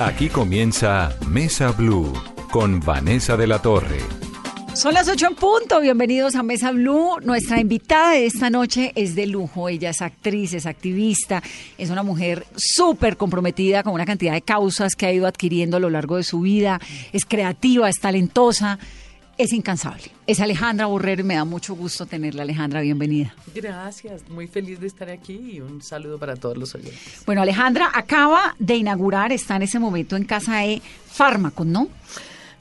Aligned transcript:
Aquí 0.00 0.28
comienza 0.28 1.16
Mesa 1.28 1.70
Blue 1.70 2.12
con 2.50 2.80
Vanessa 2.80 3.36
de 3.36 3.46
la 3.46 3.62
Torre. 3.62 4.00
Son 4.74 4.92
las 4.92 5.08
8 5.08 5.28
en 5.28 5.34
punto, 5.36 5.80
bienvenidos 5.80 6.34
a 6.34 6.42
Mesa 6.42 6.72
Blue. 6.72 7.20
Nuestra 7.22 7.60
invitada 7.60 8.10
de 8.10 8.26
esta 8.26 8.50
noche 8.50 8.90
es 8.96 9.14
de 9.14 9.28
lujo, 9.28 9.68
ella 9.68 9.90
es 9.90 10.02
actriz, 10.02 10.52
es 10.52 10.66
activista, 10.66 11.44
es 11.78 11.90
una 11.90 12.02
mujer 12.02 12.44
súper 12.56 13.16
comprometida 13.16 13.84
con 13.84 13.94
una 13.94 14.04
cantidad 14.04 14.32
de 14.32 14.42
causas 14.42 14.96
que 14.96 15.06
ha 15.06 15.12
ido 15.12 15.28
adquiriendo 15.28 15.76
a 15.76 15.80
lo 15.80 15.90
largo 15.90 16.16
de 16.16 16.24
su 16.24 16.40
vida, 16.40 16.80
es 17.12 17.24
creativa, 17.24 17.88
es 17.88 18.00
talentosa, 18.00 18.80
es 19.38 19.52
incansable. 19.52 20.04
Es 20.26 20.40
Alejandra 20.40 20.86
Borrero 20.86 21.22
y 21.22 21.24
me 21.24 21.34
da 21.34 21.44
mucho 21.44 21.74
gusto 21.74 22.06
tenerla, 22.06 22.42
Alejandra, 22.42 22.80
bienvenida. 22.80 23.34
Gracias, 23.54 24.28
muy 24.28 24.46
feliz 24.46 24.80
de 24.80 24.86
estar 24.86 25.10
aquí 25.10 25.52
y 25.54 25.60
un 25.60 25.82
saludo 25.82 26.18
para 26.18 26.36
todos 26.36 26.56
los 26.56 26.74
oyentes. 26.74 27.22
Bueno, 27.26 27.42
Alejandra 27.42 27.90
acaba 27.92 28.54
de 28.58 28.76
inaugurar, 28.76 29.32
está 29.32 29.56
en 29.56 29.62
ese 29.62 29.78
momento 29.78 30.16
en 30.16 30.24
casa 30.24 30.58
de 30.58 30.80
Fármaco, 31.06 31.64
¿no? 31.64 31.88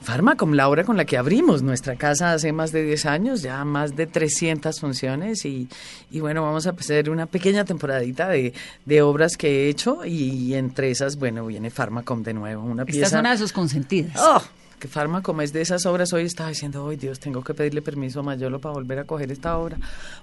Farmacom, 0.04 0.52
la 0.52 0.68
obra 0.68 0.84
con 0.84 0.98
la 0.98 1.06
que 1.06 1.18
abrimos 1.18 1.62
nuestra 1.62 1.96
casa 1.96 2.34
hace 2.34 2.52
más 2.52 2.74
de 2.74 2.84
10 2.84 3.06
años, 3.06 3.42
ya 3.42 3.64
más 3.64 3.96
de 3.96 4.06
300 4.06 4.78
funciones 4.80 5.46
y, 5.46 5.70
y 6.12 6.20
bueno, 6.20 6.44
vamos 6.44 6.68
a 6.68 6.72
hacer 6.72 7.10
una 7.10 7.26
pequeña 7.26 7.64
temporadita 7.64 8.28
de, 8.28 8.54
de, 8.86 9.02
obras 9.02 9.38
que 9.38 9.48
he 9.48 9.70
hecho 9.70 10.04
y 10.06 10.56
entre 10.56 10.92
esas, 10.92 11.16
bueno, 11.16 11.46
viene 11.46 11.70
Farmacom 11.70 12.22
de 12.22 12.34
nuevo, 12.34 12.64
una 12.64 12.84
pieza... 12.84 13.06
Esta 13.06 13.18
es 13.18 13.20
una 13.22 13.32
de 13.32 13.38
sus 13.38 13.54
consentidas. 13.54 14.18
¡Oh! 14.20 14.44
Que 14.84 14.90
Fármaco 14.90 15.42
es 15.42 15.54
de 15.54 15.62
esas 15.62 15.86
obras, 15.86 16.12
hoy 16.12 16.24
estaba 16.24 16.50
diciendo, 16.50 16.84
hoy 16.84 16.98
Dios, 16.98 17.18
tengo 17.18 17.42
que 17.42 17.54
pedirle 17.54 17.82
permiso 17.82 18.20
a 18.20 18.24
Mayolo 18.24 18.60
para 18.60 18.74
volver 18.74 19.00
a 19.00 19.06
coger 19.06 19.32
esta 19.32 19.58
obra, 19.58 19.78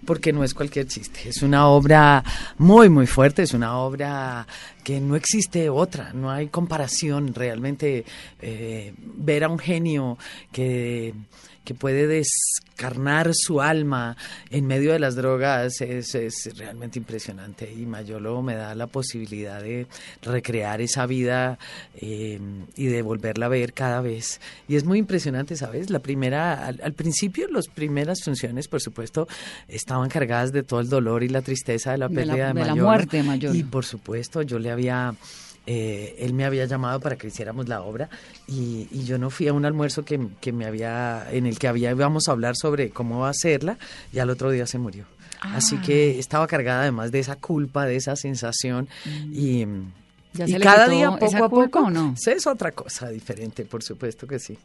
porque 0.04 0.34
no 0.34 0.44
es 0.44 0.52
cualquier 0.52 0.86
chiste, 0.86 1.30
es 1.30 1.40
una 1.40 1.66
obra 1.66 2.22
muy, 2.58 2.90
muy 2.90 3.06
fuerte, 3.06 3.42
es 3.44 3.54
una 3.54 3.78
obra 3.78 4.46
que 4.84 5.00
no 5.00 5.16
existe 5.16 5.70
otra, 5.70 6.12
no 6.12 6.30
hay 6.30 6.48
comparación. 6.48 7.32
Realmente, 7.34 8.04
eh, 8.38 8.92
ver 8.98 9.44
a 9.44 9.48
un 9.48 9.58
genio 9.58 10.18
que 10.52 11.14
que 11.64 11.74
puede 11.74 12.06
descarnar 12.06 13.30
su 13.34 13.60
alma 13.60 14.16
en 14.50 14.66
medio 14.66 14.92
de 14.92 14.98
las 14.98 15.14
drogas 15.14 15.80
es, 15.80 16.14
es, 16.14 16.56
realmente 16.56 16.98
impresionante. 16.98 17.70
Y 17.70 17.86
Mayolo 17.86 18.42
me 18.42 18.54
da 18.54 18.74
la 18.74 18.86
posibilidad 18.86 19.62
de 19.62 19.86
recrear 20.22 20.80
esa 20.80 21.06
vida 21.06 21.58
eh, 21.94 22.40
y 22.76 22.86
de 22.86 23.02
volverla 23.02 23.46
a 23.46 23.48
ver 23.50 23.72
cada 23.72 24.00
vez. 24.00 24.40
Y 24.68 24.76
es 24.76 24.84
muy 24.84 24.98
impresionante, 24.98 25.56
¿sabes? 25.56 25.90
La 25.90 25.98
primera, 25.98 26.66
al, 26.66 26.80
al, 26.82 26.92
principio 26.94 27.48
las 27.48 27.68
primeras 27.68 28.22
funciones 28.22 28.68
por 28.68 28.80
supuesto 28.80 29.28
estaban 29.68 30.08
cargadas 30.08 30.52
de 30.52 30.62
todo 30.62 30.80
el 30.80 30.88
dolor 30.88 31.22
y 31.22 31.28
la 31.28 31.42
tristeza 31.42 31.92
de 31.92 31.98
la 31.98 32.08
pérdida 32.08 32.32
de, 32.32 32.38
la, 32.38 32.46
de, 32.46 32.54
de 32.54 32.54
Mayolo, 32.54 32.76
la 32.76 32.82
muerte 32.82 33.16
de 33.18 33.22
Mayolo. 33.22 33.54
Y 33.54 33.62
por 33.62 33.84
supuesto 33.84 34.42
yo 34.42 34.58
le 34.58 34.70
había 34.70 35.14
eh, 35.66 36.16
él 36.18 36.32
me 36.32 36.44
había 36.44 36.64
llamado 36.64 37.00
para 37.00 37.16
que 37.16 37.26
hiciéramos 37.26 37.68
la 37.68 37.82
obra 37.82 38.08
y, 38.46 38.88
y 38.90 39.04
yo 39.04 39.18
no 39.18 39.30
fui 39.30 39.48
a 39.48 39.52
un 39.52 39.64
almuerzo 39.64 40.04
que, 40.04 40.20
que, 40.40 40.52
me 40.52 40.66
había 40.66 41.26
en 41.30 41.46
el 41.46 41.58
que 41.58 41.68
había 41.68 41.90
íbamos 41.90 42.28
a 42.28 42.32
hablar 42.32 42.56
sobre 42.56 42.90
cómo 42.90 43.26
hacerla 43.26 43.78
y 44.12 44.18
al 44.18 44.30
otro 44.30 44.50
día 44.50 44.66
se 44.66 44.78
murió. 44.78 45.04
Ah. 45.40 45.56
Así 45.56 45.76
que 45.78 46.18
estaba 46.18 46.46
cargada 46.46 46.82
además 46.82 47.12
de 47.12 47.20
esa 47.20 47.36
culpa, 47.36 47.86
de 47.86 47.96
esa 47.96 48.16
sensación 48.16 48.88
mm. 49.04 49.32
y 49.32 49.66
¿Ya 50.32 50.44
y 50.44 50.52
se 50.52 50.60
cada 50.60 50.86
le 50.86 50.96
día 50.96 51.10
poco 51.10 51.44
a 51.44 51.48
poco 51.48 51.78
o 51.80 51.90
no? 51.90 52.14
es 52.24 52.46
otra 52.46 52.70
cosa 52.70 53.08
diferente, 53.08 53.64
por 53.64 53.82
supuesto 53.82 54.26
que 54.26 54.38
sí. 54.38 54.56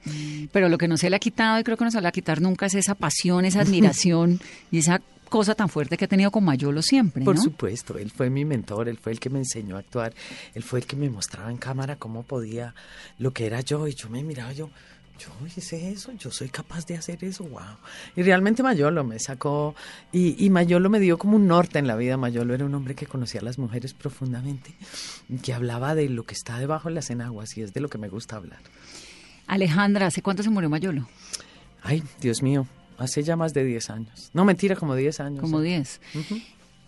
Pero 0.51 0.69
lo 0.69 0.77
que 0.77 0.87
no 0.87 0.95
se 0.95 1.09
le 1.09 1.15
ha 1.15 1.19
quitado 1.19 1.59
y 1.59 1.63
creo 1.63 1.75
que 1.75 1.85
no 1.85 1.91
se 1.91 1.97
le 1.97 2.03
va 2.03 2.09
a 2.09 2.11
quitar 2.11 2.39
nunca 2.39 2.67
es 2.67 2.75
esa 2.75 2.93
pasión, 2.93 3.45
esa 3.45 3.61
admiración 3.61 4.39
y 4.71 4.79
esa 4.79 5.01
cosa 5.35 5.53
tan 5.53 5.67
fuerte 5.67 5.97
que 5.97 6.05
ha 6.05 6.07
tenido 6.07 6.31
con 6.31 6.45
Mayolo 6.45 6.81
siempre, 6.81 7.19
¿no? 7.19 7.25
Por 7.25 7.37
supuesto, 7.37 7.97
él 7.97 8.09
fue 8.09 8.29
mi 8.29 8.45
mentor, 8.45 8.87
él 8.87 8.97
fue 8.97 9.11
el 9.11 9.19
que 9.19 9.29
me 9.29 9.39
enseñó 9.39 9.75
a 9.75 9.79
actuar, 9.79 10.13
él 10.53 10.63
fue 10.63 10.79
el 10.79 10.85
que 10.85 10.95
me 10.95 11.09
mostraba 11.09 11.51
en 11.51 11.57
cámara 11.57 11.97
cómo 11.97 12.23
podía, 12.23 12.73
lo 13.19 13.31
que 13.31 13.45
era 13.45 13.59
yo, 13.59 13.85
y 13.85 13.93
yo 13.93 14.09
me 14.09 14.23
miraba 14.23 14.53
yo, 14.53 14.69
yo 15.19 15.29
hice 15.45 15.91
eso, 15.91 16.13
yo 16.13 16.31
soy 16.31 16.47
capaz 16.47 16.85
de 16.85 16.95
hacer 16.95 17.21
eso, 17.25 17.43
wow. 17.43 17.75
Y 18.15 18.23
realmente 18.23 18.63
Mayolo 18.63 19.03
me 19.03 19.19
sacó, 19.19 19.75
y, 20.13 20.41
y, 20.41 20.49
Mayolo 20.49 20.89
me 20.89 21.01
dio 21.01 21.17
como 21.17 21.35
un 21.35 21.47
norte 21.47 21.79
en 21.79 21.87
la 21.87 21.97
vida. 21.97 22.15
Mayolo 22.15 22.53
era 22.53 22.63
un 22.63 22.73
hombre 22.73 22.95
que 22.95 23.05
conocía 23.05 23.41
a 23.41 23.43
las 23.43 23.57
mujeres 23.57 23.93
profundamente, 23.93 24.73
que 25.43 25.53
hablaba 25.53 25.95
de 25.95 26.07
lo 26.07 26.23
que 26.23 26.33
está 26.33 26.59
debajo 26.59 26.87
de 26.87 26.95
las 26.95 27.09
enaguas, 27.09 27.57
y 27.57 27.61
es 27.61 27.73
de 27.73 27.81
lo 27.81 27.89
que 27.89 27.97
me 27.97 28.07
gusta 28.07 28.37
hablar. 28.37 28.59
Alejandra, 29.47 30.07
¿hace 30.07 30.21
cuánto 30.21 30.43
se 30.43 30.49
murió 30.49 30.69
Mayolo? 30.69 31.09
Ay, 31.83 32.03
Dios 32.21 32.41
mío, 32.41 32.67
hace 32.97 33.23
ya 33.23 33.35
más 33.35 33.53
de 33.53 33.63
10 33.63 33.89
años. 33.89 34.29
No, 34.33 34.45
mentira, 34.45 34.75
como 34.75 34.95
10 34.95 35.19
años. 35.19 35.41
Como 35.41 35.61
10. 35.61 36.01
Uh 36.13 36.17
-huh. 36.19 36.43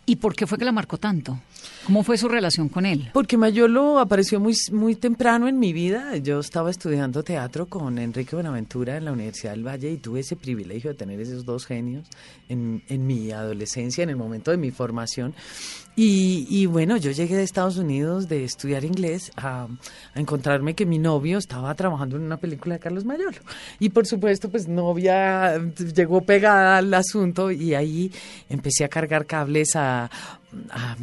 ¿Y 0.09 0.15
por 0.15 0.37
qué 0.37 0.47
fue 0.47 0.57
que 0.57 0.63
la 0.63 0.71
marcó 0.71 0.97
tanto? 0.97 1.37
¿Cómo 1.85 2.01
fue 2.01 2.17
su 2.17 2.29
relación 2.29 2.69
con 2.69 2.85
él? 2.85 3.09
Porque 3.11 3.35
Mayolo 3.35 3.99
apareció 3.99 4.39
muy, 4.39 4.55
muy 4.71 4.95
temprano 4.95 5.49
en 5.49 5.59
mi 5.59 5.73
vida. 5.73 6.15
Yo 6.15 6.39
estaba 6.39 6.71
estudiando 6.71 7.23
teatro 7.23 7.65
con 7.65 7.99
Enrique 7.99 8.33
Buenaventura 8.33 8.95
en 8.95 9.03
la 9.03 9.11
Universidad 9.11 9.51
del 9.51 9.67
Valle 9.67 9.91
y 9.91 9.97
tuve 9.97 10.21
ese 10.21 10.37
privilegio 10.37 10.91
de 10.91 10.95
tener 10.95 11.19
esos 11.19 11.43
dos 11.43 11.65
genios 11.65 12.07
en, 12.47 12.83
en 12.87 13.05
mi 13.05 13.31
adolescencia, 13.31 14.01
en 14.01 14.09
el 14.09 14.15
momento 14.15 14.49
de 14.51 14.55
mi 14.55 14.71
formación. 14.71 15.35
Y, 15.99 16.45
y, 16.47 16.67
bueno, 16.67 16.95
yo 16.97 17.09
llegué 17.09 17.35
de 17.35 17.41
Estados 17.41 17.77
Unidos 17.77 18.29
de 18.29 18.43
estudiar 18.43 18.83
inglés 18.83 19.31
a, 19.35 19.67
a, 20.13 20.19
encontrarme 20.19 20.75
que 20.75 20.85
mi 20.85 20.99
novio 20.99 21.39
estaba 21.39 21.73
trabajando 21.73 22.17
en 22.17 22.21
una 22.21 22.37
película 22.37 22.75
de 22.75 22.79
Carlos 22.79 23.03
Mayolo. 23.03 23.39
Y 23.79 23.89
por 23.89 24.05
supuesto, 24.05 24.47
pues 24.47 24.67
novia 24.67 25.57
llegó 25.95 26.21
pegada 26.21 26.77
al 26.77 26.93
asunto 26.93 27.49
y 27.49 27.73
ahí 27.73 28.11
empecé 28.47 28.85
a 28.85 28.89
cargar 28.89 29.25
cables 29.25 29.75
a, 29.75 29.96
a 30.05 30.95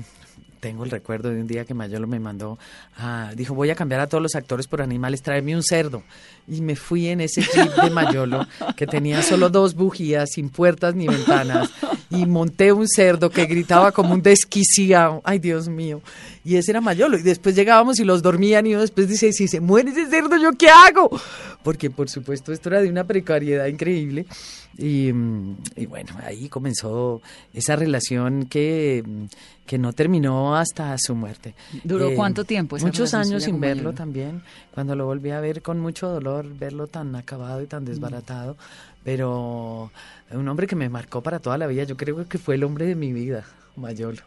tengo 0.64 0.84
el 0.84 0.90
recuerdo 0.90 1.28
de 1.28 1.42
un 1.42 1.46
día 1.46 1.66
que 1.66 1.74
Mayolo 1.74 2.06
me 2.06 2.18
mandó, 2.18 2.58
uh, 2.98 3.36
dijo, 3.36 3.52
voy 3.52 3.68
a 3.68 3.74
cambiar 3.74 4.00
a 4.00 4.06
todos 4.06 4.22
los 4.22 4.34
actores 4.34 4.66
por 4.66 4.80
animales, 4.80 5.20
tráeme 5.20 5.54
un 5.54 5.62
cerdo. 5.62 6.02
Y 6.48 6.62
me 6.62 6.74
fui 6.74 7.08
en 7.08 7.20
ese 7.20 7.42
jeep 7.42 7.74
de 7.82 7.90
Mayolo, 7.90 8.46
que 8.74 8.86
tenía 8.86 9.20
solo 9.22 9.50
dos 9.50 9.74
bujías, 9.74 10.30
sin 10.32 10.48
puertas 10.48 10.94
ni 10.94 11.06
ventanas, 11.06 11.68
y 12.08 12.24
monté 12.24 12.72
un 12.72 12.88
cerdo 12.88 13.28
que 13.28 13.44
gritaba 13.44 13.92
como 13.92 14.14
un 14.14 14.22
desquiciado, 14.22 15.20
ay 15.26 15.38
Dios 15.38 15.68
mío. 15.68 16.00
Y 16.46 16.56
ese 16.56 16.70
era 16.70 16.80
Mayolo. 16.80 17.18
Y 17.18 17.22
después 17.22 17.54
llegábamos 17.54 18.00
y 18.00 18.04
los 18.04 18.22
dormían 18.22 18.66
y 18.66 18.70
uno 18.72 18.80
después 18.80 19.06
dice, 19.06 19.34
si 19.34 19.48
se 19.48 19.60
muere 19.60 19.90
ese 19.90 20.06
cerdo, 20.08 20.38
¿yo 20.38 20.52
qué 20.52 20.70
hago? 20.70 21.10
Porque 21.64 21.90
por 21.90 22.08
supuesto 22.08 22.52
esto 22.52 22.68
era 22.68 22.80
de 22.80 22.88
una 22.88 23.04
precariedad 23.04 23.66
increíble. 23.66 24.26
Y, 24.76 25.08
y 25.76 25.86
bueno, 25.86 26.14
ahí 26.22 26.48
comenzó 26.48 27.22
esa 27.52 27.74
relación 27.74 28.46
que, 28.46 29.02
que 29.66 29.78
no 29.78 29.92
terminó 29.92 30.56
hasta 30.56 30.94
su 30.98 31.14
muerte. 31.14 31.54
¿Duró 31.82 32.10
eh, 32.10 32.14
cuánto 32.14 32.44
tiempo? 32.44 32.76
Muchos 32.78 33.14
años 33.14 33.42
sin 33.44 33.60
verlo 33.60 33.92
también. 33.94 34.42
Cuando 34.72 34.94
lo 34.94 35.06
volví 35.06 35.30
a 35.30 35.40
ver 35.40 35.62
con 35.62 35.80
mucho 35.80 36.08
dolor, 36.08 36.46
verlo 36.56 36.86
tan 36.86 37.16
acabado 37.16 37.62
y 37.62 37.66
tan 37.66 37.84
desbaratado. 37.84 38.56
Pero 39.02 39.90
un 40.30 40.48
hombre 40.48 40.66
que 40.66 40.76
me 40.76 40.88
marcó 40.88 41.22
para 41.22 41.38
toda 41.38 41.56
la 41.58 41.66
vida. 41.66 41.84
Yo 41.84 41.96
creo 41.96 42.28
que 42.28 42.38
fue 42.38 42.56
el 42.56 42.64
hombre 42.64 42.86
de 42.86 42.94
mi 42.94 43.12
vida, 43.12 43.44
Mayolo. 43.76 44.22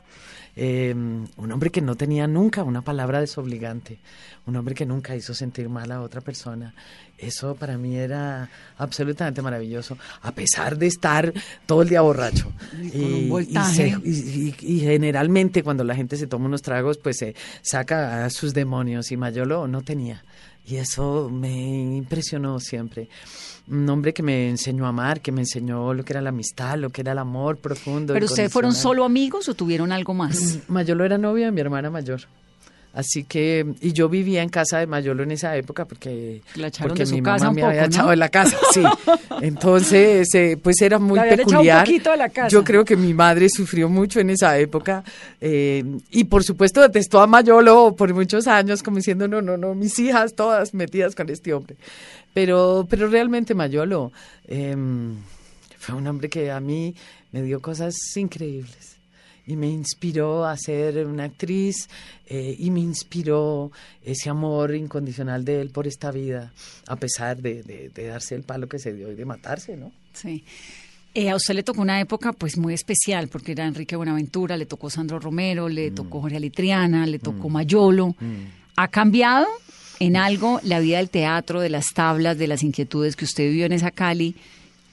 Eh, 0.59 0.91
un 0.91 1.51
hombre 1.51 1.69
que 1.69 1.81
no 1.81 1.95
tenía 1.95 2.25
nunca 2.25 2.63
una 2.63 2.81
palabra 2.81 3.19
desobligante, 3.19 3.99
un 4.47 4.55
hombre 4.55 4.73
que 4.73 4.87
nunca 4.87 5.15
hizo 5.15 5.35
sentir 5.35 5.69
mal 5.69 5.91
a 5.91 6.01
otra 6.01 6.21
persona. 6.21 6.73
Eso 7.15 7.53
para 7.53 7.77
mí 7.77 7.95
era 7.95 8.49
absolutamente 8.79 9.43
maravilloso, 9.43 9.99
a 10.23 10.31
pesar 10.31 10.75
de 10.79 10.87
estar 10.87 11.31
todo 11.67 11.83
el 11.83 11.89
día 11.89 12.01
borracho. 12.01 12.51
Y, 12.81 13.31
y, 13.31 13.57
se, 13.71 13.89
y, 14.03 14.55
y, 14.59 14.79
generalmente 14.79 15.61
cuando 15.61 15.83
la 15.83 15.93
gente 15.93 16.17
se 16.17 16.25
toma 16.25 16.47
unos 16.47 16.63
tragos, 16.63 16.97
pues 16.97 17.17
se 17.17 17.35
saca 17.61 18.25
a 18.25 18.29
sus 18.31 18.55
demonios 18.55 19.11
y 19.11 19.17
Mayolo 19.17 19.67
no 19.67 19.83
tenía. 19.83 20.23
Y 20.65 20.77
eso 20.77 21.29
me 21.29 21.95
impresionó 21.97 22.59
siempre. 22.59 23.09
Un 23.69 23.89
hombre 23.89 24.13
que 24.13 24.23
me 24.23 24.49
enseñó 24.49 24.85
a 24.85 24.89
amar, 24.89 25.19
que 25.19 25.31
me 25.31 25.41
enseñó 25.41 25.93
lo 25.93 26.05
que 26.05 26.13
era 26.13 26.21
la 26.21 26.29
amistad, 26.29 26.77
lo 26.77 26.89
que 26.89 27.01
era 27.01 27.11
el 27.11 27.17
amor 27.17 27.57
profundo. 27.57 28.13
¿Pero 28.13 28.25
ustedes 28.25 28.51
fueron 28.51 28.73
solo 28.73 29.03
amigos 29.03 29.49
o 29.49 29.53
tuvieron 29.55 29.91
algo 29.91 30.13
más? 30.13 30.59
Mayolo 30.69 31.03
era 31.03 31.17
novia 31.17 31.47
de 31.47 31.51
mi 31.51 31.59
hermana 31.59 31.89
mayor. 31.89 32.21
Así 32.93 33.25
que, 33.25 33.63
y 33.81 33.93
yo 33.93 34.09
vivía 34.09 34.41
en 34.41 34.49
casa 34.49 34.79
de 34.79 34.87
Mayolo 34.87 35.21
en 35.21 35.31
esa 35.31 35.55
época 35.55 35.85
porque, 35.85 36.41
La 36.55 36.67
echaron 36.69 36.89
porque 36.89 37.03
de 37.03 37.05
su 37.05 37.15
mi 37.15 37.21
casa 37.21 37.45
mamá 37.45 37.49
un 37.49 37.55
me 37.55 37.61
poco, 37.61 37.69
había 37.69 37.81
¿no? 37.81 37.87
echado 37.87 38.09
de 38.09 38.15
la 38.15 38.29
casa, 38.29 38.57
sí. 38.73 38.81
Entonces, 39.41 40.33
eh, 40.33 40.57
pues 40.61 40.81
era 40.81 40.97
muy 40.97 41.19
un 41.19 41.29
peculiar. 41.29 41.85
poquito 41.85 42.09
de 42.11 42.17
la 42.17 42.29
casa. 42.29 42.47
Yo 42.47 42.63
creo 42.63 42.83
que 42.83 42.95
mi 42.95 43.13
madre 43.13 43.49
sufrió 43.49 43.87
mucho 43.87 44.19
en 44.19 44.31
esa 44.31 44.57
época 44.57 45.03
eh, 45.39 45.83
y 46.09 46.23
por 46.23 46.43
supuesto 46.43 46.81
detestó 46.81 47.21
a 47.21 47.27
Mayolo 47.27 47.95
por 47.95 48.11
muchos 48.15 48.47
años 48.47 48.81
como 48.81 48.97
diciendo, 48.97 49.27
no, 49.27 49.43
no, 49.43 49.57
no, 49.57 49.75
mis 49.75 49.99
hijas 49.99 50.33
todas 50.33 50.73
metidas 50.73 51.13
con 51.13 51.29
este 51.29 51.53
hombre. 51.53 51.75
Pero, 52.33 52.87
pero 52.89 53.07
realmente 53.09 53.53
Mayolo 53.53 54.11
em, 54.47 55.15
fue 55.77 55.93
un 55.95 56.07
hombre 56.07 56.29
que 56.29 56.49
a 56.49 56.59
mí 56.59 56.95
me 57.31 57.43
dio 57.43 57.61
cosas 57.61 57.93
increíbles 58.15 58.96
y 59.47 59.55
me 59.55 59.67
inspiró 59.69 60.45
a 60.45 60.55
ser 60.57 61.07
una 61.07 61.23
actriz 61.23 61.89
eh, 62.27 62.55
y 62.59 62.69
me 62.69 62.81
inspiró 62.81 63.71
ese 64.03 64.29
amor 64.29 64.75
incondicional 64.75 65.43
de 65.45 65.61
él 65.61 65.69
por 65.69 65.87
esta 65.87 66.11
vida, 66.11 66.51
a 66.87 66.95
pesar 66.97 67.41
de, 67.41 67.63
de- 67.63 67.89
de 67.89 68.07
darse 68.07 68.35
el 68.35 68.43
palo 68.43 68.67
que 68.67 68.77
se 68.77 68.93
dio 68.93 69.11
y 69.11 69.15
de 69.15 69.25
matarse, 69.25 69.75
¿no? 69.77 69.91
Sí. 70.13 70.43
Eh, 71.13 71.29
a 71.31 71.35
usted 71.35 71.55
le 71.55 71.63
tocó 71.63 71.81
una 71.81 71.99
época 71.99 72.31
pues 72.33 72.57
muy 72.57 72.73
especial 72.75 73.27
porque 73.29 73.53
era 73.53 73.65
Enrique 73.65 73.95
Buenaventura, 73.95 74.55
le 74.57 74.65
tocó 74.67 74.89
Sandro 74.89 75.17
Romero, 75.19 75.67
Mm. 75.67 75.71
le 75.71 75.91
tocó 75.91 76.21
Jorge 76.21 76.37
Alitriana, 76.37 77.07
le 77.07 77.17
tocó 77.17 77.49
Mayolo. 77.49 78.15
¿Ha 78.75 78.87
cambiado 78.89 79.47
en 79.99 80.15
algo 80.15 80.59
la 80.63 80.79
vida 80.79 80.97
del 80.97 81.09
teatro, 81.09 81.59
de 81.61 81.69
las 81.69 81.87
tablas, 81.95 82.37
de 82.37 82.45
las 82.47 82.61
inquietudes 82.61 83.15
que 83.15 83.25
usted 83.25 83.45
vivió 83.45 83.65
en 83.65 83.71
esa 83.71 83.89
Cali 83.89 84.35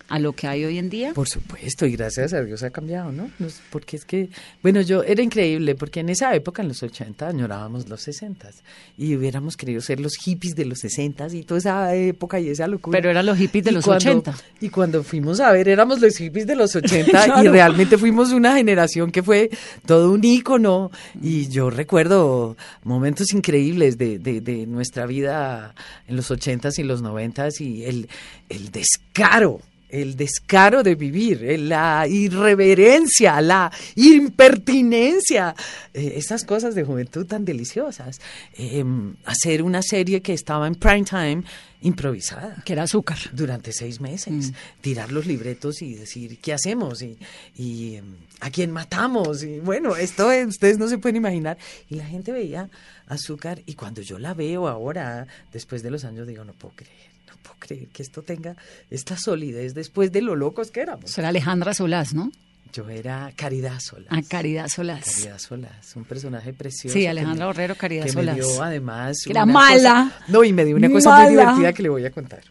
a 0.08 0.18
lo 0.18 0.32
que 0.34 0.46
hay 0.46 0.64
hoy 0.64 0.78
en 0.78 0.90
día? 0.90 1.12
Por 1.14 1.28
supuesto, 1.28 1.86
y 1.86 1.92
gracias 1.96 2.32
a 2.34 2.42
Dios 2.42 2.62
ha 2.62 2.70
cambiado, 2.70 3.10
¿no? 3.10 3.30
Porque 3.70 3.96
es 3.96 4.04
que, 4.04 4.28
bueno, 4.62 4.80
yo 4.82 5.02
era 5.02 5.22
increíble, 5.22 5.74
porque 5.74 6.00
en 6.00 6.10
esa 6.10 6.34
época, 6.34 6.62
en 6.62 6.68
los 6.68 6.82
80, 6.82 7.26
añorábamos 7.28 7.88
los 7.88 8.02
60 8.02 8.50
y 8.98 9.16
hubiéramos 9.16 9.56
querido 9.56 9.80
ser 9.80 10.00
los 10.00 10.14
hippies 10.16 10.54
de 10.54 10.66
los 10.66 10.80
60 10.80 11.28
y 11.34 11.42
toda 11.44 11.58
esa 11.58 11.94
época 11.94 12.38
y 12.38 12.48
esa 12.48 12.66
locura. 12.66 12.98
Pero 12.98 13.10
eran 13.10 13.24
los 13.26 13.38
hippies 13.38 13.64
de 13.64 13.70
Y 13.70 13.74
los 13.74 13.84
cuando- 13.84 14.10
80. 14.10 14.34
Y 14.60 14.68
cuando 14.68 15.02
fuimos 15.02 15.40
a 15.40 15.50
ver, 15.52 15.68
éramos 15.68 16.00
los 16.00 16.16
hippies 16.16 16.46
de 16.46 16.56
los 16.56 16.76
80 16.76 17.10
y 17.26 17.30
Claro. 17.30 17.52
realmente 17.52 17.96
fuimos 17.98 18.30
una 18.32 18.56
generación 18.56 19.10
que 19.10 19.22
fue 19.22 19.50
todo 19.86 20.12
un 20.12 20.22
ícono. 20.24 20.90
Y 21.22 21.48
yo 21.48 21.70
recuerdo 21.70 22.56
momentos 22.82 23.32
increíbles 23.32 23.96
de, 23.98 24.18
de, 24.18 24.40
de 24.40 24.66
nuestra 24.66 25.06
vida 25.06 25.74
en 26.06 26.16
los 26.16 26.30
80s 26.30 26.78
y 26.78 26.82
los 26.82 27.02
90s 27.02 27.60
y 27.60 27.84
el, 27.84 28.08
el 28.48 28.70
descaro. 28.70 29.60
El 30.02 30.16
descaro 30.16 30.82
de 30.82 30.94
vivir, 30.96 31.44
eh, 31.44 31.56
la 31.58 32.06
irreverencia, 32.08 33.40
la 33.40 33.70
impertinencia, 33.94 35.54
eh, 35.92 36.14
esas 36.16 36.44
cosas 36.44 36.74
de 36.74 36.84
juventud 36.84 37.26
tan 37.26 37.44
deliciosas. 37.44 38.20
Eh, 38.56 38.84
hacer 39.24 39.62
una 39.62 39.82
serie 39.82 40.20
que 40.22 40.32
estaba 40.32 40.66
en 40.66 40.74
prime 40.74 41.04
time 41.04 41.44
improvisada. 41.82 42.56
Que 42.64 42.72
era 42.72 42.84
azúcar. 42.84 43.18
durante 43.32 43.72
seis 43.72 44.00
meses, 44.00 44.52
tirar 44.80 45.12
los 45.12 45.26
libretos 45.26 45.82
y 45.82 45.94
decir 45.94 46.38
qué 46.40 46.52
hacemos 46.54 47.02
y, 47.02 47.18
y, 47.56 47.96
em, 47.96 48.16
a 48.40 48.50
quién 48.50 48.70
matamos 48.70 49.42
y 49.42 49.60
bueno, 49.60 49.94
esto 49.96 50.32
es- 50.32 50.46
ustedes 50.48 50.78
no 50.78 50.88
se 50.88 50.98
pueden 50.98 51.16
imaginar. 51.16 51.58
Y 51.90 51.96
la 51.96 52.06
gente 52.06 52.32
veía 52.32 52.70
azúcar 53.06 53.62
y 53.66 53.74
cuando 53.74 54.00
yo 54.00 54.18
la 54.18 54.32
veo 54.34 54.66
ahora, 54.66 55.26
después 55.52 55.82
de 55.82 55.90
los 55.90 56.04
años, 56.04 56.26
digo, 56.26 56.42
no 56.44 56.52
puedo 56.54 56.74
creer, 56.76 57.10
puedo 57.44 57.56
creer 57.60 57.86
que 57.88 58.02
esto 58.02 58.22
tenga 58.22 58.56
esta 58.90 59.16
solidez 59.16 59.74
después 59.74 60.10
de 60.10 60.22
lo 60.22 60.34
locos 60.34 60.70
que 60.72 60.80
éramos. 60.80 61.10
Eso 61.10 61.20
era 61.20 61.28
Alejandra 61.28 61.74
Solás, 61.74 62.12
¿no? 62.14 62.32
Yo 62.72 62.88
era 62.88 63.30
Caridad 63.36 63.78
Solás. 63.78 64.08
A 64.10 64.20
Caridad 64.22 64.66
Solás. 64.68 65.04
Caridad 65.04 65.38
Solás, 65.38 65.94
un 65.94 66.04
personaje 66.04 66.52
precioso. 66.52 66.92
Sí, 66.98 67.06
Alejandra 67.06 67.46
Borrero, 67.46 67.76
Caridad 67.76 68.04
que 68.06 68.10
Solás. 68.12 68.36
me 68.36 68.42
dio 68.42 68.62
además. 68.62 69.18
Que 69.24 69.30
era 69.30 69.46
mala. 69.46 70.10
cosa- 70.12 70.32
no, 70.32 70.42
y 70.42 70.52
me 70.52 70.64
dio 70.64 70.74
una 70.74 70.90
cosa 70.90 71.10
Mala. 71.10 71.22
muy 71.24 71.30
divertida 71.38 71.72
que 71.72 71.82
le 71.84 71.88
voy 71.90 72.04
a 72.04 72.10
contar. 72.10 72.42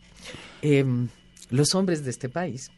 Em, 0.61 1.09
los 1.49 1.75
hombres 1.75 2.05
de 2.05 2.09
este 2.11 2.29
país, 2.29 2.71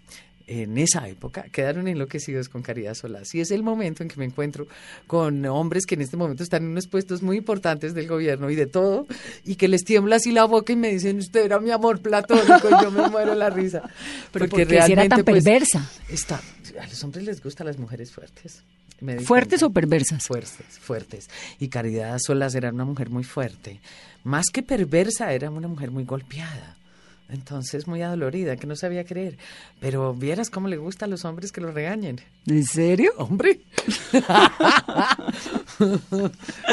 en 0.47 0.77
esa 0.77 1.07
época, 1.07 1.43
quedaron 1.51 1.87
enloquecidos 1.87 2.49
con 2.49 2.61
Caridad 2.61 2.93
Solás. 2.93 3.33
Y 3.33 3.41
es 3.41 3.51
el 3.51 3.63
momento 3.63 4.03
en 4.03 4.09
que 4.09 4.17
me 4.17 4.25
encuentro 4.25 4.67
con 5.07 5.45
hombres 5.45 5.85
que 5.85 5.95
en 5.95 6.01
este 6.01 6.17
momento 6.17 6.43
están 6.43 6.63
en 6.63 6.69
unos 6.69 6.87
puestos 6.87 7.21
muy 7.21 7.37
importantes 7.37 7.93
del 7.93 8.07
gobierno 8.07 8.49
y 8.49 8.55
de 8.55 8.67
todo, 8.67 9.07
y 9.43 9.55
que 9.55 9.67
les 9.67 9.83
tiembla 9.83 10.17
así 10.17 10.31
la 10.31 10.45
boca 10.45 10.73
y 10.73 10.75
me 10.75 10.91
dicen, 10.91 11.17
usted 11.17 11.45
era 11.45 11.59
mi 11.59 11.71
amor 11.71 11.99
platónico, 11.99 12.67
y 12.69 12.83
yo 12.83 12.91
me 12.91 13.09
muero 13.09 13.33
la 13.35 13.49
risa. 13.49 13.81
Pero 14.31 14.47
¿por 14.47 14.67
qué 14.67 14.81
si 14.83 14.91
era 14.91 15.07
tan 15.07 15.23
pues, 15.23 15.43
perversa? 15.43 15.89
Está, 16.09 16.41
a 16.79 16.87
los 16.87 17.03
hombres 17.03 17.25
les 17.25 17.43
gustan 17.43 17.67
las 17.67 17.77
mujeres 17.77 18.11
fuertes. 18.11 18.63
¿Fuertes 18.99 19.59
cuenta. 19.59 19.65
o 19.65 19.69
perversas? 19.71 20.23
Fuertes, 20.23 20.79
fuertes. 20.79 21.29
Y 21.59 21.67
Caridad 21.67 22.17
Solas 22.19 22.55
era 22.55 22.69
una 22.69 22.85
mujer 22.85 23.09
muy 23.09 23.23
fuerte. 23.23 23.81
Más 24.23 24.45
que 24.51 24.63
perversa, 24.63 25.33
era 25.33 25.49
una 25.49 25.67
mujer 25.67 25.91
muy 25.91 26.05
golpeada. 26.05 26.77
Entonces, 27.27 27.87
muy 27.87 28.01
adolorida, 28.03 28.55
que 28.55 28.67
no 28.67 28.75
sabía 28.75 29.03
creer. 29.03 29.37
Pero 29.79 30.13
vieras 30.13 30.49
cómo 30.51 30.67
le 30.67 30.77
gusta 30.77 31.05
a 31.05 31.07
los 31.07 31.25
hombres 31.25 31.51
que 31.51 31.59
lo 31.59 31.71
regañen. 31.71 32.21
¿En 32.45 32.63
serio? 32.63 33.11
Hombre. 33.17 33.61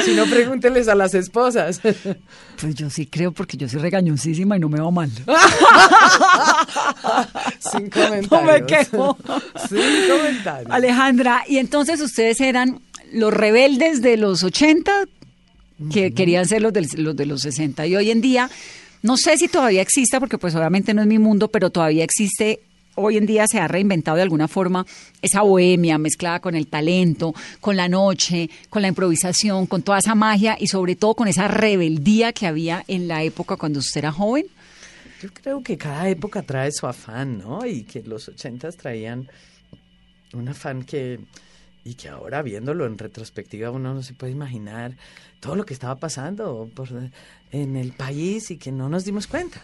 si 0.05 0.13
no, 0.15 0.25
pregúnteles 0.25 0.87
a 0.87 0.95
las 0.95 1.13
esposas. 1.15 1.81
Pues 2.61 2.75
yo 2.75 2.89
sí 2.89 3.07
creo 3.07 3.31
porque 3.31 3.57
yo 3.57 3.67
soy 3.67 3.79
regañosísima 3.81 4.57
y 4.57 4.59
no 4.59 4.69
me 4.69 4.79
va 4.79 4.91
mal. 4.91 5.09
Sin 7.59 7.89
comentarios. 7.89 8.29
No 8.31 8.41
me 8.43 8.65
quejo. 8.65 9.17
Sin 9.69 10.07
comentarios. 10.09 10.71
Alejandra, 10.71 11.43
y 11.47 11.57
entonces 11.57 11.99
ustedes 12.01 12.39
eran 12.41 12.79
los 13.11 13.33
rebeldes 13.33 14.01
de 14.01 14.17
los 14.17 14.43
80 14.43 14.91
que 15.91 16.13
querían 16.13 16.45
ser 16.47 16.61
los, 16.61 16.71
del- 16.73 16.87
los 16.97 17.15
de 17.15 17.25
los 17.25 17.41
60 17.41 17.85
y 17.87 17.95
hoy 17.95 18.11
en 18.11 18.21
día, 18.21 18.49
no 19.03 19.17
sé 19.17 19.37
si 19.37 19.49
todavía 19.49 19.81
exista 19.81 20.19
porque 20.19 20.37
pues 20.37 20.55
obviamente 20.55 20.93
no 20.93 21.01
es 21.01 21.07
mi 21.07 21.19
mundo, 21.19 21.49
pero 21.49 21.69
todavía 21.69 22.05
existe, 22.05 22.61
hoy 22.95 23.17
en 23.17 23.25
día 23.25 23.45
se 23.47 23.59
ha 23.59 23.67
reinventado 23.67 24.15
de 24.15 24.23
alguna 24.23 24.47
forma 24.47 24.85
esa 25.21 25.41
bohemia 25.41 25.97
mezclada 25.97 26.39
con 26.39 26.55
el 26.55 26.67
talento, 26.67 27.35
con 27.59 27.75
la 27.75 27.89
noche, 27.89 28.49
con 28.69 28.81
la 28.81 28.87
improvisación, 28.87 29.67
con 29.67 29.81
toda 29.83 29.99
esa 29.99 30.15
magia 30.15 30.55
y 30.57 30.67
sobre 30.67 30.95
todo 30.95 31.15
con 31.15 31.27
esa 31.27 31.49
rebeldía 31.49 32.31
que 32.31 32.47
había 32.47 32.85
en 32.87 33.09
la 33.09 33.23
época 33.23 33.57
cuando 33.57 33.79
usted 33.79 33.99
era 33.99 34.13
joven. 34.13 34.45
Yo 35.21 35.29
creo 35.33 35.61
que 35.61 35.77
cada 35.77 36.07
época 36.07 36.41
trae 36.41 36.71
su 36.71 36.87
afán, 36.87 37.39
¿no? 37.39 37.65
Y 37.65 37.83
que 37.83 38.03
los 38.03 38.29
ochentas 38.29 38.77
traían 38.77 39.29
un 40.33 40.47
afán 40.47 40.83
que, 40.83 41.19
y 41.83 41.95
que 41.95 42.09
ahora 42.09 42.41
viéndolo 42.41 42.85
en 42.85 42.97
retrospectiva 42.97 43.71
uno 43.71 43.93
no 43.93 44.03
se 44.03 44.13
puede 44.13 44.31
imaginar 44.31 44.95
todo 45.39 45.55
lo 45.55 45.65
que 45.65 45.73
estaba 45.73 45.95
pasando 45.97 46.69
por, 46.73 46.87
en 47.51 47.75
el 47.75 47.91
país 47.91 48.49
y 48.51 48.57
que 48.57 48.71
no 48.71 48.89
nos 48.89 49.05
dimos 49.05 49.27
cuenta. 49.27 49.61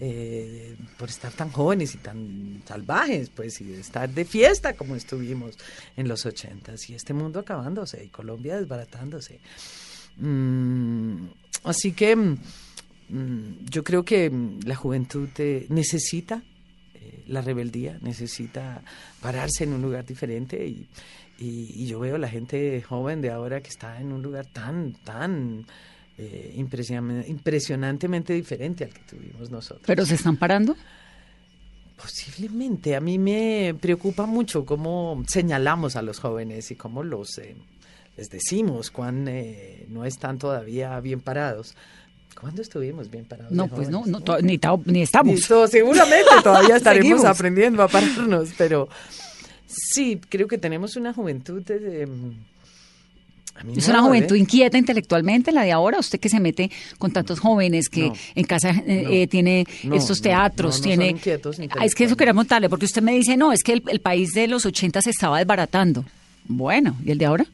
eh, 0.00 0.76
por 0.96 1.08
estar 1.08 1.32
tan 1.32 1.50
jóvenes 1.50 1.94
y 1.94 1.98
tan 1.98 2.62
salvajes, 2.66 3.30
pues, 3.30 3.60
y 3.60 3.74
estar 3.74 4.08
de 4.08 4.24
fiesta 4.24 4.72
como 4.72 4.96
estuvimos 4.96 5.56
en 5.96 6.08
los 6.08 6.26
ochentas, 6.26 6.88
y 6.90 6.94
este 6.94 7.14
mundo 7.14 7.40
acabándose, 7.40 8.04
y 8.04 8.08
Colombia 8.08 8.56
desbaratándose. 8.56 9.38
Mm, 10.16 11.26
así 11.64 11.92
que 11.92 12.16
mm, 12.16 12.38
mm, 13.10 13.66
yo 13.70 13.84
creo 13.84 14.04
que 14.04 14.30
mm, 14.30 14.60
la 14.64 14.74
juventud 14.74 15.28
eh, 15.38 15.66
necesita 15.68 16.42
eh, 16.94 17.22
la 17.28 17.40
rebeldía, 17.40 17.98
necesita 18.00 18.82
pararse 19.20 19.64
en 19.64 19.74
un 19.74 19.82
lugar 19.82 20.04
diferente 20.04 20.66
y, 20.66 20.88
y- 21.38 21.72
y 21.82 21.86
yo 21.86 22.00
veo 22.00 22.18
la 22.18 22.28
gente 22.28 22.82
joven 22.82 23.20
de 23.22 23.30
ahora 23.30 23.60
que 23.60 23.68
está 23.70 24.00
en 24.00 24.12
un 24.12 24.22
lugar 24.22 24.46
tan, 24.46 24.92
tan 25.04 25.66
eh, 26.20 26.52
impresiona- 26.56 27.24
impresionantemente 27.28 28.32
diferente 28.32 28.82
al 28.84 28.90
que 28.90 29.00
tuvimos 29.02 29.50
nosotros. 29.50 29.84
Pero 29.86 30.04
se 30.04 30.16
están 30.16 30.36
parando. 30.36 30.74
Posiblemente. 32.00 32.94
A 32.94 33.00
mí 33.00 33.18
me 33.18 33.74
preocupa 33.80 34.26
mucho 34.26 34.64
cómo 34.64 35.22
señalamos 35.26 35.96
a 35.96 36.02
los 36.02 36.20
jóvenes 36.20 36.70
y 36.70 36.76
cómo 36.76 37.02
los 37.02 37.38
eh, 37.38 37.56
les 38.16 38.28
decimos 38.30 38.90
cuán 38.90 39.26
eh, 39.28 39.86
no 39.88 40.04
están 40.04 40.38
todavía 40.38 40.98
bien 41.00 41.20
parados. 41.20 41.74
¿Cuándo 42.40 42.62
estuvimos 42.62 43.10
bien 43.10 43.24
parados? 43.24 43.50
No, 43.52 43.66
pues 43.66 43.88
no, 43.90 44.04
no, 44.06 44.20
ni, 44.42 44.60
ni 44.86 45.02
estamos. 45.02 45.34
Listo, 45.34 45.66
seguramente 45.66 46.30
todavía 46.44 46.76
estaremos 46.76 47.24
aprendiendo 47.24 47.82
a 47.82 47.88
pararnos, 47.88 48.50
pero 48.56 48.88
sí, 49.68 50.20
creo 50.28 50.48
que 50.48 50.58
tenemos 50.58 50.96
una 50.96 51.12
juventud 51.12 51.62
de... 51.62 52.06
mi 53.64 53.76
Es 53.76 53.88
una 53.88 54.02
juventud 54.02 54.34
inquieta 54.34 54.78
intelectualmente 54.78 55.52
la 55.52 55.62
de 55.62 55.72
ahora. 55.72 55.98
Usted 55.98 56.18
que 56.18 56.28
se 56.28 56.40
mete 56.40 56.70
con 56.98 57.12
tantos 57.12 57.38
jóvenes, 57.38 57.88
que 57.88 58.08
No, 58.08 58.14
en 58.34 58.44
casa 58.44 58.70
eh, 58.70 59.02
no, 59.04 59.10
eh, 59.10 59.26
tiene 59.26 59.66
no, 59.84 59.94
estos 59.94 60.20
teatros, 60.20 60.80
tiene. 60.80 61.06
son 61.06 61.16
inquietos 61.16 61.60
Ah, 61.78 61.84
es 61.84 61.94
que 61.94 62.04
eso 62.04 62.16
quería 62.16 62.32
montarle, 62.32 62.68
porque 62.68 62.86
usted 62.86 63.02
me 63.02 63.12
dice, 63.12 63.36
no, 63.36 63.52
es 63.52 63.62
que 63.62 63.74
el, 63.74 63.82
el 63.88 64.00
país 64.00 64.32
de 64.32 64.48
los 64.48 64.64
80 64.64 65.02
se 65.02 65.10
estaba 65.10 65.38
desbaratando. 65.38 66.04
Bueno, 66.46 66.96
¿y 67.04 67.10
el 67.10 67.18
de 67.18 67.26
ahora? 67.26 67.46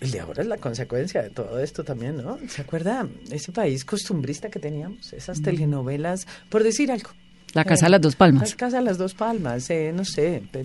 El 0.00 0.12
de 0.12 0.20
ahora 0.20 0.40
es 0.42 0.48
la 0.48 0.56
consecuencia 0.56 1.22
de 1.22 1.28
todo 1.28 1.58
esto 1.58 1.84
también, 1.84 2.16
¿no? 2.16 2.38
¿Se 2.48 2.62
acuerda 2.62 3.06
ese 3.30 3.52
país 3.52 3.84
costumbrista 3.84 4.48
que 4.48 4.58
teníamos? 4.58 5.12
Esas 5.12 5.42
telenovelas, 5.42 6.26
por 6.48 6.62
decir 6.64 6.90
algo. 6.90 7.10
La 7.54 7.64
Casa 7.64 7.86
de 7.86 7.90
las 7.90 8.00
Dos 8.00 8.16
Palmas. 8.16 8.50
La 8.50 8.56
Casa 8.56 8.76
de 8.78 8.84
las 8.84 8.98
Dos 8.98 9.14
Palmas, 9.14 9.68
eh, 9.70 9.92
no 9.94 10.04
sé. 10.04 10.42
pe- 10.50 10.64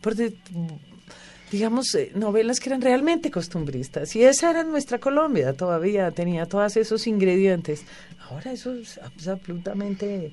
Por 0.00 0.14
digamos, 1.50 1.94
eh, 1.94 2.12
novelas 2.14 2.60
que 2.60 2.68
eran 2.68 2.80
realmente 2.80 3.30
costumbristas. 3.30 4.14
Y 4.14 4.22
esa 4.22 4.50
era 4.50 4.62
nuestra 4.64 4.98
Colombia, 4.98 5.52
todavía 5.54 6.10
tenía 6.12 6.46
todos 6.46 6.76
esos 6.76 7.06
ingredientes. 7.06 7.82
Ahora 8.28 8.52
eso 8.52 8.72
es 8.74 8.98
absolutamente 8.98 10.32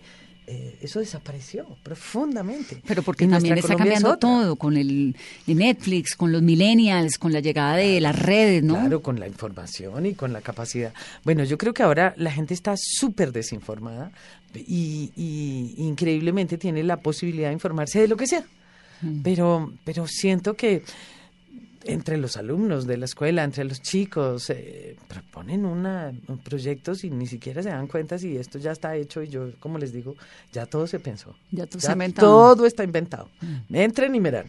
eh, 0.50 0.78
eso 0.82 1.00
desapareció 1.00 1.66
profundamente. 1.84 2.82
Pero 2.88 3.04
porque 3.04 3.28
también 3.28 3.58
está 3.58 3.76
cambiando 3.76 4.18
todo, 4.18 4.56
con 4.56 4.78
el 4.78 5.14
Netflix, 5.46 6.16
con 6.16 6.32
los 6.32 6.42
millennials, 6.42 7.18
con 7.18 7.34
la 7.34 7.42
llegada 7.42 7.76
de 7.76 8.00
las 8.00 8.18
redes, 8.18 8.64
¿no? 8.64 8.76
Claro, 8.76 9.02
con 9.02 9.20
la 9.20 9.28
información 9.28 10.06
y 10.06 10.14
con 10.14 10.32
la 10.32 10.40
capacidad. 10.40 10.94
Bueno, 11.26 11.44
yo 11.44 11.58
creo 11.58 11.74
que 11.74 11.84
ahora 11.84 12.14
la 12.16 12.32
gente 12.32 12.54
está 12.54 12.76
súper 12.78 13.34
desinformada 13.34 14.12
y, 14.56 15.12
y, 15.18 15.76
increíblemente 15.84 16.58
tiene 16.58 16.82
la 16.82 16.96
posibilidad 16.96 17.50
de 17.50 17.54
informarse 17.54 18.00
de 18.00 18.08
lo 18.08 18.16
que 18.16 18.28
sea. 18.28 18.46
Mm. 19.02 19.22
Pero, 19.24 19.74
pero 19.84 20.08
siento 20.08 20.54
que 20.54 20.82
entre 21.88 22.18
los 22.18 22.38
alumnos 22.38 22.86
de 22.86 22.98
la 22.98 23.06
escuela, 23.06 23.44
entre 23.44 23.64
los 23.64 23.82
chicos, 23.82 24.50
eh, 24.50 24.96
proponen 25.08 25.66
una, 25.66 26.14
un 26.28 26.38
proyectos 26.40 27.04
y 27.04 27.10
ni 27.10 27.28
siquiera 27.28 27.64
se 27.64 27.70
dan 27.70 27.88
cuenta 27.88 28.18
si 28.18 28.38
esto 28.38 28.60
ya 28.60 28.72
está 28.72 28.96
hecho 28.96 29.24
y 29.24 29.30
yo, 29.30 29.52
como 29.60 29.78
les 29.78 29.94
digo, 29.94 30.16
ya 30.52 30.66
todo 30.66 30.88
se 30.88 31.00
pensó. 31.00 31.36
Ya 31.52 31.66
todo, 31.66 32.56
todo 32.56 32.66
está 32.66 32.84
inventado. 32.84 33.30
Mm. 33.42 33.76
Entren 33.76 34.16
y 34.16 34.20
miran. 34.20 34.46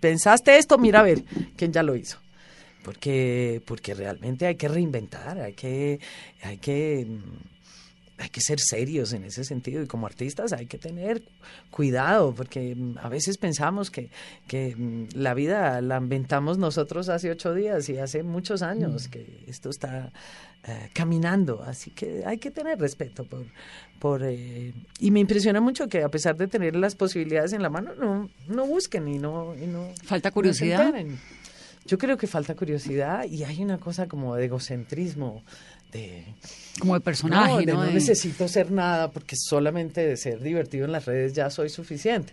¿Pensaste 0.00 0.58
esto? 0.58 0.78
Mira 0.78 1.00
a 1.00 1.04
ver 1.04 1.24
quién 1.56 1.72
ya 1.72 1.82
lo 1.82 1.96
hizo. 1.96 2.18
Porque, 2.82 3.62
porque 3.66 3.94
realmente 3.94 4.46
hay 4.46 4.56
que 4.56 4.68
reinventar, 4.68 5.40
hay 5.40 5.54
que, 5.54 6.00
hay 6.42 6.58
que 6.58 7.06
mm, 7.08 7.53
hay 8.18 8.28
que 8.28 8.40
ser 8.40 8.60
serios 8.60 9.12
en 9.12 9.24
ese 9.24 9.44
sentido 9.44 9.82
y 9.82 9.86
como 9.86 10.06
artistas 10.06 10.52
hay 10.52 10.66
que 10.66 10.78
tener 10.78 11.22
cuidado 11.70 12.32
porque 12.34 12.74
mm, 12.74 12.98
a 13.00 13.08
veces 13.08 13.38
pensamos 13.38 13.90
que, 13.90 14.10
que 14.46 14.76
mm, 14.76 15.08
la 15.14 15.34
vida 15.34 15.80
la 15.80 15.98
inventamos 15.98 16.58
nosotros 16.58 17.08
hace 17.08 17.30
ocho 17.30 17.54
días 17.54 17.88
y 17.88 17.98
hace 17.98 18.22
muchos 18.22 18.62
años 18.62 19.08
mm. 19.08 19.10
que 19.10 19.44
esto 19.48 19.68
está 19.70 20.12
eh, 20.66 20.90
caminando, 20.92 21.62
así 21.62 21.90
que 21.90 22.22
hay 22.24 22.38
que 22.38 22.50
tener 22.50 22.78
respeto 22.78 23.24
por... 23.24 23.44
por 23.98 24.22
eh, 24.24 24.72
y 24.98 25.10
me 25.10 25.20
impresiona 25.20 25.60
mucho 25.60 25.88
que 25.88 26.02
a 26.02 26.08
pesar 26.08 26.36
de 26.36 26.46
tener 26.46 26.76
las 26.76 26.94
posibilidades 26.94 27.52
en 27.52 27.62
la 27.62 27.68
mano, 27.68 27.94
no, 27.96 28.30
no 28.48 28.66
busquen 28.66 29.08
y 29.08 29.18
no... 29.18 29.54
Y 29.56 29.66
no 29.66 29.88
Falta 30.04 30.30
curiosidad. 30.30 30.94
yo 31.84 31.98
creo 31.98 32.16
que 32.16 32.26
falta 32.26 32.54
curiosidad 32.54 33.26
y 33.26 33.44
hay 33.44 33.62
una 33.62 33.78
cosa 33.78 34.06
como 34.06 34.36
de 34.36 34.46
egocentrismo 34.46 35.42
como 36.78 36.94
de 36.94 37.00
personaje, 37.00 37.66
¿no? 37.66 37.84
necesito 37.84 38.48
ser 38.48 38.70
nada 38.70 39.10
porque 39.10 39.36
solamente 39.36 40.06
de 40.06 40.16
ser 40.16 40.40
divertido 40.40 40.84
en 40.86 40.92
las 40.92 41.04
redes 41.04 41.32
ya 41.32 41.50
soy 41.50 41.68
suficiente. 41.68 42.32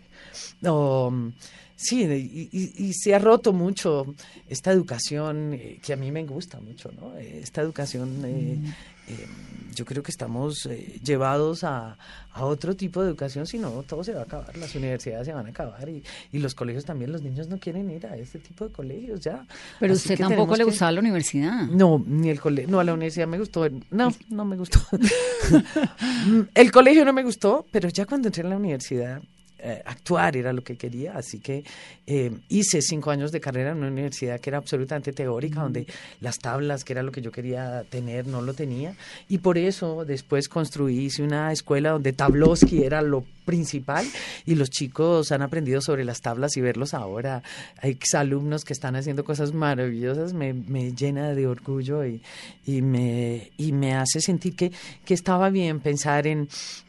No, 0.62 1.32
sí, 1.76 2.04
y, 2.04 2.94
se 2.94 3.14
ha 3.14 3.20
roto 3.20 3.54
mucho 3.54 4.16
esta 4.50 4.72
educación 4.72 5.54
eh, 5.54 5.80
que 5.84 5.94
a 5.94 5.96
mí 5.96 6.12
me 6.12 6.24
gusta 6.26 6.60
mucho, 6.60 6.92
¿no? 6.92 7.16
Esta 7.18 7.62
educación 7.62 8.24
eh, 8.26 8.58
mm. 8.60 8.74
Eh, 9.12 9.28
yo 9.76 9.86
creo 9.86 10.04
que 10.04 10.12
estamos 10.12 10.66
eh, 10.66 11.00
llevados 11.04 11.64
a, 11.64 11.98
a, 12.34 12.46
otro 12.46 12.76
tipo 12.76 13.02
de 13.02 13.10
educación, 13.10 13.48
si 13.48 13.58
no, 13.58 13.70
todo 13.84 14.04
se 14.04 14.14
va 14.14 14.22
a 14.22 14.24
acabar, 14.24 14.56
las 14.58 14.76
universidades 14.76 15.26
se 15.26 15.34
van 15.34 15.46
a 15.46 15.50
acabar 15.50 15.88
y, 15.90 16.04
y 16.32 16.40
los 16.40 16.56
colegios 16.56 16.86
también, 16.86 17.12
los 17.12 17.22
niños 17.22 17.48
no 17.48 17.58
quieren 17.58 17.90
ir 17.90 18.06
a 18.06 18.16
este 18.18 18.40
tipo 18.40 18.68
de 18.68 18.74
colegios 18.74 19.22
ya. 19.22 19.46
Pero 19.80 19.94
usted 19.94 20.18
tampoco 20.18 20.56
le 20.56 20.64
gustaba 20.64 20.92
la 20.92 21.00
universidad. 21.00 21.68
No, 21.68 22.04
ni 22.06 22.30
el 22.30 22.40
colegio, 22.40 22.70
no, 22.70 22.80
a 22.80 22.84
la 22.84 22.94
universidad 22.94 23.28
me 23.28 23.40
gustó, 23.40 23.68
no, 23.92 24.14
no 24.30 24.46
me 24.46 24.58
gustó. 24.58 24.80
el 26.54 26.72
colegio 26.72 27.06
no 27.06 27.14
me 27.14 27.24
gustó, 27.24 27.66
pero 27.72 27.90
ya 27.90 28.06
cuando 28.06 28.28
entré 28.28 28.44
en 28.44 28.50
la 28.50 28.58
universidad 28.58 29.22
eh, 29.64 29.82
actuar 29.86 30.36
era 30.38 30.54
lo 30.54 30.64
que 30.64 30.76
quería, 30.76 31.14
así 31.16 31.40
que 31.40 31.64
eh, 32.08 32.32
hice 32.50 32.82
cinco 32.82 33.12
años 33.12 33.32
de 33.32 33.40
carrera 33.40 33.72
en 33.72 33.78
una 33.78 33.88
universidad 33.88 34.40
que 34.40 34.50
era 34.50 34.58
absolutamente 34.58 35.14
teórica, 35.14 35.62
donde 35.62 35.86
las 36.20 36.40
tablas, 36.40 36.84
que 36.84 36.94
era 36.94 37.04
lo 37.04 37.12
que 37.12 37.22
yo 37.22 37.32
quería 37.32 37.84
tener, 37.90 38.28
no 38.28 38.42
lo 38.42 38.54
tenía, 38.54 38.96
y 39.30 39.38
por 39.40 39.58
eso 39.58 40.06
después 40.06 40.50
construí, 40.50 41.06
hice 41.06 41.24
una 41.24 41.52
escuela 41.52 41.92
donde 41.92 42.14
Tabloski 42.14 42.84
era 42.84 43.02
lo 43.02 43.24
principal 43.46 44.06
y 44.46 44.56
los 44.56 44.70
chicos 44.70 45.32
han 45.32 45.42
aprendido 45.42 45.82
sobre 45.82 46.06
las 46.06 46.22
tablas 46.22 46.56
y 46.58 46.62
verlos 46.62 46.94
ahora. 46.94 47.44
Hay 47.82 47.92
exalumnos 47.92 48.64
que 48.64 48.74
están 48.74 48.96
haciendo 48.96 49.24
cosas 49.24 49.54
maravillosas, 49.54 50.34
me, 50.34 50.54
me 50.54 50.94
llena 50.94 51.34
de 51.34 51.48
orgullo 51.48 52.06
y, 52.06 52.22
y, 52.66 52.82
me, 52.82 53.52
y 53.58 53.72
me 53.74 53.94
hace 53.96 54.22
sentir 54.22 54.56
que, 54.56 54.72
que 55.06 55.14
estaba 55.14 55.50
bien 55.50 55.80
pensar 55.80 56.28
en, 56.28 56.48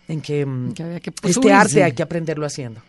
en 0.08 0.20
que, 0.20 0.44
mm, 0.44 0.74
este 1.24 1.52
arte 1.52 1.84
hay 1.84 1.92
que 1.92 2.02
aprenderlo 2.02 2.46
haciendo. 2.46 2.80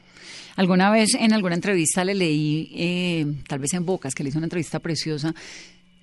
Alguna 0.56 0.92
vez 0.92 1.16
en 1.16 1.34
alguna 1.34 1.56
entrevista 1.56 2.04
le 2.06 2.14
leí, 2.14 2.72
eh, 2.76 3.26
tal 3.48 3.60
vez 3.60 3.74
en 3.74 3.86
Bocas, 3.86 4.14
que 4.14 4.24
le 4.24 4.30
hizo 4.30 4.38
una 4.38 4.46
entrevista 4.46 4.80
preciosa, 4.80 5.34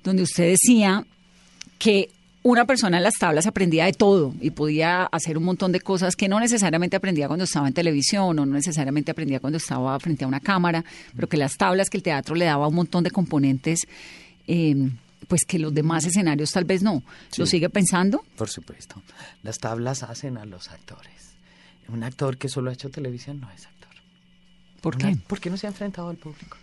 donde 0.03 0.23
usted 0.23 0.51
decía 0.51 1.05
que 1.79 2.11
una 2.43 2.65
persona 2.65 2.97
en 2.97 3.03
las 3.03 3.15
tablas 3.15 3.47
aprendía 3.47 3.85
de 3.85 3.93
todo 3.93 4.35
y 4.41 4.51
podía 4.51 5.05
hacer 5.05 5.37
un 5.37 5.45
montón 5.45 5.73
de 5.73 5.81
cosas 5.81 6.17
que 6.17 6.29
no 6.29 6.41
necesariamente 6.41 6.97
aprendía 6.97 7.29
cuando 7.29 7.45
estaba 7.45 7.69
en 7.69 7.75
televisión 7.75 8.39
o 8.39 8.47
no 8.47 8.47
necesariamente 8.47 9.11
aprendía 9.11 9.41
cuando 9.41 9.59
estaba 9.59 9.99
frente 10.01 10.25
a 10.25 10.29
una 10.29 10.41
cámara, 10.41 10.85
pero 11.15 11.29
que 11.29 11.37
las 11.37 11.57
tablas, 11.57 11.91
que 11.91 11.99
el 11.99 12.03
teatro 12.03 12.35
le 12.35 12.47
daba 12.47 12.67
un 12.67 12.75
montón 12.75 13.05
de 13.05 13.11
componentes, 13.11 13.81
eh, 14.49 14.89
pues 15.29 15.45
que 15.45 15.59
los 15.59 15.73
demás 15.75 16.05
escenarios 16.05 16.53
tal 16.53 16.65
vez 16.65 16.83
no. 16.83 17.03
¿Lo 17.37 17.47
sigue 17.47 17.71
pensando? 17.71 18.25
Por 18.37 18.49
supuesto. 18.49 19.03
Las 19.43 19.59
tablas 19.59 20.03
hacen 20.03 20.39
a 20.39 20.45
los 20.45 20.69
actores. 20.69 21.35
Un 21.89 22.05
actor 22.05 22.39
que 22.39 22.49
solo 22.49 22.71
ha 22.71 22.73
hecho 22.73 22.91
televisión 22.91 23.41
no 23.41 23.51
es 23.51 23.67
actor. 23.67 23.91
¿Por 24.81 24.97
qué? 24.97 25.17
Porque 25.27 25.51
no 25.51 25.57
se 25.57 25.67
ha 25.67 25.71
enfrentado 25.71 26.09
al 26.09 26.17
público. 26.17 26.57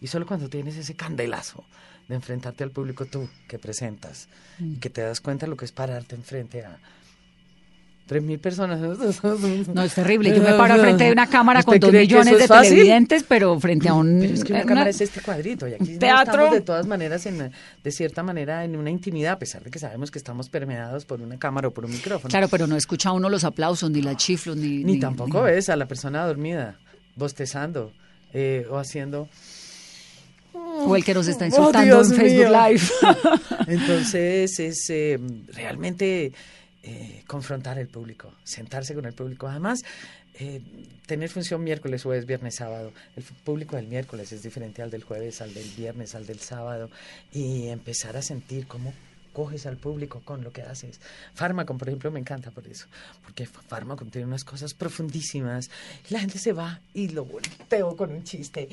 Y 0.00 0.06
solo 0.06 0.26
cuando 0.26 0.48
tienes 0.48 0.76
ese 0.76 0.94
candelazo 0.94 1.64
de 2.08 2.14
enfrentarte 2.14 2.64
al 2.64 2.70
público 2.70 3.06
tú 3.06 3.28
que 3.46 3.58
presentas 3.58 4.28
y 4.58 4.64
mm. 4.64 4.80
que 4.80 4.90
te 4.90 5.02
das 5.02 5.20
cuenta 5.20 5.46
de 5.46 5.50
lo 5.50 5.56
que 5.56 5.66
es 5.66 5.72
pararte 5.72 6.16
enfrente 6.16 6.64
a 6.64 6.78
tres 8.10 8.24
mil 8.24 8.40
personas. 8.40 8.80
No, 9.72 9.82
es 9.84 9.94
terrible. 9.94 10.34
Yo 10.34 10.42
me 10.42 10.52
paro 10.54 10.74
frente 10.80 11.04
de 11.04 11.12
una 11.12 11.26
cámara 11.30 11.62
con 11.62 11.78
dos 11.78 11.92
millones 11.92 12.38
de 12.38 12.48
televidentes, 12.48 13.22
pero 13.22 13.58
frente 13.60 13.88
a 13.88 13.94
un... 13.94 14.18
Pero 14.18 14.34
es 14.34 14.42
que 14.42 14.52
una, 14.52 14.64
cámara 14.64 14.90
es 14.90 15.00
este 15.00 15.20
cuadrito 15.20 15.68
y 15.68 15.74
aquí 15.74 15.96
teatro. 15.96 16.32
estamos 16.32 16.50
de 16.50 16.60
todas 16.60 16.86
maneras, 16.88 17.24
en, 17.26 17.52
de 17.84 17.90
cierta 17.92 18.24
manera, 18.24 18.64
en 18.64 18.74
una 18.74 18.90
intimidad, 18.90 19.34
a 19.34 19.38
pesar 19.38 19.62
de 19.62 19.70
que 19.70 19.78
sabemos 19.78 20.10
que 20.10 20.18
estamos 20.18 20.48
permeados 20.48 21.04
por 21.04 21.20
una 21.20 21.38
cámara 21.38 21.68
o 21.68 21.70
por 21.70 21.84
un 21.84 21.92
micrófono. 21.92 22.30
Claro, 22.30 22.48
pero 22.48 22.66
no 22.66 22.76
escucha 22.76 23.12
uno 23.12 23.28
los 23.28 23.44
aplausos, 23.44 23.88
ni 23.92 24.02
la 24.02 24.16
chiflos, 24.16 24.56
ni... 24.56 24.82
Ni, 24.82 24.98
tampoco 24.98 25.42
ves 25.42 25.68
a 25.68 25.76
la 25.76 25.86
persona 25.86 26.26
dormida, 26.26 26.78
bostezando 27.14 27.92
eh, 28.32 28.66
o 28.68 28.76
haciendo... 28.76 29.28
O 30.52 30.96
el 30.96 31.04
que 31.04 31.14
nos 31.14 31.28
está 31.28 31.44
oh, 31.44 31.48
insultando 31.48 32.00
en 32.00 32.06
Facebook 32.06 32.48
Live. 32.48 32.82
Entonces 33.68 34.58
es 34.58 34.90
eh, 34.90 35.16
realmente 35.54 36.32
eh, 36.82 37.22
confrontar 37.26 37.78
el 37.78 37.88
público, 37.88 38.32
sentarse 38.44 38.94
con 38.94 39.04
el 39.04 39.12
público. 39.12 39.46
Además, 39.46 39.82
eh, 40.34 40.62
tener 41.06 41.28
función 41.28 41.62
miércoles, 41.62 42.02
jueves, 42.02 42.26
viernes, 42.26 42.56
sábado. 42.56 42.92
El 43.16 43.22
público 43.22 43.76
del 43.76 43.86
miércoles 43.86 44.32
es 44.32 44.42
diferente 44.42 44.80
al 44.82 44.90
del 44.90 45.04
jueves, 45.04 45.42
al 45.42 45.52
del 45.52 45.68
viernes, 45.76 46.14
al 46.14 46.26
del 46.26 46.40
sábado. 46.40 46.90
Y 47.32 47.68
empezar 47.68 48.16
a 48.16 48.22
sentir 48.22 48.66
cómo 48.66 48.94
coges 49.32 49.66
al 49.66 49.76
público 49.76 50.22
con 50.24 50.42
lo 50.42 50.52
que 50.52 50.62
haces. 50.62 51.00
Fármaco, 51.34 51.76
por 51.76 51.88
ejemplo, 51.88 52.10
me 52.10 52.20
encanta 52.20 52.50
por 52.50 52.66
eso, 52.66 52.86
porque 53.24 53.46
Fármaco 53.46 54.04
tiene 54.06 54.26
unas 54.26 54.44
cosas 54.44 54.74
profundísimas. 54.74 55.70
La 56.08 56.20
gente 56.20 56.38
se 56.38 56.52
va 56.52 56.80
y 56.94 57.08
lo 57.08 57.24
volteo 57.24 57.96
con 57.96 58.10
un 58.10 58.24
chiste 58.24 58.68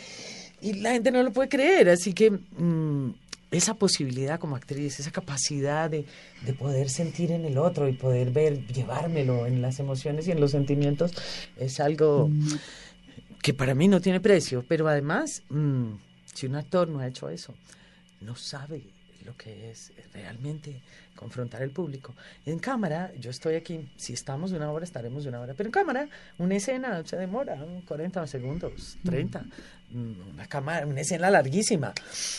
y 0.61 0.73
la 0.73 0.91
gente 0.93 1.11
no 1.11 1.21
lo 1.23 1.31
puede 1.31 1.49
creer, 1.49 1.89
así 1.89 2.13
que 2.13 2.31
mm, 2.31 3.11
esa 3.51 3.75
posibilidad 3.75 4.39
como 4.39 4.55
actriz, 4.55 4.99
esa 4.99 5.11
capacidad 5.11 5.89
de, 5.89 6.05
de, 6.45 6.53
poder 6.53 6.89
sentir 6.89 7.31
en 7.31 7.45
el 7.45 7.57
otro 7.57 7.87
y 7.87 7.93
poder 7.93 8.31
ver, 8.31 8.65
llevármelo 8.67 9.45
en 9.45 9.61
las 9.61 9.79
emociones 9.79 10.27
y 10.27 10.31
en 10.31 10.39
los 10.39 10.51
sentimientos, 10.51 11.13
es 11.55 11.79
algo 11.79 12.29
que 13.41 13.53
para 13.53 13.73
mí 13.73 13.87
no 13.87 14.01
tiene 14.01 14.19
precio, 14.19 14.65
pero 14.67 14.87
además, 14.87 15.43
mm, 15.49 15.93
si 16.33 16.47
un 16.47 16.55
actor 16.55 16.89
no 16.89 16.99
ha 16.99 17.07
hecho 17.07 17.29
eso, 17.29 17.53
no 18.21 18.35
sabe 18.35 18.83
lo 19.27 19.35
que 19.35 19.69
es 19.69 19.91
realmente 20.13 20.81
confrontar 21.15 21.61
el 21.61 21.71
público. 21.71 22.15
En 22.45 22.59
cámara, 22.59 23.11
yo 23.19 23.29
estoy 23.29 23.55
aquí, 23.55 23.87
si 23.97 24.13
estamos 24.13 24.51
de 24.51 24.57
una 24.57 24.71
hora, 24.71 24.85
estaremos 24.85 25.23
de 25.23 25.29
una 25.29 25.41
hora, 25.41 25.53
pero 25.53 25.67
en 25.67 25.71
cámara, 25.71 26.07
una 26.37 26.55
escena 26.55 27.03
se 27.05 27.17
demora 27.17 27.57
40 27.85 28.25
segundos, 28.25 28.97
30, 29.03 29.45
mm, 29.91 30.29
una 30.33 30.47
cámara, 30.47 30.87
una 30.87 31.01
escena 31.01 31.29
larguísima, 31.29 31.93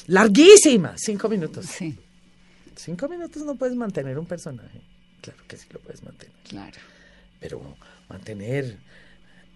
larguísima, 0.06 0.94
cinco 0.96 1.28
minutos. 1.28 1.66
Sí. 1.66 1.96
Cinco 2.74 3.08
minutos 3.08 3.42
no 3.42 3.54
puedes 3.56 3.76
mantener 3.76 4.18
un 4.18 4.26
personaje. 4.26 4.80
Claro 5.20 5.42
que 5.46 5.56
sí 5.56 5.66
lo 5.70 5.80
puedes 5.80 6.02
mantener. 6.02 6.34
Claro. 6.48 6.78
Pero 7.40 7.76
mantener 8.08 8.78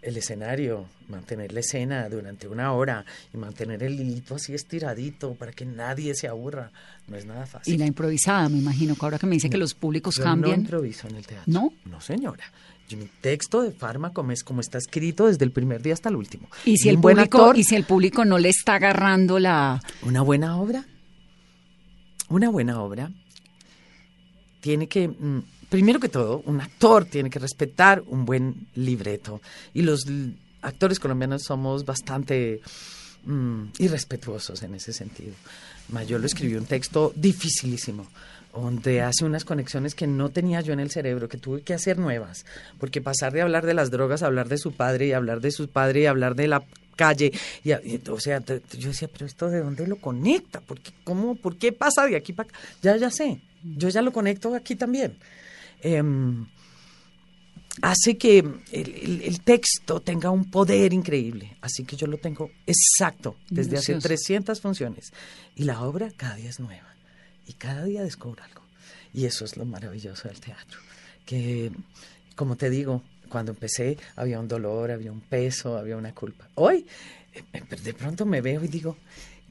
el 0.02 0.16
escenario, 0.16 0.86
mantener 1.08 1.52
la 1.52 1.60
escena 1.60 2.08
durante 2.08 2.48
una 2.48 2.72
hora 2.72 3.04
y 3.32 3.36
mantener 3.36 3.82
el 3.84 3.98
hilito 3.98 4.34
así 4.34 4.52
estiradito 4.52 5.34
para 5.34 5.52
que 5.52 5.64
nadie 5.64 6.14
se 6.14 6.26
aburra, 6.26 6.72
no 7.06 7.16
es 7.16 7.24
nada 7.24 7.46
fácil. 7.46 7.74
Y 7.74 7.78
la 7.78 7.86
improvisada, 7.86 8.48
me 8.48 8.58
imagino, 8.58 8.96
que 8.96 9.06
ahora 9.06 9.18
que 9.18 9.26
me 9.26 9.36
dice 9.36 9.48
que 9.48 9.58
los 9.58 9.74
públicos 9.74 10.16
Yo 10.16 10.24
cambian. 10.24 10.56
No 10.56 10.62
improviso 10.62 11.06
en 11.08 11.16
el 11.16 11.26
teatro. 11.26 11.52
¿No? 11.52 11.72
No, 11.84 12.00
señora. 12.00 12.44
Yo, 12.88 12.98
mi 12.98 13.06
texto 13.20 13.62
de 13.62 13.70
fármaco 13.70 14.28
es 14.32 14.42
como 14.42 14.60
está 14.60 14.78
escrito 14.78 15.28
desde 15.28 15.44
el 15.44 15.52
primer 15.52 15.82
día 15.82 15.94
hasta 15.94 16.08
el 16.08 16.16
último. 16.16 16.48
Y 16.64 16.76
si, 16.78 16.88
el 16.88 16.98
público, 16.98 17.38
actor, 17.38 17.56
y 17.56 17.64
si 17.64 17.76
el 17.76 17.84
público 17.84 18.24
no 18.24 18.38
le 18.38 18.48
está 18.48 18.74
agarrando 18.74 19.38
la... 19.38 19.80
una 20.02 20.20
buena 20.22 20.58
obra, 20.58 20.84
una 22.28 22.50
buena 22.50 22.82
obra 22.82 23.12
tiene 24.60 24.88
que, 24.88 25.08
mm, 25.08 25.42
primero 25.72 25.98
que 25.98 26.10
todo, 26.10 26.42
un 26.44 26.60
actor 26.60 27.06
tiene 27.06 27.30
que 27.30 27.38
respetar 27.38 28.02
un 28.06 28.26
buen 28.26 28.66
libreto. 28.74 29.40
Y 29.72 29.80
los 29.80 30.04
actores 30.60 31.00
colombianos 31.00 31.44
somos 31.44 31.86
bastante 31.86 32.60
mm, 33.24 33.62
irrespetuosos 33.78 34.62
en 34.64 34.74
ese 34.74 34.92
sentido. 34.92 35.32
Mayolo 35.88 36.26
escribió 36.26 36.58
un 36.58 36.66
texto 36.66 37.14
dificilísimo 37.16 38.06
donde 38.54 39.00
hace 39.00 39.24
unas 39.24 39.46
conexiones 39.46 39.94
que 39.94 40.06
no 40.06 40.28
tenía 40.28 40.60
yo 40.60 40.74
en 40.74 40.80
el 40.80 40.90
cerebro, 40.90 41.26
que 41.26 41.38
tuve 41.38 41.62
que 41.62 41.72
hacer 41.72 41.96
nuevas, 41.98 42.44
porque 42.78 43.00
pasar 43.00 43.32
de 43.32 43.40
hablar 43.40 43.64
de 43.64 43.72
las 43.72 43.90
drogas 43.90 44.22
a 44.22 44.26
hablar 44.26 44.50
de 44.50 44.58
su 44.58 44.72
padre 44.72 45.06
y 45.06 45.12
hablar 45.12 45.40
de 45.40 45.52
su 45.52 45.68
padre 45.68 46.02
y 46.02 46.06
hablar 46.06 46.34
de 46.34 46.48
la 46.48 46.62
calle, 46.96 47.32
y, 47.64 47.72
o 48.10 48.20
sea, 48.20 48.42
yo 48.44 48.88
decía, 48.90 49.08
pero 49.10 49.24
esto 49.24 49.48
de 49.48 49.60
dónde 49.60 49.86
lo 49.86 49.96
conecta, 49.96 50.60
¿por 50.60 50.80
qué, 50.80 50.92
cómo, 51.02 51.34
¿por 51.34 51.56
qué 51.56 51.72
pasa 51.72 52.04
de 52.04 52.14
aquí 52.14 52.34
para 52.34 52.50
acá? 52.50 52.58
Ya, 52.82 52.94
ya 52.98 53.10
sé, 53.10 53.40
yo 53.64 53.88
ya 53.88 54.02
lo 54.02 54.12
conecto 54.12 54.54
aquí 54.54 54.76
también. 54.76 55.16
Em, 55.82 56.46
hace 57.80 58.16
que 58.18 58.38
el, 58.38 58.60
el- 58.72 59.22
el 59.22 59.40
texto 59.40 60.00
tenga 60.00 60.30
un 60.30 60.50
poder 60.50 60.92
increíble. 60.92 61.56
Así 61.60 61.84
que 61.84 61.96
yo 61.96 62.06
lo 62.06 62.18
tengo 62.18 62.50
exacto 62.66 63.36
desde 63.50 63.76
hace 63.78 63.92
Minucioso. 63.92 64.08
300 64.08 64.60
funciones. 64.60 65.12
Y 65.56 65.64
la 65.64 65.82
obra 65.82 66.10
cada 66.16 66.36
día 66.36 66.50
es 66.50 66.60
nueva. 66.60 66.88
Y 67.46 67.54
cada 67.54 67.84
día 67.84 68.02
descubro 68.02 68.42
algo. 68.44 68.62
Y 69.12 69.24
eso 69.26 69.44
es 69.44 69.56
lo 69.56 69.64
maravilloso 69.64 70.28
del 70.28 70.40
teatro. 70.40 70.78
Que, 71.26 71.70
como 72.36 72.56
te 72.56 72.70
digo, 72.70 73.02
cuando 73.28 73.52
empecé 73.52 73.96
había 74.16 74.38
un 74.38 74.48
dolor, 74.48 74.90
había 74.90 75.12
un 75.12 75.20
peso, 75.20 75.76
había 75.76 75.96
una 75.96 76.14
culpa. 76.14 76.48
Hoy, 76.54 76.86
eh, 77.34 77.62
de 77.82 77.94
pronto 77.94 78.24
me 78.26 78.40
veo 78.40 78.62
y 78.64 78.68
digo, 78.68 78.96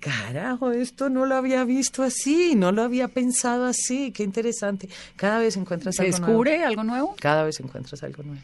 carajo, 0.02 0.72
esto 0.72 1.10
no 1.10 1.26
lo 1.26 1.36
había 1.36 1.64
visto 1.64 2.04
así, 2.04 2.56
no 2.56 2.74
lo 2.74 2.82
había 2.82 3.08
pensado 3.08 3.66
así, 3.66 4.12
qué 4.12 4.24
interesante. 4.24 4.90
Cada 5.16 5.40
vez 5.40 5.56
encuentras 5.56 5.96
¿Se 5.96 6.02
algo 6.02 6.18
descubre 6.18 6.52
nuevo. 6.58 6.68
algo 6.68 6.84
nuevo? 6.84 7.16
Cada 7.20 7.44
vez 7.44 7.60
encuentras 7.62 8.04
algo 8.04 8.24
nuevo. 8.24 8.42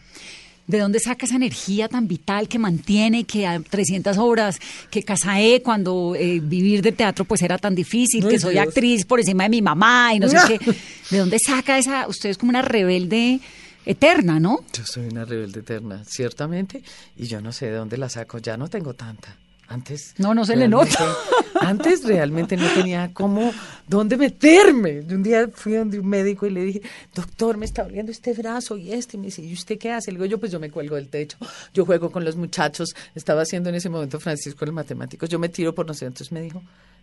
¿De 0.68 0.80
dónde 0.80 1.00
saca 1.00 1.26
esa 1.26 1.38
energía 1.38 1.88
tan 1.88 2.08
vital 2.10 2.48
que 2.50 2.60
mantiene, 2.60 3.24
que 3.24 3.48
a 3.48 3.60
300 3.60 4.18
obras, 4.18 4.60
que 4.92 5.02
Casaé 5.02 5.62
cuando 5.62 6.14
eh, 6.14 6.42
vivir 6.44 6.82
del 6.82 6.94
teatro 6.94 7.24
pues 7.26 7.42
era 7.42 7.58
tan 7.58 7.74
difícil, 7.74 8.28
que 8.28 8.38
soy 8.38 8.54
Dios. 8.56 8.68
actriz 8.68 9.06
por 9.06 9.20
encima 9.20 9.44
de 9.44 9.50
mi 9.50 9.62
mamá 9.62 10.14
y 10.14 10.20
no 10.20 10.28
sé 10.28 10.38
qué? 10.48 10.60
¿De 11.10 11.18
dónde 11.20 11.38
saca 11.40 11.78
esa? 11.78 12.08
Usted 12.08 12.30
es 12.30 12.38
como 12.38 12.50
una 12.50 12.62
rebelde 12.62 13.40
eterna, 13.86 14.42
¿no? 14.42 14.60
Yo 14.74 14.86
soy 14.86 15.08
una 15.08 15.24
rebelde 15.24 15.62
eterna, 15.62 16.04
ciertamente, 16.06 16.84
y 17.16 17.28
yo 17.28 17.40
no 17.40 17.54
sé 17.54 17.68
de 17.68 17.78
dónde 17.78 17.98
la 17.98 18.10
saco, 18.10 18.38
ya 18.40 18.58
no 18.58 18.68
tengo 18.68 18.94
tanta. 18.94 19.38
Antes. 19.70 20.14
No, 20.18 20.34
no 20.34 20.46
se 20.46 20.56
le 20.56 20.70
nota. 20.70 21.14
Antes 21.62 22.04
realmente 22.04 22.58
no 22.58 22.68
tenía 22.74 23.12
cómo, 23.14 23.54
dónde 23.88 24.18
meterme. 24.18 25.02
Un 25.02 25.24
día 25.24 25.50
fui 25.54 25.74
donde 25.74 26.00
un 26.00 26.08
médico 26.08 26.46
y 26.46 26.52
le 26.52 26.64
dije, 26.64 26.82
doctor, 27.14 27.58
me 27.58 27.66
está 27.66 27.84
doliendo 27.84 28.12
este 28.12 28.34
brazo 28.34 28.78
y 28.78 28.92
este. 28.92 29.18
Y 29.18 29.20
me 29.20 29.26
dice, 29.28 29.42
¿y 29.42 29.54
usted 29.54 29.78
qué 29.78 29.92
hace? 29.92 30.12
Le 30.12 30.18
digo, 30.18 30.26
yo 30.26 30.40
pues 30.40 30.52
yo 30.52 30.60
me 30.60 30.70
cuelgo 30.70 30.96
del 30.96 31.10
techo, 31.10 31.38
yo 31.74 31.86
juego 31.86 32.12
con 32.12 32.24
los 32.24 32.36
muchachos. 32.36 32.96
Estaba 33.16 33.42
haciendo 33.42 33.70
en 33.70 33.76
ese 33.76 33.90
momento 33.90 34.20
Francisco 34.20 34.66
el 34.66 34.72
matemático, 34.72 35.26
yo 35.26 35.40
me 35.40 35.50
tiro 35.50 35.74
por 35.74 35.86
no 35.86 35.94
sé. 35.94 36.06
Entonces 36.06 36.32
me 36.32 36.42
dijo, 36.42 36.62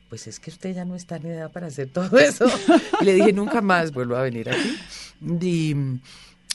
pues 0.08 0.26
es 0.26 0.38
que 0.38 0.50
usted 0.50 0.74
ya 0.74 0.84
no 0.84 0.94
está 0.94 1.16
en 1.16 1.26
edad 1.26 1.50
para 1.50 1.66
hacer 1.66 1.88
todo 1.88 2.18
eso. 2.18 2.46
Y 3.00 3.04
le 3.04 3.14
dije, 3.14 3.32
nunca 3.32 3.60
más 3.60 3.92
vuelvo 3.92 4.16
a 4.16 4.22
venir 4.22 4.50
aquí. 4.50 4.78
Y, 5.40 5.74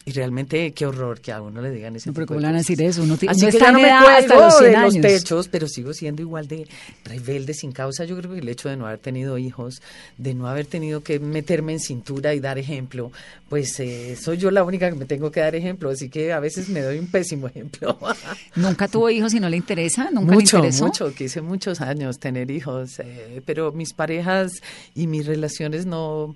y 0.10 0.12
realmente 0.12 0.72
qué 0.72 0.88
horror 0.88 1.22
que 1.22 1.32
a 1.32 1.40
uno 1.40 1.62
le 1.62 1.70
digan 1.70 1.96
ese 1.96 2.10
No, 2.10 2.16
pero 2.16 2.26
¿cómo 2.26 2.40
le 2.40 2.48
van 2.48 2.56
a 2.56 2.60
decir 2.60 2.82
eso? 2.82 3.04
Uno 3.04 3.14
Así 3.14 3.28
uno 3.28 3.52
que 3.52 3.60
ya 3.60 3.72
no 3.72 3.80
me 3.80 3.90
cuelgo 3.90 4.42
los 4.42 4.58
100 4.58 4.72
de 4.72 4.78
los 4.80 4.96
años. 4.96 5.02
techos, 5.06 5.48
pero 5.50 5.68
sigo 5.68 5.94
siendo 5.94 6.24
igual 6.24 6.48
de 6.48 6.68
rebelde 7.06 7.54
sin 7.54 7.72
causa. 7.72 8.06
Yo 8.06 8.18
creo 8.18 8.34
que 8.34 8.40
el 8.40 8.50
hecho 8.50 8.70
de 8.70 8.78
no 8.78 8.88
haber 8.88 8.98
tenido 8.98 9.38
hijos, 9.38 9.84
de 10.18 10.34
no 10.34 10.48
haber 10.48 10.66
tenido 10.66 11.04
que 11.04 11.20
meterme 11.20 11.74
en 11.74 11.80
cintura 11.80 12.34
y 12.34 12.40
dar 12.40 12.58
ejemplo, 12.58 13.12
pues 13.50 13.80
eh, 13.80 14.16
soy 14.20 14.38
yo 14.38 14.50
la 14.50 14.64
única 14.64 14.90
que 14.90 14.96
me 14.96 15.06
tengo 15.06 15.30
que 15.32 15.42
dar 15.42 15.54
ejemplo, 15.54 15.92
así 15.92 16.10
que 16.10 16.34
a 16.34 16.40
veces 16.40 16.70
me 16.70 16.82
doy 16.82 16.98
un 16.98 17.08
pésimo 17.08 17.46
ejemplo. 17.46 18.00
¿Nunca 18.56 18.88
tuvo 18.88 19.12
hijos 19.12 19.32
y 19.36 19.40
no 19.40 19.48
le 19.48 19.58
interesa? 19.58 20.10
¿Nunca 20.12 20.34
mucho, 20.34 20.58
le 20.58 20.70
interesó? 20.70 20.86
mucho, 20.86 21.14
quise 21.14 21.42
muchos 21.42 21.82
años 21.82 22.18
tener 22.18 22.50
hijos, 22.50 23.00
eh, 23.00 23.44
pero 23.46 23.72
mis 23.72 23.94
parejas 23.94 24.54
y 24.96 25.06
mis 25.06 25.28
relaciones 25.28 25.86
no, 25.86 26.36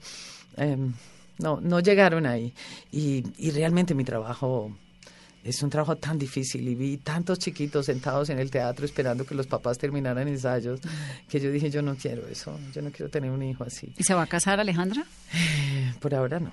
em, 0.58 0.94
no, 1.40 1.60
no 1.62 1.80
llegaron 1.80 2.26
ahí. 2.26 2.54
Y, 2.92 3.24
y 3.38 3.52
realmente 3.52 3.94
mi 3.96 4.04
trabajo 4.04 4.76
es 5.44 5.62
un 5.62 5.70
trabajo 5.70 5.98
tan 5.98 6.18
difícil 6.18 6.66
y 6.70 6.74
vi 6.76 6.98
tantos 6.98 7.38
chiquitos 7.40 7.86
sentados 7.88 8.30
en 8.30 8.40
el 8.40 8.50
teatro 8.50 8.86
esperando 8.86 9.26
que 9.26 9.36
los 9.36 9.46
papás 9.46 9.78
terminaran 9.78 10.26
ensayos 10.30 10.80
que 11.28 11.40
yo 11.42 11.52
dije, 11.52 11.70
yo 11.70 11.82
no 11.82 11.96
quiero 11.96 12.26
eso, 12.30 12.58
yo 12.74 12.82
no 12.82 12.92
quiero 12.92 13.10
tener 13.10 13.30
un 13.30 13.44
hijo 13.44 13.66
así. 13.66 13.94
¿Y 13.98 14.04
se 14.04 14.14
va 14.14 14.22
a 14.24 14.28
casar 14.28 14.60
Alejandra? 14.62 15.04
Eh, 15.34 15.94
Por 16.00 16.16
ahora 16.16 16.40
no, 16.40 16.52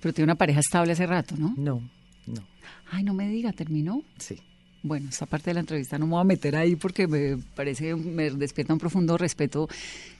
Pero 0.00 0.12
tiene 0.12 0.26
una 0.26 0.34
pareja 0.34 0.60
estable 0.60 0.92
hace 0.92 1.06
rato, 1.06 1.34
¿no? 1.38 1.54
no, 1.56 1.80
no, 2.26 2.42
Ay, 2.90 3.04
no 3.04 3.14
me 3.14 3.26
diga, 3.28 3.52
¿terminó? 3.52 4.02
sí. 4.18 4.38
Bueno, 4.82 5.08
esta 5.08 5.26
parte 5.26 5.50
de 5.50 5.54
la 5.54 5.60
entrevista 5.60 5.98
no 5.98 6.06
me 6.06 6.12
voy 6.12 6.20
a 6.20 6.24
meter 6.24 6.54
ahí 6.54 6.76
porque 6.76 7.08
me 7.08 7.38
parece, 7.56 7.96
me 7.96 8.30
despierta 8.30 8.72
un 8.72 8.78
profundo 8.78 9.18
respeto 9.18 9.68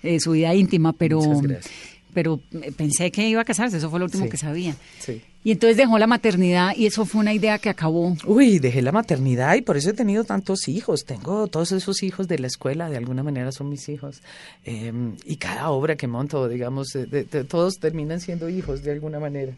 eh, 0.02 0.18
su 0.18 0.32
vida 0.32 0.52
íntima, 0.56 0.92
pero, 0.92 1.20
Muchas 1.20 1.42
gracias. 1.42 1.74
Pero 2.16 2.40
eh, 2.62 2.72
pensé 2.74 3.10
que 3.10 3.28
iba 3.28 3.42
a 3.42 3.44
casarse, 3.44 3.76
eso 3.76 3.90
fue 3.90 3.98
lo 3.98 4.06
último 4.06 4.24
Sí. 4.24 4.30
que 4.30 4.38
sabía. 4.38 4.74
Sí. 5.00 5.20
Y 5.44 5.50
entonces 5.52 5.76
dejó 5.76 5.98
la 5.98 6.06
maternidad 6.06 6.74
y 6.74 6.86
eso 6.86 7.04
fue 7.04 7.20
una 7.20 7.34
idea 7.34 7.58
que 7.58 7.68
acabó. 7.68 8.16
Uy, 8.24 8.58
dejé 8.58 8.80
la 8.80 8.90
maternidad 8.90 9.54
y 9.54 9.60
por 9.60 9.76
eso 9.76 9.90
he 9.90 9.92
tenido 9.92 10.24
tantos 10.24 10.66
hijos. 10.66 11.04
Tengo 11.04 11.46
todos 11.48 11.72
esos 11.72 12.02
hijos 12.02 12.26
de 12.26 12.38
la 12.38 12.46
escuela, 12.46 12.88
de 12.88 12.96
alguna 12.96 13.22
manera 13.22 13.52
son 13.52 13.68
mis 13.68 13.86
hijos. 13.90 14.22
Eh, 14.64 14.90
y 15.26 15.36
cada 15.36 15.68
obra 15.68 15.94
que 15.96 16.06
monto, 16.06 16.48
digamos, 16.48 16.88
de- 16.94 17.04
de- 17.04 17.24
de- 17.24 17.44
todos 17.44 17.74
terminan 17.74 18.18
siendo 18.20 18.48
hijos 18.48 18.82
de 18.82 18.92
alguna 18.92 19.20
manera. 19.20 19.52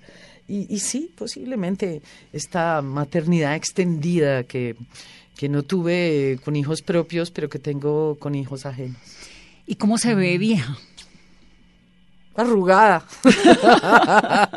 Y, 0.48 0.66
y 0.74 0.80
sí, 0.80 1.10
posiblemente 1.16 2.02
esta 2.32 2.82
maternidad 2.82 3.54
extendida 3.54 4.42
que, 4.42 4.74
que 5.36 5.48
no 5.48 5.62
tuve 5.62 6.40
con 6.44 6.56
hijos 6.56 6.82
propios, 6.82 7.30
pero 7.30 7.48
que 7.48 7.60
tengo 7.60 8.16
con 8.18 8.34
hijos 8.34 8.66
ajenos. 8.66 8.96
¿Y 9.64 9.76
cómo 9.76 9.96
se 9.98 10.14
ve 10.14 10.36
vieja? 10.38 10.76
Arrugada. 12.38 13.04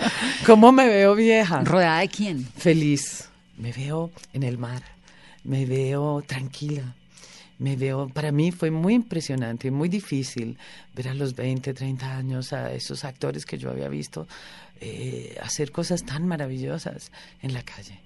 ¿Cómo 0.46 0.72
me 0.72 0.86
veo 0.86 1.16
vieja? 1.16 1.64
¿Rodeada 1.64 2.02
de 2.02 2.10
quién? 2.10 2.46
feliz. 2.56 3.28
Me 3.58 3.74
veo 3.74 4.12
en 4.34 4.44
el 4.44 4.60
mar, 4.60 4.84
me 5.44 5.66
veo 5.66 6.24
tranquila, 6.28 6.96
me 7.58 7.76
veo, 7.76 8.08
para 8.10 8.32
mí 8.32 8.52
fue 8.52 8.70
muy 8.70 8.94
impresionante, 8.94 9.72
muy 9.72 9.90
difícil 9.90 10.60
ver 10.96 11.10
a 11.10 11.16
los 11.16 11.36
20, 11.36 11.74
30 11.74 12.18
años 12.18 12.54
a 12.54 12.72
esos 12.72 13.04
actores 13.04 13.48
que 13.48 13.58
yo 13.58 13.72
había 13.72 13.88
visto 13.88 14.28
eh, 14.80 15.36
hacer 15.42 15.72
cosas 15.72 16.04
tan 16.04 16.28
maravillosas 16.28 17.12
en 17.42 17.54
la 17.54 17.64
calle. 17.64 18.00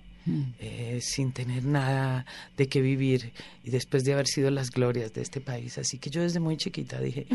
Eh, 0.60 1.00
sin 1.02 1.32
tener 1.32 1.66
nada 1.66 2.26
de 2.58 2.68
qué 2.68 2.82
vivir 2.82 3.32
y 3.64 3.70
después 3.70 4.04
de 4.04 4.14
haber 4.14 4.28
sido 4.28 4.50
las 4.50 4.72
glorias 4.72 5.14
de 5.14 5.22
este 5.22 5.42
país. 5.42 5.78
Así 5.78 6.00
que 6.00 6.10
yo 6.10 6.22
desde 6.22 6.40
muy 6.40 6.58
chiquita 6.58 7.00
dije, 7.00 7.28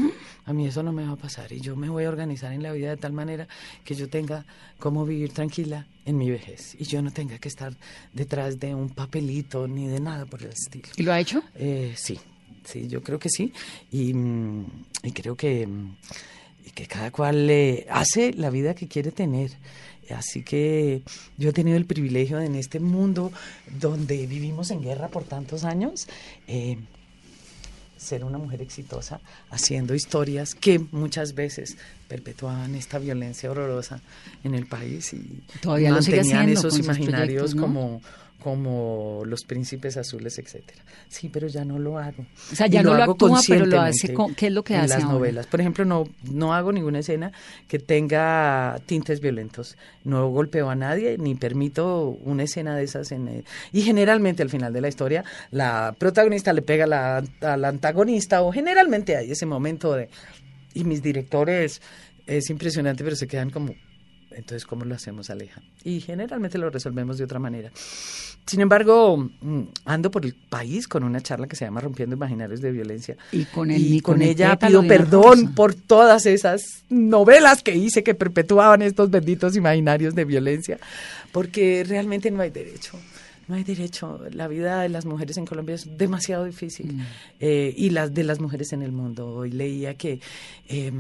a 0.45 0.53
mí 0.53 0.67
eso 0.67 0.83
no 0.83 0.93
me 0.93 1.05
va 1.05 1.13
a 1.13 1.17
pasar 1.17 1.53
y 1.53 1.61
yo 1.61 1.77
me 1.77 1.89
voy 1.89 2.05
a 2.05 2.09
organizar 2.09 2.53
en 2.53 2.63
la 2.63 2.73
vida 2.73 2.91
de 2.91 2.97
tal 2.97 3.13
manera 3.13 3.47
que 3.85 3.95
yo 3.95 4.09
tenga 4.09 4.45
cómo 4.79 5.07
vivir 5.07 5.33
tranquila 5.33 5.87
en 6.05 6.19
mi 6.19 6.31
vejez 6.31 6.77
y 6.79 6.85
yo 6.85 7.01
no 7.03 7.13
tenga 7.13 7.39
que 7.39 7.49
estar 7.49 7.77
detrás 8.13 8.59
de 8.59 8.75
un 8.75 8.91
papelito 8.91 9.69
ni 9.69 9.87
de 9.87 10.01
nada 10.01 10.27
por 10.27 10.43
el 10.43 10.51
estilo. 10.51 10.89
¿Y 10.97 11.03
lo 11.03 11.13
ha 11.13 11.21
hecho? 11.21 11.43
Eh, 11.55 11.95
sí, 11.97 12.19
sí, 12.65 12.89
yo 12.89 13.03
creo 13.03 13.19
que 13.19 13.29
sí. 13.29 13.53
Y, 13.91 14.13
mm, 14.15 14.67
y 15.05 15.13
creo 15.13 15.37
que, 15.37 15.67
mm, 15.67 15.97
que 16.75 16.87
cada 16.87 17.11
cual 17.11 17.49
eh, 17.51 17.87
hace 17.91 18.33
la 18.33 18.51
vida 18.51 18.75
que 18.75 18.89
quiere 18.89 19.13
tener. 19.13 19.53
Así 20.13 20.43
que 20.43 21.03
yo 21.39 21.51
he 21.51 21.53
tenido 21.53 21.77
el 21.77 21.87
privilegio 21.87 22.39
de 22.39 22.47
en 22.51 22.57
este 22.57 22.81
mundo 22.81 23.33
donde 23.81 24.27
vivimos 24.27 24.71
en 24.71 24.83
guerra 24.83 25.09
por 25.09 25.25
tantos 25.25 25.65
años, 25.65 26.09
eh, 26.47 26.79
ser 27.97 28.25
una 28.25 28.39
mujer 28.39 28.63
exitosa 28.63 29.21
haciendo 29.51 29.95
historias 29.95 30.55
que 30.55 30.79
muchas 30.91 31.35
veces 31.35 31.77
perpetuaban 32.09 32.75
esta 32.75 32.99
violencia 32.99 33.51
horrorosa 33.51 34.01
en 34.43 34.55
el 34.55 34.67
país 34.67 35.13
y 35.13 35.43
Todavía 35.61 35.91
lo 35.91 36.01
sigue 36.01 36.17
mantenían 36.17 36.41
haciendo 36.41 36.69
esos 36.69 36.79
imaginarios 36.79 37.55
como 37.55 38.01
como 38.41 39.23
Los 39.25 39.45
Príncipes 39.45 39.97
Azules, 39.97 40.39
etcétera. 40.39 40.83
Sí, 41.09 41.29
pero 41.29 41.47
ya 41.47 41.65
no 41.65 41.79
lo 41.79 41.99
hago. 41.99 42.25
O 42.53 42.57
sea, 42.57 42.67
Y 42.67 42.71
ya 42.71 42.83
no 42.83 42.95
lo 42.95 43.05
actúa, 43.05 43.41
pero 43.47 43.67
lo 43.67 43.81
hace 43.81 44.13
con- 44.13 44.35
¿qué 44.35 44.47
es 44.49 44.53
lo 44.53 44.65
que 44.65 44.75
en 44.75 44.81
hace 44.81 44.95
las 44.95 45.03
ahora? 45.05 45.15
novelas. 45.15 45.47
Por 45.47 45.61
ejemplo, 45.61 45.85
no, 45.85 46.09
no 46.25 46.53
hago 46.55 46.73
ninguna 46.73 46.99
escena 47.01 47.31
que 47.69 47.79
tenga 47.79 48.81
tintes 48.87 49.21
violentos. 49.21 49.77
No 50.05 50.29
golpeo 50.31 50.71
a 50.71 50.75
nadie 50.75 51.17
ni 51.19 51.35
permito 51.35 52.09
una 52.25 52.43
escena 52.45 52.75
de 52.77 52.85
esas. 52.85 53.13
En, 53.13 53.29
eh, 53.29 53.45
y 53.73 53.83
generalmente 53.83 54.43
al 54.43 54.51
final 54.51 54.73
de 54.73 54.81
la 54.81 54.89
historia, 54.89 55.25
la 55.51 55.95
protagonista 55.99 56.53
le 56.53 56.63
pega 56.63 56.85
a 56.85 56.87
la, 56.89 57.25
al 57.43 57.65
antagonista 57.65 58.43
o 58.43 58.53
generalmente 58.53 59.17
hay 59.17 59.31
ese 59.31 59.47
momento 59.47 59.95
de... 59.95 60.09
Y 60.75 60.85
mis 60.85 61.03
directores 61.03 61.83
es 62.27 62.49
impresionante, 62.51 63.03
pero 63.05 63.17
se 63.17 63.27
quedan 63.27 63.51
como... 63.51 63.75
Entonces, 64.33 64.65
¿cómo 64.67 64.85
lo 64.85 64.95
hacemos, 64.95 65.29
Aleja? 65.31 65.61
Y 65.85 66.01
generalmente 66.01 66.57
lo 66.59 66.71
resolvemos 66.71 67.19
de 67.19 67.25
otra 67.25 67.39
manera. 67.39 67.71
Sin 68.47 68.61
embargo, 68.61 69.17
mm, 69.41 69.63
ando 69.85 70.11
por 70.11 70.25
el 70.25 70.35
país 70.35 70.89
con 70.89 71.05
una 71.05 71.21
charla 71.21 71.47
que 71.47 71.57
se 71.57 71.65
llama 71.65 71.81
Rompiendo 71.81 72.17
Imaginarios 72.17 72.61
de 72.61 72.73
Violencia. 72.73 73.17
Y 73.33 73.45
con 73.45 73.71
el- 73.71 73.81
y 73.81 73.97
y 73.97 74.01
con 74.01 74.15
con 74.15 74.23
el 74.23 74.29
ella 74.31 74.59
pido 74.59 74.83
perdón 74.87 75.55
por 75.55 75.75
todas 75.75 76.27
esas 76.27 76.85
novelas 76.89 77.63
que 77.63 77.75
hice 77.77 78.03
que 78.03 78.15
perpetuaban 78.15 78.83
estos 78.83 79.11
benditos 79.11 79.57
imaginarios 79.57 80.15
de 80.15 80.25
violencia, 80.25 80.79
porque 81.33 81.85
realmente 81.87 82.31
no 82.31 82.41
hay 82.43 82.51
derecho. 82.51 82.99
No 83.49 83.57
hay 83.57 83.65
derecho. 83.65 84.21
La 84.33 84.47
vida 84.47 84.81
de 84.83 84.89
las 84.89 85.07
mujeres 85.07 85.37
en 85.37 85.45
Colombia 85.45 85.75
es 85.75 85.99
demasiado 85.99 86.45
difícil. 86.45 86.95
Mm. 86.95 87.01
Eh, 87.41 87.75
y 87.77 87.91
las 87.91 88.15
de 88.15 88.23
las 88.23 88.39
mujeres 88.41 88.73
en 88.73 88.83
el 88.83 88.93
mundo. 88.93 89.27
Hoy 89.27 89.51
leía 89.51 89.95
que 89.95 90.21
eh, 90.69 90.93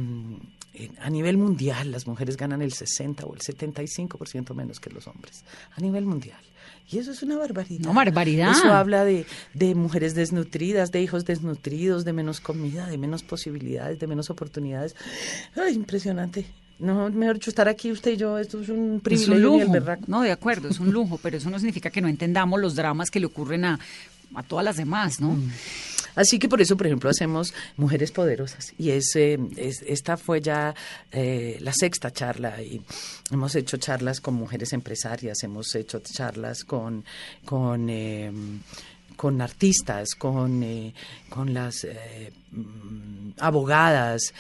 a 1.01 1.11
nivel 1.11 1.37
mundial 1.37 1.91
las 1.91 2.07
mujeres 2.07 2.37
ganan 2.37 2.63
el 2.63 2.73
60 2.73 3.25
o 3.25 3.35
el 3.35 3.41
75% 3.41 4.55
menos 4.55 4.81
que 4.81 4.91
los 4.91 5.07
hombres. 5.07 5.45
A 5.77 5.81
nivel 5.81 6.07
mundial. 6.07 6.39
Y 6.91 6.99
eso 6.99 7.13
es 7.13 7.23
una 7.23 7.37
barbaridad. 7.37 7.85
No, 7.85 7.95
barbaridad. 7.95 8.51
Eso 8.51 8.73
habla 8.73 9.05
de, 9.05 9.25
de 9.55 9.75
mujeres 9.75 10.15
desnutridas, 10.15 10.91
de 10.91 11.01
hijos 11.01 11.25
desnutridos, 11.25 12.05
de 12.05 12.13
menos 12.13 12.41
comida, 12.41 12.89
de 12.89 12.99
menos 12.99 13.23
posibilidades, 13.23 14.01
de 14.01 14.07
menos 14.09 14.29
oportunidades. 14.29 14.97
Ay, 15.55 15.75
impresionante. 15.75 16.47
No, 16.81 17.11
mejor 17.11 17.35
dicho, 17.35 17.51
estar 17.51 17.69
aquí 17.69 17.93
usted 17.93 18.13
y 18.13 18.17
yo, 18.17 18.39
esto 18.39 18.61
es 18.61 18.71
un 18.71 18.97
Es 18.97 19.03
privilegio 19.03 19.53
un 19.53 19.61
el 19.61 19.69
berraco. 19.69 20.05
No, 20.07 20.23
de 20.23 20.33
acuerdo, 20.33 20.69
es 20.69 20.81
un 20.81 20.91
lujo, 20.91 21.21
pero 21.23 21.37
eso 21.37 21.51
no 21.51 21.59
significa 21.59 21.91
que 21.91 22.01
no 22.01 22.09
entendamos 22.09 22.59
los 22.59 22.75
dramas 22.75 23.11
que 23.11 23.21
le 23.21 23.27
ocurren 23.27 23.67
a, 23.67 23.79
a 24.35 24.43
todas 24.43 24.65
las 24.65 24.77
demás, 24.77 25.21
¿no? 25.21 25.33
Mm. 25.33 25.51
Así 26.15 26.39
que 26.39 26.49
por 26.49 26.61
eso, 26.61 26.77
por 26.77 26.87
ejemplo, 26.87 27.11
hacemos 27.11 27.55
Mujeres 27.77 28.13
Poderosas. 28.13 28.73
Y 28.79 28.91
es, 28.91 29.15
eh, 29.17 29.39
es- 29.57 29.83
esta 29.83 30.17
fue 30.17 30.41
ya 30.41 30.75
eh, 31.13 31.59
la 31.61 31.73
sexta 31.73 32.11
charla. 32.13 32.61
Y 32.63 32.83
hemos 33.31 33.55
hecho 33.55 33.77
charlas 33.77 34.21
con 34.21 34.35
mujeres 34.35 34.73
empresarias, 34.73 35.43
hemos 35.43 35.75
hecho 35.75 36.01
charlas 36.01 36.65
con, 36.65 37.05
con, 37.45 37.89
eh, 37.91 38.31
con 39.17 39.41
artistas, 39.43 40.15
con, 40.17 40.63
eh, 40.63 40.95
con 41.29 41.53
las 41.53 41.87
mm, 42.53 43.33
abogadas. 43.39 44.33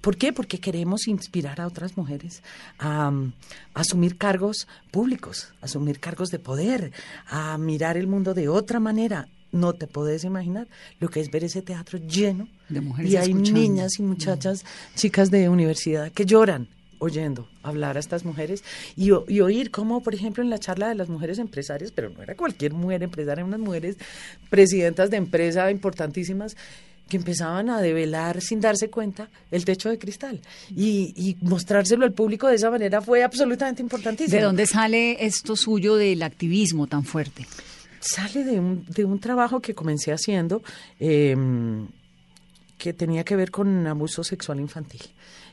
¿Por 0.00 0.16
qué? 0.16 0.32
Porque 0.32 0.58
queremos 0.58 1.06
inspirar 1.08 1.60
a 1.60 1.66
otras 1.66 1.96
mujeres 1.96 2.42
a, 2.78 3.10
mm, 3.10 3.32
asumir 3.74 4.16
cargos 4.18 4.66
públicos, 4.90 5.52
a 5.62 5.66
asumir 5.66 6.00
cargos 6.00 6.30
de 6.30 6.38
poder, 6.38 6.92
a 7.28 7.56
mirar 7.58 7.96
el 7.96 8.06
mundo 8.08 8.34
de 8.34 8.48
otra 8.48 8.80
manera. 8.80 9.28
No 9.52 9.72
te 9.72 9.86
puedes 9.86 10.24
imaginar 10.24 10.68
lo 11.00 11.08
que 11.08 11.20
es 11.20 11.30
ver 11.30 11.44
ese 11.44 11.62
teatro 11.62 11.98
lleno 11.98 12.48
De 12.68 12.80
mujeres 12.80 13.12
y 13.12 13.16
hay 13.16 13.30
escuchando. 13.30 13.60
Niñas 13.60 13.98
y 13.98 14.02
muchachas, 14.02 14.64
chicas 14.94 15.30
de 15.30 15.48
universidad 15.48 16.12
que 16.12 16.24
lloran 16.24 16.68
oyendo 17.00 17.48
hablar 17.62 17.96
a 17.96 18.00
estas 18.00 18.24
mujeres 18.24 18.62
y, 18.96 19.10
y 19.28 19.40
oír 19.40 19.70
cómo, 19.70 20.02
por 20.02 20.14
ejemplo, 20.14 20.42
en 20.42 20.50
la 20.50 20.58
charla 20.58 20.88
de 20.88 20.94
las 20.94 21.08
mujeres 21.08 21.38
empresarias, 21.38 21.90
pero 21.92 22.10
no 22.10 22.22
era 22.22 22.36
cualquier 22.36 22.74
mujer 22.74 23.02
empresaria, 23.02 23.44
unas 23.44 23.58
mujeres 23.58 23.96
presidentas 24.50 25.10
de 25.10 25.16
empresa 25.16 25.70
importantísimas 25.70 26.56
que 27.08 27.16
empezaban 27.16 27.68
a 27.70 27.80
develar 27.80 28.40
sin 28.40 28.60
darse 28.60 28.88
cuenta 28.88 29.28
el 29.50 29.64
techo 29.64 29.90
de 29.90 29.98
cristal 29.98 30.40
y, 30.74 31.12
y 31.16 31.36
mostrárselo 31.40 32.04
al 32.04 32.12
público 32.12 32.46
de 32.46 32.54
esa 32.54 32.70
manera 32.70 33.02
fue 33.02 33.24
absolutamente 33.24 33.82
importantísimo. 33.82 34.36
¿De 34.36 34.44
dónde 34.44 34.66
sale 34.66 35.24
esto 35.24 35.56
suyo 35.56 35.96
del 35.96 36.22
activismo 36.22 36.86
tan 36.86 37.04
fuerte? 37.04 37.46
Sale 38.00 38.44
de 38.44 38.58
un, 38.58 38.84
de 38.86 39.04
un 39.04 39.20
trabajo 39.20 39.60
que 39.60 39.74
comencé 39.74 40.12
haciendo 40.12 40.62
eh, 40.98 41.36
que 42.80 42.92
tenía 42.94 43.24
que 43.24 43.36
ver 43.36 43.50
con 43.50 43.86
abuso 43.86 44.24
sexual 44.24 44.58
infantil. 44.58 45.02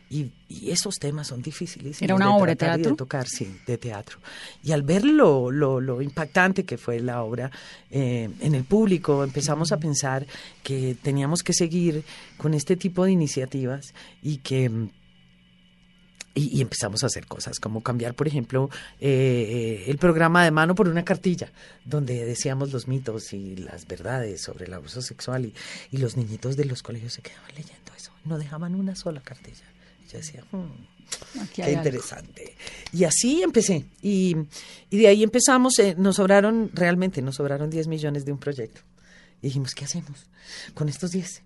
Y, 0.09 0.31
y 0.47 0.71
esos 0.71 0.95
temas 0.95 1.27
son 1.27 1.41
difíciles. 1.41 2.01
¿Era 2.01 2.15
una 2.15 2.33
obra 2.33 2.51
de 2.51 2.55
tratar 2.55 2.79
y 2.79 2.83
teatro? 2.83 2.91
De 2.91 2.97
tocar, 2.97 3.27
sí, 3.27 3.59
de 3.67 3.77
teatro. 3.77 4.19
Y 4.63 4.71
al 4.71 4.81
ver 4.81 5.03
lo, 5.03 5.51
lo, 5.51 5.81
lo 5.81 6.01
impactante 6.01 6.63
que 6.63 6.77
fue 6.77 7.01
la 7.01 7.21
obra 7.23 7.51
eh, 7.91 8.29
en 8.39 8.55
el 8.55 8.63
público, 8.63 9.25
empezamos 9.25 9.73
a 9.73 9.77
pensar 9.77 10.25
que 10.63 10.95
teníamos 11.01 11.43
que 11.43 11.51
seguir 11.51 12.05
con 12.37 12.53
este 12.53 12.77
tipo 12.77 13.03
de 13.03 13.11
iniciativas 13.11 13.93
y 14.23 14.37
que 14.37 14.69
mm, 14.69 14.89
y, 16.37 16.57
y 16.57 16.61
empezamos 16.61 17.03
a 17.03 17.07
hacer 17.07 17.25
cosas 17.25 17.59
como 17.59 17.81
cambiar, 17.81 18.13
por 18.13 18.27
ejemplo, 18.27 18.69
eh, 19.01 19.81
eh, 19.85 19.91
el 19.91 19.97
programa 19.97 20.43
de 20.43 20.51
mano 20.51 20.75
por 20.75 20.87
una 20.87 21.03
cartilla, 21.03 21.51
donde 21.83 22.23
decíamos 22.25 22.71
los 22.71 22.87
mitos 22.87 23.33
y 23.33 23.55
las 23.57 23.87
verdades 23.87 24.41
sobre 24.41 24.65
el 24.65 24.73
abuso 24.73 25.01
sexual 25.01 25.45
y, 25.45 25.53
y 25.91 25.97
los 25.97 26.15
niñitos 26.15 26.55
de 26.55 26.65
los 26.65 26.83
colegios 26.83 27.13
se 27.13 27.21
quedaban 27.21 27.49
leyendo 27.55 27.91
eso, 27.97 28.11
no 28.25 28.37
dejaban 28.37 28.75
una 28.75 28.95
sola 28.95 29.21
cartilla. 29.21 29.65
Yo 30.11 30.19
decía, 30.19 30.43
"Hmm, 30.51 31.45
qué 31.53 31.63
algo. 31.63 31.77
interesante. 31.77 32.55
Y 32.93 33.03
así 33.03 33.41
empecé. 33.41 33.85
Y, 34.01 34.35
y 34.89 34.97
de 34.97 35.07
ahí 35.07 35.23
empezamos, 35.23 35.77
eh, 35.79 35.95
nos 35.97 36.15
sobraron, 36.15 36.71
realmente 36.73 37.21
nos 37.21 37.35
sobraron 37.35 37.69
10 37.69 37.87
millones 37.87 38.23
de 38.23 38.31
un 38.31 38.37
proyecto. 38.37 38.81
Y 39.41 39.47
dijimos, 39.47 39.75
¿qué 39.75 39.85
hacemos 39.85 40.29
con 40.73 40.89
estos 40.89 41.11
10? 41.11 41.43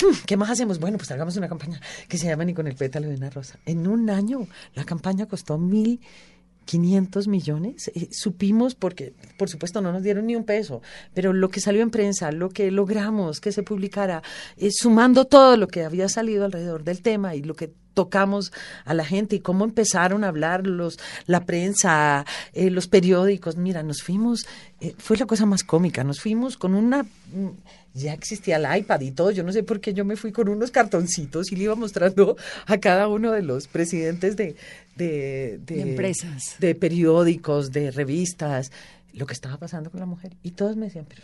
Hmm, 0.00 0.14
¿Qué 0.26 0.36
más 0.36 0.50
hacemos? 0.50 0.78
Bueno, 0.78 0.96
pues 0.96 1.10
hagamos 1.10 1.36
una 1.36 1.48
campaña 1.48 1.80
que 2.08 2.18
se 2.18 2.26
llama 2.26 2.44
Ni 2.44 2.54
con 2.54 2.66
el 2.66 2.74
pétalo 2.74 3.08
de 3.08 3.16
una 3.16 3.30
rosa. 3.30 3.58
En 3.66 3.86
un 3.86 4.08
año 4.10 4.46
la 4.74 4.84
campaña 4.84 5.26
costó 5.26 5.58
mil 5.58 6.00
500 6.64 7.28
millones. 7.28 7.90
Eh, 7.94 8.08
supimos, 8.10 8.74
porque 8.74 9.14
por 9.36 9.48
supuesto 9.48 9.80
no 9.80 9.92
nos 9.92 10.02
dieron 10.02 10.26
ni 10.26 10.36
un 10.36 10.44
peso, 10.44 10.82
pero 11.12 11.32
lo 11.32 11.50
que 11.50 11.60
salió 11.60 11.82
en 11.82 11.90
prensa, 11.90 12.32
lo 12.32 12.48
que 12.48 12.70
logramos 12.70 13.40
que 13.40 13.52
se 13.52 13.62
publicara, 13.62 14.22
eh, 14.56 14.70
sumando 14.72 15.26
todo 15.26 15.56
lo 15.56 15.68
que 15.68 15.84
había 15.84 16.08
salido 16.08 16.44
alrededor 16.44 16.84
del 16.84 17.02
tema 17.02 17.34
y 17.34 17.42
lo 17.42 17.54
que 17.54 17.72
tocamos 17.94 18.52
a 18.84 18.92
la 18.92 19.04
gente 19.04 19.36
y 19.36 19.40
cómo 19.40 19.64
empezaron 19.64 20.24
a 20.24 20.28
hablar 20.28 20.66
los, 20.66 20.98
la 21.26 21.46
prensa, 21.46 22.26
eh, 22.52 22.70
los 22.70 22.88
periódicos. 22.88 23.56
Mira, 23.56 23.82
nos 23.82 24.02
fuimos, 24.02 24.46
eh, 24.80 24.94
fue 24.98 25.16
la 25.16 25.26
cosa 25.26 25.46
más 25.46 25.64
cómica, 25.64 26.04
nos 26.04 26.20
fuimos 26.20 26.56
con 26.56 26.74
una, 26.74 27.04
mm, 27.04 27.48
ya 27.94 28.12
existía 28.12 28.56
el 28.56 28.78
iPad 28.80 29.00
y 29.00 29.12
todo, 29.12 29.30
yo 29.30 29.44
no 29.44 29.52
sé 29.52 29.62
por 29.62 29.80
qué 29.80 29.94
yo 29.94 30.04
me 30.04 30.16
fui 30.16 30.32
con 30.32 30.48
unos 30.48 30.70
cartoncitos 30.70 31.52
y 31.52 31.56
le 31.56 31.64
iba 31.64 31.76
mostrando 31.76 32.36
a 32.66 32.78
cada 32.78 33.08
uno 33.08 33.30
de 33.30 33.42
los 33.42 33.68
presidentes 33.68 34.36
de, 34.36 34.56
de, 34.96 35.60
De 35.64 35.80
empresas. 35.80 36.56
de 36.58 36.74
periódicos, 36.74 37.70
de 37.70 37.90
revistas, 37.92 38.72
lo 39.12 39.26
que 39.26 39.32
estaba 39.32 39.58
pasando 39.58 39.90
con 39.90 40.00
la 40.00 40.06
mujer. 40.06 40.32
Y 40.42 40.50
todos 40.52 40.76
me 40.76 40.86
decían, 40.86 41.06
pero 41.08 41.22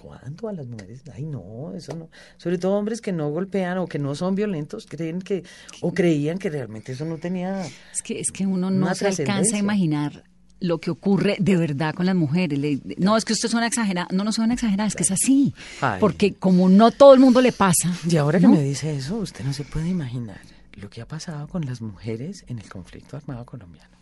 ¿cuándo 0.00 0.48
a 0.48 0.52
las 0.52 0.66
mujeres? 0.66 1.02
Ay, 1.14 1.24
no, 1.24 1.72
eso 1.74 1.94
no. 1.96 2.08
Sobre 2.36 2.58
todo 2.58 2.72
hombres 2.74 3.00
que 3.00 3.12
no 3.12 3.30
golpean 3.30 3.78
o 3.78 3.86
que 3.86 3.98
no 3.98 4.14
son 4.14 4.34
violentos, 4.34 4.86
creen 4.86 5.20
que, 5.20 5.42
o 5.80 5.92
creían 5.92 6.38
que 6.38 6.50
realmente 6.50 6.92
eso 6.92 7.04
no 7.04 7.18
tenía... 7.18 7.64
Es 7.92 8.02
que, 8.02 8.20
es 8.20 8.30
que 8.30 8.46
uno 8.46 8.70
no 8.70 8.94
se 8.94 9.06
alcanza 9.08 9.56
a 9.56 9.58
imaginar 9.58 10.24
lo 10.58 10.78
que 10.78 10.90
ocurre 10.90 11.36
de 11.38 11.56
verdad 11.56 11.94
con 11.94 12.06
las 12.06 12.14
mujeres. 12.14 12.58
Le- 12.58 12.80
no, 12.98 13.16
es 13.16 13.24
que 13.24 13.32
usted 13.34 13.48
suena 13.48 13.66
exagerada. 13.66 14.08
No, 14.10 14.24
no 14.24 14.32
suena 14.32 14.54
exagerada, 14.54 14.88
es 14.88 14.94
que 14.94 15.02
es 15.02 15.10
así. 15.10 15.54
Ay. 15.80 16.00
Porque 16.00 16.34
como 16.34 16.68
no 16.68 16.90
todo 16.92 17.12
el 17.12 17.20
mundo 17.20 17.40
le 17.42 17.52
pasa. 17.52 17.92
Y 18.08 18.16
ahora 18.16 18.38
que 18.40 18.48
me 18.48 18.62
dice 18.62 18.94
eso, 18.96 19.16
usted 19.16 19.44
no 19.44 19.52
se 19.52 19.64
puede 19.64 19.88
imaginar 19.88 20.40
lo 20.74 20.88
que 20.88 21.00
ha 21.02 21.06
pasado 21.08 21.48
con 21.48 21.66
las 21.66 21.80
mujeres 21.82 22.44
en 22.48 22.58
el 22.58 22.68
conflicto 22.68 23.16
armado 23.16 23.44
colombiano. 23.44 23.96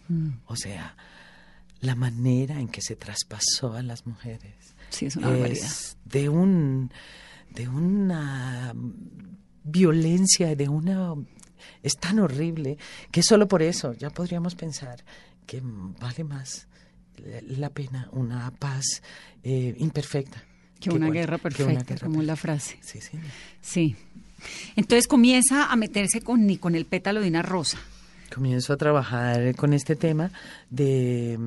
O 0.47 0.55
sea, 0.55 0.97
la 1.81 1.95
manera 1.95 2.61
en 2.61 2.69
que 2.69 2.83
se 2.83 2.95
traspasó 2.95 3.73
a 3.75 3.83
las 3.83 4.07
mujeres. 4.07 4.74
Sí, 4.95 5.07
es 5.07 5.17
una 5.17 5.29
barbaridad. 5.31 5.65
es 5.67 5.97
de 6.05 6.29
un 6.29 6.91
de 7.51 7.69
una 7.69 8.75
violencia, 9.65 10.55
de 10.55 10.69
una 10.69 11.15
es 11.83 11.97
tan 11.97 12.19
horrible 12.19 12.79
que 13.11 13.23
solo 13.23 13.49
por 13.49 13.63
eso 13.63 13.93
ya 13.95 14.11
podríamos 14.11 14.55
pensar 14.55 15.05
que 15.47 15.61
vale 16.01 16.25
más 16.25 16.67
la 17.49 17.71
pena 17.71 18.09
una 18.13 18.51
paz 18.51 19.03
eh, 19.43 19.75
imperfecta 19.79 20.43
Que 20.81 20.91
una 20.91 21.11
guerra 21.11 21.39
que 21.39 21.63
una 21.63 21.75
perfecta, 21.75 21.95
guerra 21.95 22.07
como 22.07 22.21
es 22.21 22.27
la 22.27 22.35
perfecta. 22.37 22.77
frase. 22.77 22.79
Sí, 22.83 23.01
sí. 23.01 23.19
Sí. 23.61 23.97
Entonces 24.77 25.07
comienza 25.07 25.71
a 25.71 25.77
meterse 25.77 26.21
con, 26.21 26.47
ni 26.47 26.59
con 26.59 26.75
el 26.75 26.85
pétalo 26.87 27.21
de 27.21 27.29
una 27.29 27.41
rosa. 27.43 27.79
Comienzo 28.35 28.73
a 28.73 28.77
trabajar 28.77 29.55
con 29.55 29.73
este 29.73 29.97
tema 29.97 30.31
de, 30.71 31.39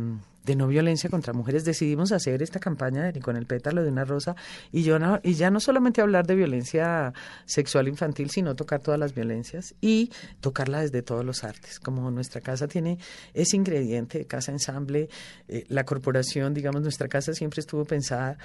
de 0.47 0.55
no 0.55 0.67
violencia 0.67 1.09
contra 1.09 1.33
mujeres, 1.33 1.65
decidimos 1.65 2.13
hacer 2.13 2.41
esta 2.41 2.59
campaña 2.59 3.03
de 3.03 3.11
Ni 3.11 3.19
con 3.19 3.35
el 3.35 3.45
pétalo 3.45 3.83
de 3.83 3.89
una 3.89 4.05
rosa 4.05 4.35
y, 4.71 4.83
yo 4.83 4.97
no, 4.97 5.19
y 5.21 5.33
ya 5.33 5.51
no 5.51 5.59
solamente 5.59 6.01
hablar 6.01 6.25
de 6.25 6.35
violencia 6.35 7.13
sexual 7.45 7.89
infantil, 7.89 8.29
sino 8.29 8.55
tocar 8.55 8.79
todas 8.81 8.97
las 8.97 9.13
violencias 9.13 9.75
y 9.81 10.09
tocarla 10.39 10.79
desde 10.79 11.01
todos 11.01 11.25
los 11.25 11.43
artes. 11.43 11.79
Como 11.79 12.09
nuestra 12.11 12.39
casa 12.39 12.67
tiene 12.69 12.97
ese 13.33 13.57
ingrediente 13.57 14.25
casa 14.25 14.53
ensamble, 14.53 15.09
eh, 15.49 15.65
la 15.67 15.83
corporación, 15.83 16.53
digamos, 16.53 16.81
nuestra 16.81 17.09
casa 17.09 17.33
siempre 17.33 17.59
estuvo 17.59 17.83
pensada 17.83 18.37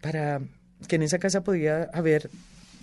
para 0.00 0.40
que 0.88 0.96
en 0.96 1.02
esa 1.02 1.18
casa 1.18 1.42
podía 1.42 1.90
haber 1.92 2.30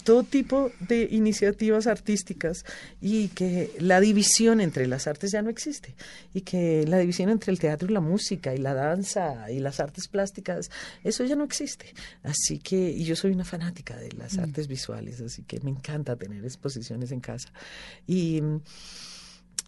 todo 0.07 0.23
tipo 0.23 0.71
de 0.79 1.05
iniciativas 1.11 1.85
artísticas 1.85 2.63
y 3.01 3.27
que 3.27 3.73
la 3.77 3.99
división 3.99 4.61
entre 4.61 4.87
las 4.87 5.05
artes 5.05 5.33
ya 5.33 5.41
no 5.41 5.49
existe 5.49 5.95
y 6.33 6.41
que 6.41 6.85
la 6.87 6.97
división 6.97 7.29
entre 7.29 7.51
el 7.51 7.59
teatro 7.59 7.89
y 7.89 7.93
la 7.93 7.99
música 7.99 8.55
y 8.55 8.57
la 8.57 8.73
danza 8.73 9.51
y 9.51 9.59
las 9.59 9.81
artes 9.81 10.07
plásticas, 10.07 10.71
eso 11.03 11.25
ya 11.25 11.35
no 11.35 11.43
existe. 11.43 11.93
Así 12.23 12.57
que, 12.59 12.89
y 12.89 13.03
yo 13.03 13.17
soy 13.17 13.31
una 13.31 13.43
fanática 13.43 13.97
de 13.97 14.13
las 14.13 14.37
artes 14.37 14.69
visuales, 14.69 15.19
así 15.19 15.43
que 15.43 15.59
me 15.59 15.71
encanta 15.71 16.15
tener 16.15 16.41
exposiciones 16.45 17.11
en 17.11 17.19
casa. 17.19 17.49
Y 18.07 18.41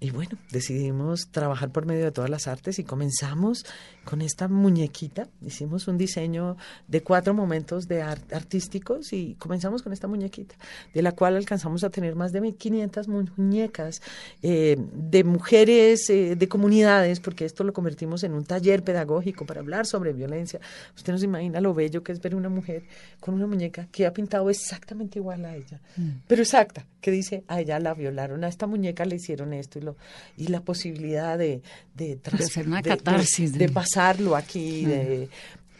y 0.01 0.11
bueno, 0.11 0.37
decidimos 0.49 1.27
trabajar 1.29 1.71
por 1.71 1.85
medio 1.85 2.05
de 2.05 2.11
todas 2.13 2.29
las 2.29 2.47
artes 2.47 2.79
y 2.79 2.85
comenzamos 2.85 3.65
con 4.05 4.21
esta 4.21 4.47
muñequita. 4.47 5.27
Hicimos 5.45 5.89
un 5.89 5.97
diseño 5.97 6.55
de 6.87 7.03
cuatro 7.03 7.33
momentos 7.33 7.89
de 7.89 8.01
artísticos 8.01 9.11
y 9.11 9.35
comenzamos 9.35 9.83
con 9.83 9.91
esta 9.91 10.07
muñequita, 10.07 10.55
de 10.93 11.01
la 11.01 11.11
cual 11.11 11.35
alcanzamos 11.35 11.83
a 11.83 11.89
tener 11.89 12.15
más 12.15 12.31
de 12.31 12.41
1.500 12.41 13.29
muñecas 13.35 14.01
eh, 14.41 14.77
de 14.79 15.23
mujeres, 15.25 16.09
eh, 16.09 16.37
de 16.37 16.47
comunidades, 16.47 17.19
porque 17.19 17.43
esto 17.43 17.65
lo 17.65 17.73
convertimos 17.73 18.23
en 18.23 18.33
un 18.33 18.45
taller 18.45 18.83
pedagógico 18.83 19.45
para 19.45 19.59
hablar 19.59 19.85
sobre 19.85 20.13
violencia. 20.13 20.61
Usted 20.95 21.11
no 21.11 21.19
se 21.19 21.25
imagina 21.25 21.59
lo 21.59 21.73
bello 21.73 22.03
que 22.03 22.13
es 22.13 22.21
ver 22.21 22.35
una 22.35 22.49
mujer 22.49 22.83
con 23.19 23.33
una 23.33 23.47
muñeca 23.47 23.87
que 23.91 24.05
ha 24.05 24.13
pintado 24.13 24.49
exactamente 24.49 25.19
igual 25.19 25.43
a 25.43 25.57
ella, 25.57 25.81
mm. 25.97 26.09
pero 26.25 26.41
exacta, 26.41 26.85
que 27.01 27.11
dice, 27.11 27.43
a 27.49 27.59
ella 27.59 27.79
la 27.79 27.93
violaron, 27.93 28.45
a 28.45 28.47
esta 28.47 28.65
muñeca 28.65 29.03
le 29.03 29.17
hicieron 29.17 29.53
esto 29.53 29.77
y 29.77 29.81
lo 29.81 29.88
y 30.37 30.47
la 30.47 30.61
posibilidad 30.61 31.37
de 31.37 31.61
de, 31.99 32.19
hacer 32.33 32.67
una 32.67 32.81
catarsis 32.81 33.53
de, 33.53 33.69
pasarlo 33.69 34.35
aquí 34.35 34.87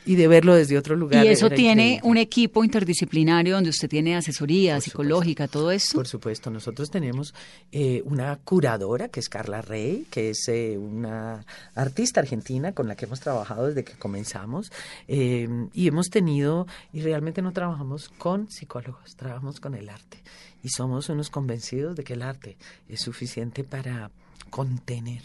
y 0.05 0.15
de 0.15 0.27
verlo 0.27 0.55
desde 0.55 0.77
otro 0.77 0.95
lugar. 0.95 1.25
¿Y 1.25 1.29
eso 1.29 1.49
tiene 1.49 1.99
un 2.03 2.17
equipo 2.17 2.63
interdisciplinario 2.63 3.55
donde 3.55 3.69
usted 3.69 3.89
tiene 3.89 4.15
asesoría 4.15 4.81
psicológica, 4.81 5.47
todo 5.47 5.71
eso? 5.71 5.95
Por 5.95 6.07
supuesto, 6.07 6.49
nosotros 6.49 6.89
tenemos 6.89 7.33
eh, 7.71 8.01
una 8.05 8.35
curadora 8.37 9.09
que 9.09 9.19
es 9.19 9.29
Carla 9.29 9.61
Rey, 9.61 10.07
que 10.09 10.31
es 10.31 10.47
eh, 10.47 10.77
una 10.77 11.45
artista 11.75 12.21
argentina 12.21 12.71
con 12.71 12.87
la 12.87 12.95
que 12.95 13.05
hemos 13.05 13.19
trabajado 13.19 13.67
desde 13.67 13.83
que 13.83 13.93
comenzamos 13.93 14.71
eh, 15.07 15.47
y 15.73 15.87
hemos 15.87 16.09
tenido, 16.09 16.65
y 16.91 17.01
realmente 17.01 17.41
no 17.41 17.51
trabajamos 17.51 18.09
con 18.09 18.49
psicólogos, 18.49 19.15
trabajamos 19.15 19.59
con 19.59 19.75
el 19.75 19.89
arte 19.89 20.17
y 20.63 20.69
somos 20.69 21.09
unos 21.09 21.29
convencidos 21.29 21.95
de 21.95 22.03
que 22.03 22.13
el 22.13 22.21
arte 22.21 22.57
es 22.87 23.01
suficiente 23.01 23.63
para 23.63 24.11
contener. 24.49 25.23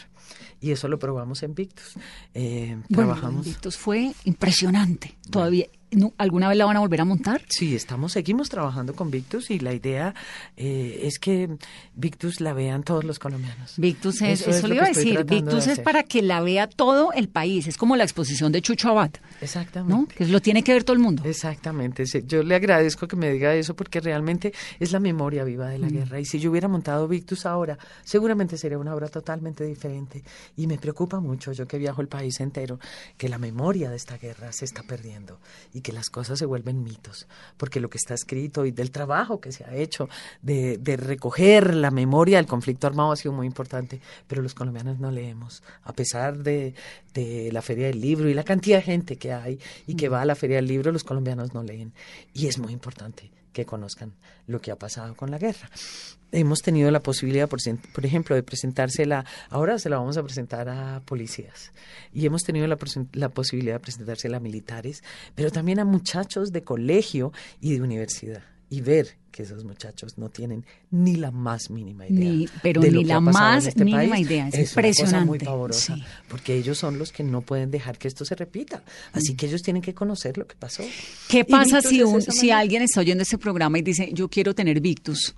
Y 0.61 0.70
eso 0.70 0.88
lo 0.88 0.99
probamos 0.99 1.42
en 1.42 1.55
Victus. 1.55 1.94
Eh, 2.33 2.81
trabajamos. 2.90 3.44
Victus 3.44 3.77
fue 3.77 4.12
impresionante. 4.25 5.16
Todavía 5.31 5.66
¿Alguna 6.18 6.48
vez 6.48 6.59
la 6.59 6.64
van 6.64 6.76
a 6.76 6.80
volver 6.80 7.00
a 7.00 7.04
montar? 7.04 7.42
Sí, 7.48 7.74
estamos, 7.74 8.12
seguimos 8.12 8.48
trabajando 8.48 8.94
con 8.94 9.11
Victus 9.11 9.50
y 9.50 9.59
la 9.59 9.72
idea 9.72 10.14
eh, 10.57 11.00
es 11.04 11.18
que 11.18 11.57
Victus 11.94 12.40
la 12.40 12.52
vean 12.52 12.83
todos 12.83 13.04
los 13.04 13.18
colombianos. 13.18 13.74
Victus 13.76 14.22
es, 14.22 14.46
eso, 14.46 14.68
le 14.68 14.76
iba 14.76 14.85
a 14.85 14.88
decir, 14.88 15.24
Victus 15.24 15.66
es 15.66 15.80
para 15.80 16.02
que 16.02 16.22
la 16.22 16.40
vea 16.40 16.68
todo 16.68 17.12
el 17.12 17.28
país, 17.28 17.66
es 17.66 17.76
como 17.76 17.96
la 17.96 18.04
exposición 18.04 18.52
de 18.52 18.62
Chucho 18.62 18.90
Abad. 18.90 19.11
Exactamente. 19.40 19.94
¿no? 19.94 20.07
Que 20.07 20.26
lo 20.26 20.40
tiene 20.40 20.62
que 20.62 20.72
ver 20.72 20.85
todo 20.85 20.94
el 20.94 21.02
mundo. 21.02 21.22
Exactamente, 21.24 22.04
yo 22.26 22.42
le 22.42 22.54
agradezco 22.54 23.07
que 23.09 23.16
me 23.16 23.30
diga 23.33 23.54
eso 23.54 23.74
porque 23.74 24.00
realmente 24.00 24.52
es 24.80 24.92
la 24.92 25.00
memoria 25.00 25.44
viva 25.44 25.68
de 25.68 25.78
la 25.78 25.88
mm. 25.88 25.92
guerra 25.92 26.20
y 26.20 26.24
si 26.24 26.38
yo 26.38 26.50
hubiera 26.50 26.68
montado 26.68 27.09
Victus 27.09 27.46
ahora, 27.46 27.78
seguramente 28.04 28.57
sería 28.57 28.78
una 28.78 28.94
obra 28.94 29.09
totalmente 29.09 29.64
diferente 29.64 30.22
y 30.57 30.66
me 30.66 30.78
preocupa 30.78 31.20
mucho, 31.20 31.52
yo 31.52 31.66
que 31.66 31.78
viajo 31.78 32.00
el 32.00 32.09
país 32.09 32.40
entero, 32.40 32.78
que 33.16 33.28
la 33.28 33.38
memoria 33.38 33.90
de 33.90 33.96
esta 33.96 34.18
guerra 34.18 34.52
se 34.52 34.64
está 34.64 34.83
perdiendo 34.83 35.38
y 35.72 35.80
que 35.85 35.92
las 35.92 36.11
cosas 36.11 36.40
se 36.40 36.47
vuelven 36.47 36.83
mitos, 36.83 37.29
porque 37.57 37.79
lo 37.79 37.88
que 37.88 37.99
está 37.99 38.14
escrito 38.14 38.64
y 38.64 38.73
del 38.73 38.90
trabajo 38.90 39.40
que 39.40 39.53
se 39.53 39.64
ha 39.64 39.77
hecho 39.77 40.09
de, 40.42 40.81
recoger 40.97 41.75
la 41.75 41.92
memoria 41.92 42.38
del 42.38 42.47
conflicto 42.47 42.88
armado 42.88 43.12
ha 43.12 43.16
sido 43.16 43.33
muy 43.33 43.47
importante, 43.47 44.01
pero 44.27 44.42
los 44.42 44.55
colombianos 44.55 44.99
no 44.99 45.11
leemos, 45.12 45.62
a 45.85 45.92
pesar 45.92 46.38
de, 46.38 46.75
de 47.12 47.51
la 47.53 47.62
Feria 47.62 47.87
del 47.87 48.01
Libro 48.01 48.29
y 48.29 48.35
la 48.35 48.44
cantidad 48.44 48.79
de 48.79 48.83
gente 48.83 49.16
que 49.16 49.33
hay 49.33 49.61
y 49.87 49.94
que 49.94 50.09
va 50.09 50.23
a 50.23 50.25
la 50.25 50.35
Feria 50.35 50.57
del 50.57 50.66
Libro, 50.66 50.90
los 50.90 51.05
colombianos 51.05 51.53
no 51.53 51.62
leen. 51.62 51.92
Y 52.33 52.47
es 52.47 52.59
muy 52.59 52.73
importante 52.73 53.31
que 53.55 53.64
conozcan 53.64 54.12
lo 54.47 54.61
que 54.61 54.71
ha 54.71 54.77
pasado 54.77 55.17
con 55.17 55.31
la 55.31 55.38
guerra. 55.38 55.71
Hemos 56.33 56.61
tenido 56.61 56.90
la 56.90 57.03
posibilidad, 57.03 57.49
por, 57.49 57.61
ejemplo, 58.05 58.37
de 58.37 58.43
presentársela, 58.43 59.25
ahora 59.49 59.79
se 59.79 59.88
la 59.88 59.97
vamos 59.97 60.19
a 60.19 60.23
presentar 60.23 60.69
a 60.69 61.01
policías, 61.07 61.73
y 62.12 62.27
hemos 62.27 62.43
tenido 62.43 62.67
la 62.67 62.77
posibilidad 63.31 63.77
de 63.77 63.81
presentársela 63.81 64.37
a 64.37 64.40
militares, 64.40 65.03
pero 65.35 65.51
también 65.51 65.79
a 65.79 65.85
muchachos 65.85 66.51
de 66.51 66.64
colegio 66.64 67.33
y 67.61 67.75
de 67.75 67.83
universidad, 67.83 68.43
y 68.70 68.81
ver 68.81 69.16
que 69.31 69.42
esos 69.42 69.64
muchachos 69.64 70.16
no 70.16 70.29
tienen 70.29 70.64
ni 70.92 71.16
la 71.16 71.33
más 71.33 71.68
mínima 71.68 72.07
idea. 72.07 72.31
Ni, 72.31 72.48
pero 72.62 72.81
ni 72.81 73.03
la 73.03 73.18
más 73.18 73.66
este 73.66 73.85
mínima 73.85 74.18
idea. 74.18 74.48
Es, 74.48 74.70
impresionante. 74.70 75.16
Una 75.16 75.27
muy 75.27 75.38
pavorosa, 75.40 75.96
porque 76.29 76.55
ellos 76.55 76.79
son 76.79 76.98
los 76.98 77.11
que 77.11 77.24
no 77.24 77.40
pueden 77.40 77.70
dejar 77.70 77.98
que 77.98 78.07
esto 78.07 78.24
se 78.24 78.37
repita. 78.37 78.85
Así 79.12 79.33
mm. 79.33 79.37
que 79.37 79.46
ellos 79.46 79.62
tienen 79.62 79.83
que 79.83 79.92
conocer 79.92 80.38
lo 80.38 80.46
que 80.46 80.55
pasó. 80.55 80.85
¿Qué 81.29 81.44
pasa 81.44 81.83
si, 81.83 82.00
si 82.31 82.50
alguien 82.53 82.83
está 82.83 83.00
oyendo 83.00 83.22
este 83.22 83.38
programa 83.38 83.79
y 83.79 83.83
dice, 83.83 84.11
yo 84.12 84.29
quiero 84.29 84.55
tener 84.55 84.81
Victus? 84.81 85.35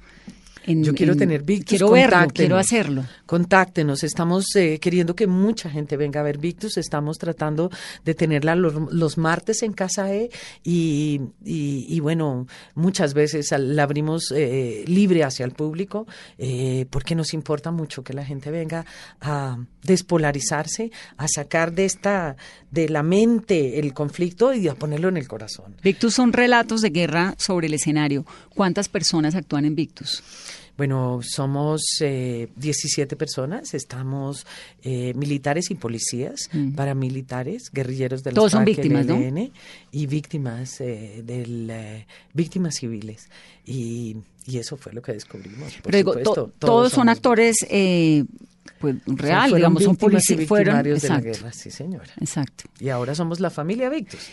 Yo 0.67 0.95
quiero 0.95 1.17
tener 1.17 1.43
Victus. 1.43 1.79
Quiero 1.79 1.91
verlo, 1.91 2.29
quiero 2.33 2.57
hacerlo. 2.57 3.05
Contáctenos. 3.25 4.03
Estamos 4.03 4.55
eh, 4.57 4.79
queriendo 4.81 5.15
que 5.15 5.27
mucha 5.27 5.71
gente 5.71 5.97
venga 5.97 6.21
a 6.21 6.23
ver 6.23 6.39
Victus. 6.39 6.77
Estamos 6.77 7.19
tratando 7.19 7.71
de 8.05 8.15
tenerla 8.15 8.55
los, 8.55 9.19
martes 9.19 9.63
en 9.63 9.73
Casa 9.73 10.13
E 10.13 10.31
y, 10.65 11.21
y, 11.45 12.01
bueno, 12.01 12.47
muchas 12.75 13.15
veces 13.15 13.53
la 13.59 13.83
abrimos 13.83 14.33
eh, 14.35 14.85
libre 14.87 15.25
hacia 15.25 15.45
el 15.45 15.53
público 15.53 16.07
eh, 16.39 16.87
porque 16.91 17.15
nos 17.15 17.33
importa 17.33 17.71
mucho 17.71 18.03
que 18.03 18.13
la 18.13 18.25
gente 18.25 18.51
venga 18.51 18.85
a 19.21 19.59
despolarizarse, 19.83 20.91
a 21.17 21.29
sacar 21.29 21.73
de 21.73 21.85
esta 21.85 22.37
de 22.71 22.89
la 22.89 23.03
mente 23.03 23.79
el 23.79 23.95
conflicto 23.95 24.53
y 24.53 24.69
a 24.69 24.75
ponerlo 24.75 25.09
en 25.09 25.17
el 25.17 25.29
corazón. 25.29 25.77
Victus 25.83 26.15
son 26.15 26.33
relatos 26.33 26.83
de 26.83 26.91
guerra 26.91 27.35
sobre 27.39 27.69
el 27.69 27.75
escenario. 27.75 28.27
¿Cuántas 28.55 28.89
personas 28.89 29.35
actúan 29.35 29.65
en 29.65 29.75
Victus? 29.75 30.23
Bueno, 30.77 31.21
somos 31.23 31.83
eh, 32.01 32.49
17 32.57 33.17
personas, 33.17 33.73
estamos 33.75 34.47
eh, 34.83 35.15
militares 35.15 35.71
y 35.71 35.75
policías, 35.75 36.51
paramilitares, 36.75 37.71
guerrilleros 37.73 38.23
del 38.23 38.35
Todos 38.35 38.53
son 38.53 38.65
víctimas, 38.65 39.07
¿no? 39.07 39.19
Y 39.93 40.07
víctimas 40.07 40.81
eh, 40.81 41.23
del 41.25 41.71
eh, 41.71 42.07
víctimas 42.35 42.75
civiles. 42.75 43.29
Y, 43.65 44.17
y, 44.47 44.59
eso 44.59 44.77
fue 44.77 44.93
lo 44.93 45.03
que 45.03 45.13
descubrimos. 45.13 45.75
Por 45.75 45.93
Pero 45.93 46.13
todos, 46.23 46.51
todos, 46.59 46.93
son 46.93 47.09
actores 47.09 47.57
eh, 47.71 48.25
pues 48.79 48.97
real, 49.07 49.53
digamos, 49.55 49.83
son 49.83 49.97
policías, 49.97 50.47
fueron 50.47 50.83
de 50.83 51.09
la 51.09 51.21
guerra, 51.21 51.53
sí 51.53 51.71
señora. 51.71 52.13
Exacto. 52.21 52.65
Y 52.79 52.91
ahora 52.91 53.15
somos 53.15 53.41
la 53.41 53.51
familia 53.51 53.89
Victus. 53.89 54.29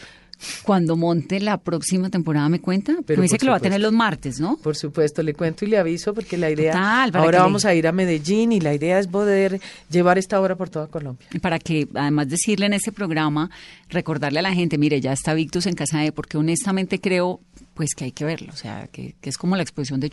Cuando 0.63 0.95
monte 0.95 1.39
la 1.39 1.57
próxima 1.57 2.09
temporada, 2.09 2.49
¿me 2.49 2.59
cuenta? 2.59 2.95
Pero 3.05 3.19
me 3.19 3.23
dice 3.23 3.37
que 3.37 3.45
lo 3.45 3.51
va 3.51 3.57
a 3.57 3.61
tener 3.61 3.81
los 3.81 3.93
martes, 3.93 4.39
¿no? 4.39 4.57
Por 4.57 4.75
supuesto, 4.75 5.23
le 5.23 5.33
cuento 5.33 5.65
y 5.65 5.69
le 5.69 5.77
aviso 5.77 6.13
porque 6.13 6.37
la 6.37 6.49
idea... 6.49 7.03
ahora 7.13 7.39
vamos 7.39 7.65
a 7.65 7.73
ir 7.73 7.87
a 7.87 7.91
Medellín 7.91 8.51
y 8.51 8.59
la 8.59 8.73
idea 8.73 8.99
es 8.99 9.07
poder 9.07 9.59
llevar 9.89 10.17
esta 10.17 10.39
obra 10.39 10.55
por 10.55 10.69
toda 10.69 10.87
Colombia. 10.87 11.27
Para 11.41 11.59
que, 11.59 11.87
además, 11.93 12.29
decirle 12.29 12.65
en 12.65 12.73
este 12.73 12.91
programa, 12.91 13.49
recordarle 13.89 14.39
a 14.39 14.43
la 14.43 14.53
gente, 14.53 14.77
mire, 14.77 14.99
ya 15.01 15.13
está 15.13 15.33
Victus 15.33 15.65
en 15.65 15.75
Casa 15.75 15.99
de, 15.99 16.11
porque 16.11 16.37
honestamente 16.37 16.99
creo 16.99 17.39
pues 17.73 17.95
que 17.95 18.05
hay 18.05 18.11
que 18.11 18.23
verlo, 18.23 18.53
o 18.53 18.55
sea, 18.55 18.87
que, 18.91 19.15
es 19.21 19.37
como 19.37 19.55
la 19.55 19.63
exposición 19.63 19.99
de 19.99 20.09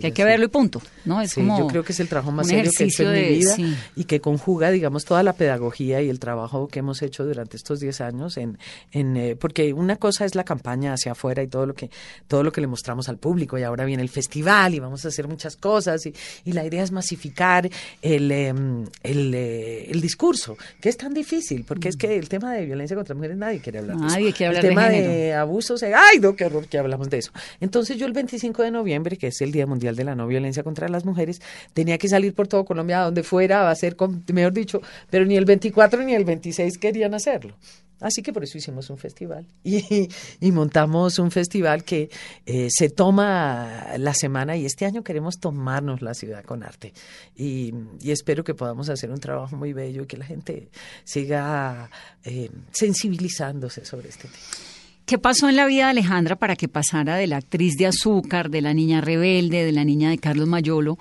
Que 0.00 0.08
hay 0.08 0.12
que 0.12 0.24
verlo 0.24 0.46
y 0.46 0.48
punto, 0.48 0.82
¿no? 1.04 1.20
Es 1.20 1.34
como 1.34 1.58
yo 1.58 1.66
creo 1.66 1.84
que 1.84 1.92
es 1.92 2.00
el 2.00 2.08
trabajo 2.08 2.32
más 2.32 2.46
serio 2.46 2.70
que 2.76 2.84
he 2.84 2.86
hecho 2.86 3.02
en 3.02 3.12
mi 3.12 3.38
vida 3.38 3.56
y 3.96 4.04
que 4.04 4.20
conjuga, 4.20 4.70
digamos, 4.70 5.04
toda 5.04 5.22
la 5.22 5.32
pedagogía 5.32 6.02
y 6.02 6.08
el 6.08 6.18
trabajo 6.18 6.68
que 6.68 6.80
hemos 6.80 7.02
hecho 7.02 7.24
durante 7.24 7.56
estos 7.56 7.80
10 7.80 8.00
años 8.00 8.36
en, 8.36 8.58
en 8.92 9.16
eh, 9.16 9.36
porque 9.36 9.72
una 9.72 9.96
cosa 9.96 10.24
es 10.24 10.34
la 10.34 10.44
campaña 10.44 10.92
hacia 10.92 11.12
afuera 11.12 11.42
y 11.42 11.48
todo 11.48 11.66
lo 11.66 11.74
que 11.74 11.90
todo 12.26 12.42
lo 12.42 12.52
que 12.52 12.60
le 12.60 12.66
mostramos 12.66 13.08
al 13.08 13.18
público 13.18 13.58
y 13.58 13.62
ahora 13.62 13.84
viene 13.84 14.02
el 14.02 14.08
festival 14.08 14.74
y 14.74 14.80
vamos 14.80 15.04
a 15.04 15.08
hacer 15.08 15.28
muchas 15.28 15.56
cosas 15.56 16.04
y, 16.06 16.14
y 16.44 16.52
la 16.52 16.64
idea 16.64 16.82
es 16.82 16.92
masificar 16.92 17.68
el, 18.02 18.32
em, 18.32 18.86
el, 19.02 19.34
eh, 19.34 19.90
el, 19.90 20.00
discurso, 20.00 20.56
que 20.80 20.88
es 20.88 20.96
tan 20.96 21.12
difícil, 21.12 21.64
porque 21.64 21.88
es 21.88 21.96
que 21.96 22.16
el 22.16 22.28
tema 22.28 22.52
de 22.54 22.64
violencia 22.64 22.96
contra 22.96 23.14
mujeres 23.14 23.36
nadie 23.36 23.60
quiere 23.60 23.80
hablar 23.80 23.96
nadie 23.96 24.26
de 24.26 24.32
quiere 24.32 24.48
hablar 24.48 24.64
el 24.64 24.68
tema 24.70 24.88
de, 24.88 25.34
abusos, 25.34 25.82
¡ay, 25.82 26.20
qué 26.36 26.44
horror 26.44 26.66
que 26.66 26.78
hablamos 26.78 27.10
de 27.10 27.18
eso. 27.18 27.32
Entonces 27.60 27.96
yo 27.96 28.06
el 28.06 28.12
25 28.12 28.62
de 28.62 28.70
noviembre, 28.70 29.16
que 29.16 29.28
es 29.28 29.40
el 29.40 29.52
Día 29.52 29.59
Mundial 29.66 29.96
de 29.96 30.04
la 30.04 30.14
No 30.14 30.26
Violencia 30.26 30.62
contra 30.62 30.88
las 30.88 31.04
Mujeres, 31.04 31.40
tenía 31.72 31.98
que 31.98 32.08
salir 32.08 32.34
por 32.34 32.48
todo 32.48 32.64
Colombia, 32.64 33.00
a 33.02 33.04
donde 33.04 33.22
fuera, 33.22 33.70
a 33.70 33.74
con- 33.96 34.24
mejor 34.32 34.52
dicho, 34.52 34.80
pero 35.10 35.24
ni 35.24 35.36
el 35.36 35.44
24 35.44 36.02
ni 36.02 36.14
el 36.14 36.24
26 36.24 36.78
querían 36.78 37.14
hacerlo. 37.14 37.56
Así 38.00 38.22
que 38.22 38.32
por 38.32 38.42
eso 38.42 38.56
hicimos 38.56 38.88
un 38.88 38.96
festival 38.96 39.46
y, 39.62 40.08
montamos 40.52 41.18
un 41.18 41.30
festival 41.30 41.84
que 41.84 42.08
eh, 42.46 42.68
se 42.70 42.88
toma 42.88 43.88
la 43.98 44.14
semana 44.14 44.56
y 44.56 44.64
este 44.64 44.86
año 44.86 45.04
queremos 45.04 45.38
tomarnos 45.38 46.00
la 46.00 46.14
ciudad 46.14 46.42
con 46.44 46.62
arte 46.62 46.94
y, 47.36 47.74
y 48.00 48.10
espero 48.10 48.42
que 48.42 48.54
podamos 48.54 48.88
hacer 48.88 49.10
un 49.10 49.20
trabajo 49.20 49.54
muy 49.54 49.74
bello 49.74 50.04
y 50.04 50.06
que 50.06 50.16
la 50.16 50.24
gente 50.24 50.70
siga 51.04 51.90
eh, 52.24 52.50
sensibilizándose 52.72 53.84
sobre 53.84 54.08
este 54.08 54.28
tema. 54.28 54.79
¿Qué 55.10 55.18
pasó 55.18 55.48
en 55.48 55.56
la 55.56 55.66
vida 55.66 55.86
de 55.86 55.90
Alejandra 55.90 56.36
para 56.36 56.54
que 56.54 56.68
pasara 56.68 57.16
de 57.16 57.26
la 57.26 57.38
actriz 57.38 57.76
de 57.76 57.88
Azúcar, 57.88 58.48
de 58.48 58.60
la 58.60 58.72
niña 58.72 59.00
rebelde, 59.00 59.64
de 59.64 59.72
la 59.72 59.82
niña 59.84 60.08
de 60.08 60.18
Carlos 60.18 60.46
Mayolo, 60.46 61.00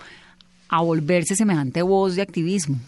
a 0.67 0.81
volverse 0.81 1.35
semejante 1.35 1.83
voz 1.83 2.15
de 2.15 2.23
activismo? 2.23 2.79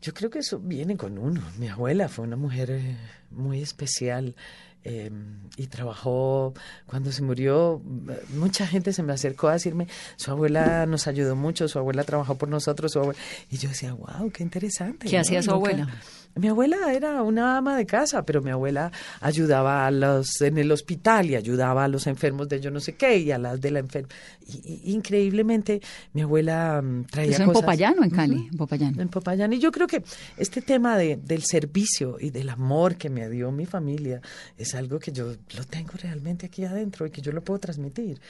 Yo 0.00 0.14
creo 0.14 0.30
que 0.30 0.38
eso 0.38 0.60
viene 0.60 0.96
con 0.96 1.18
uno. 1.18 1.42
Mi 1.58 1.66
abuela 1.66 2.08
fue 2.08 2.24
una 2.24 2.36
mujer 2.36 2.70
eh, 2.70 2.96
muy 3.32 3.62
especial 3.62 4.36
eh, 4.84 5.10
y 5.56 5.66
trabajó 5.66 6.54
cuando 6.86 7.10
se 7.10 7.22
murió. 7.22 7.82
eh, 8.08 8.22
Mucha 8.36 8.64
gente 8.64 8.92
se 8.92 9.02
me 9.02 9.12
acercó 9.12 9.48
a 9.48 9.54
decirme, 9.54 9.88
su 10.14 10.30
abuela 10.30 10.86
nos 10.86 11.08
ayudó 11.08 11.34
mucho, 11.34 11.66
su 11.66 11.80
abuela 11.80 12.04
trabajó 12.04 12.36
por 12.36 12.48
nosotros. 12.48 12.92
Su 12.92 13.00
abuela... 13.00 13.18
Y 13.50 13.58
yo 13.58 13.70
decía, 13.70 13.92
wow, 13.94 14.30
qué 14.30 14.44
interesante. 14.44 15.08
¿Qué 15.08 15.16
¿no? 15.16 15.22
hacía 15.22 15.42
su 15.42 15.50
Nunca- 15.50 15.70
abuela? 15.72 15.94
Mi 16.34 16.48
abuela 16.48 16.92
era 16.94 17.22
una 17.22 17.58
ama 17.58 17.76
de 17.76 17.84
casa, 17.84 18.24
pero 18.24 18.40
mi 18.40 18.50
abuela 18.50 18.90
ayudaba 19.20 19.86
a 19.86 19.90
los 19.90 20.40
en 20.40 20.56
el 20.56 20.72
hospital 20.72 21.30
y 21.30 21.36
ayudaba 21.36 21.84
a 21.84 21.88
los 21.88 22.06
enfermos 22.06 22.48
de 22.48 22.58
yo 22.60 22.70
no 22.70 22.80
sé 22.80 22.94
qué 22.94 23.18
y 23.18 23.30
a 23.32 23.38
las 23.38 23.60
de 23.60 23.70
la 23.70 23.80
enferma. 23.80 24.08
Y, 24.46 24.82
y- 24.90 24.92
increíblemente, 24.94 25.80
mi 26.14 26.22
abuela 26.22 26.80
mm, 26.82 27.04
traía 27.04 27.32
¿Eso 27.32 27.42
en 27.42 27.48
cosas. 27.48 27.62
Popayán 27.62 27.98
o 27.98 28.04
en 28.04 28.10
Cali? 28.10 28.48
En 28.50 28.56
Popayán. 28.56 28.98
En 29.00 29.08
Popayán. 29.08 29.52
Y 29.52 29.58
yo 29.58 29.70
creo 29.70 29.86
que 29.86 30.02
este 30.38 30.62
tema 30.62 30.96
de, 30.96 31.16
del 31.16 31.42
servicio 31.42 32.16
y 32.18 32.30
del 32.30 32.48
amor 32.48 32.96
que 32.96 33.10
me 33.10 33.28
dio 33.28 33.52
mi 33.52 33.66
familia 33.66 34.20
es 34.56 34.74
algo 34.74 34.98
que 34.98 35.12
yo 35.12 35.34
lo 35.56 35.64
tengo 35.64 35.92
realmente 36.02 36.46
aquí 36.46 36.64
adentro 36.64 37.06
y 37.06 37.10
que 37.10 37.20
yo 37.20 37.32
lo 37.32 37.42
puedo 37.44 37.60
transmitir. 37.60 38.20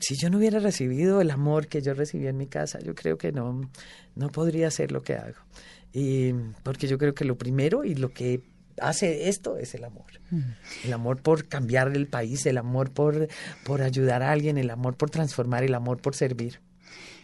Si 0.00 0.16
yo 0.16 0.28
no 0.28 0.38
hubiera 0.38 0.58
recibido 0.58 1.20
el 1.20 1.30
amor 1.30 1.66
que 1.68 1.82
yo 1.82 1.94
recibí 1.94 2.26
en 2.26 2.36
mi 2.36 2.46
casa, 2.46 2.78
yo 2.80 2.94
creo 2.94 3.16
que 3.16 3.32
no, 3.32 3.68
no 4.16 4.28
podría 4.28 4.68
hacer 4.68 4.92
lo 4.92 5.02
que 5.02 5.14
hago. 5.14 5.36
Y 5.92 6.32
porque 6.62 6.86
yo 6.86 6.98
creo 6.98 7.14
que 7.14 7.24
lo 7.24 7.36
primero 7.36 7.84
y 7.84 7.94
lo 7.94 8.12
que 8.12 8.42
hace 8.80 9.28
esto 9.28 9.56
es 9.56 9.74
el 9.74 9.84
amor. 9.84 10.06
El 10.84 10.92
amor 10.92 11.22
por 11.22 11.48
cambiar 11.48 11.88
el 11.96 12.06
país, 12.06 12.46
el 12.46 12.58
amor 12.58 12.90
por, 12.90 13.28
por 13.64 13.82
ayudar 13.82 14.22
a 14.22 14.32
alguien, 14.32 14.58
el 14.58 14.70
amor 14.70 14.96
por 14.96 15.10
transformar, 15.10 15.64
el 15.64 15.74
amor 15.74 16.00
por 16.00 16.14
servir. 16.14 16.60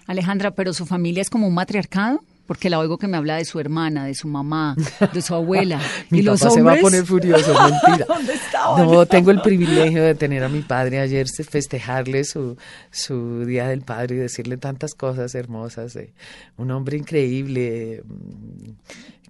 Alejandra, 0.06 0.54
pero 0.54 0.72
su 0.72 0.86
familia 0.86 1.22
es 1.22 1.30
como 1.30 1.46
un 1.46 1.54
matriarcado, 1.54 2.22
porque 2.46 2.68
la 2.68 2.78
oigo 2.78 2.98
que 2.98 3.06
me 3.06 3.16
habla 3.16 3.36
de 3.36 3.44
su 3.44 3.58
hermana, 3.58 4.04
de 4.04 4.14
su 4.14 4.28
mamá, 4.28 4.76
de 5.12 5.22
su 5.22 5.34
abuela. 5.34 5.80
Mi 6.10 6.18
y 6.18 6.22
los 6.22 6.40
papá 6.40 6.54
se 6.54 6.62
va 6.62 6.72
a 6.74 6.76
poner 6.76 7.04
furioso, 7.04 7.54
mentira. 7.54 8.04
¿Dónde 8.08 8.34
estaban? 8.34 8.86
No, 8.86 9.06
tengo 9.06 9.30
el 9.30 9.40
privilegio 9.40 10.02
de 10.02 10.14
tener 10.14 10.44
a 10.44 10.48
mi 10.48 10.60
padre 10.60 11.00
ayer, 11.00 11.26
festejarle 11.28 12.24
su, 12.24 12.56
su 12.90 13.44
Día 13.44 13.68
del 13.68 13.82
Padre 13.82 14.16
y 14.16 14.18
decirle 14.18 14.56
tantas 14.56 14.94
cosas 14.94 15.34
hermosas. 15.34 15.94
de 15.94 16.12
un 16.56 16.70
hombre 16.70 16.96
increíble, 16.96 18.02
mm, 18.04 18.70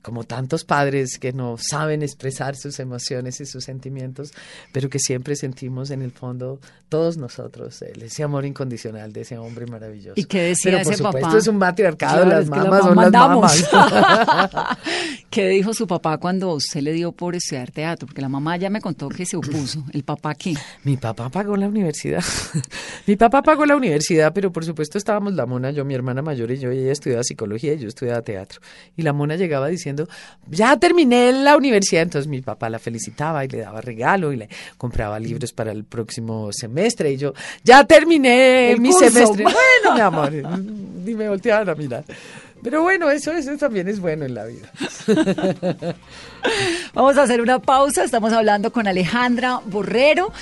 como 0.05 0.25
tantos 0.25 0.65
padres 0.65 1.19
que 1.19 1.33
no 1.33 1.57
saben 1.59 2.03
expresar 2.03 2.57
sus 2.57 2.79
emociones 2.79 3.41
y 3.41 3.47
sus 3.47 3.65
sentimientos, 3.65 4.33
pero 4.71 4.91
que 4.91 4.99
siempre 4.99 5.35
sentimos 5.35 5.91
en 5.91 6.03
el 6.03 6.11
fondo 6.13 6.61
todos 6.91 7.17
nosotros 7.17 7.83
ese 7.83 8.23
amor 8.23 8.45
incondicional 8.45 9.13
de 9.13 9.23
ese 9.23 9.39
hombre 9.39 9.67
maravilloso. 9.67 10.13
¿Y 10.15 10.25
qué 10.25 10.43
decía 10.43 10.73
pero 10.73 10.85
por 10.85 10.93
ese 10.93 11.03
supuesto 11.03 11.27
papá? 11.27 11.39
es 11.39 11.47
un 11.49 11.57
matriarcado, 11.57 12.23
Claro, 12.23 12.31
las 12.31 12.45
que 12.45 12.51
mamás 12.51 12.81
son 12.83 12.97
las 12.97 13.13
mamás. 13.13 13.71
¿Qué 15.31 15.49
dijo 15.49 15.75
su 15.75 15.87
papá 15.87 16.19
cuando 16.19 16.53
usted 16.53 16.81
le 16.81 16.93
dio 16.93 17.13
por 17.13 17.35
estudiar 17.35 17.71
teatro? 17.71 18.07
Porque 18.07 18.21
la 18.23 18.29
mamá 18.29 18.57
ya 18.57 18.71
me 18.71 18.81
contó 18.81 19.09
que 19.09 19.27
se 19.27 19.37
opuso. 19.37 19.85
¿El 19.93 20.05
papá 20.05 20.35
qué? 20.35 20.55
Mi 20.85 20.97
papá 20.97 21.29
pagó 21.29 21.57
la 21.57 21.67
universidad. 21.67 22.23
mi 23.07 23.17
papá 23.17 23.43
pagó 23.43 23.67
la 23.67 23.77
universidad, 23.77 24.33
pero 24.33 24.53
por 24.53 24.65
supuesto 24.65 24.99
estábamos 24.99 25.35
la 25.35 25.47
mona, 25.47 25.71
yo, 25.71 25.85
mi 25.85 25.95
hermana 25.95 26.23
mayor 26.23 26.51
y 26.51 26.59
yo, 26.59 26.73
y 26.73 26.79
ella 26.79 26.93
estudiaba 26.93 27.25
psicología 27.25 27.75
y 27.75 27.79
yo 27.79 27.89
estudiaba 27.89 28.23
teatro. 28.23 28.61
Y 28.97 29.03
la 29.03 29.13
mona 29.13 29.37
llegaba 29.37 29.69
diciendo, 29.69 29.94
ya 30.51 30.77
terminé 30.79 31.33
la 31.33 31.57
universidad. 31.57 32.03
Entonces 32.03 32.29
mi 32.29 32.41
papá 32.41 32.69
la 32.71 32.79
felicitaba 32.79 33.45
y 33.45 33.49
le 33.49 33.59
daba 33.59 33.81
regalo 33.81 34.33
y 34.33 34.37
le 34.37 34.49
compraba 34.77 35.19
libros 35.19 35.53
para 35.53 35.73
el 35.73 35.85
próximo 35.85 36.51
semestre. 36.53 37.13
Y 37.13 37.17
yo, 37.17 37.33
ya 37.63 37.85
terminé 37.85 38.73
El 38.73 38.81
mi 38.81 38.91
curso. 38.91 39.11
semestre. 39.11 39.45
Bueno, 39.85 39.95
mi 39.95 40.01
amor, 40.01 40.33
ni 40.33 41.15
me 41.15 41.29
volteaban 41.29 41.69
a 41.69 41.75
mirar. 41.75 42.05
Pero 42.63 42.83
bueno, 42.83 43.11
eso, 43.11 43.33
eso 43.33 43.55
también 43.59 43.89
es 43.89 44.01
bueno 44.01 44.25
en 44.25 44.35
la 44.35 44.45
vida. 44.47 44.71
Vamos 46.95 47.17
a 47.19 47.23
hacer 47.23 47.41
una 47.41 47.59
pausa. 47.59 48.05
Estamos 48.05 48.33
hablando 48.33 48.73
con 48.73 48.89
Alejandra 48.89 49.61
Borrero. 49.67 50.33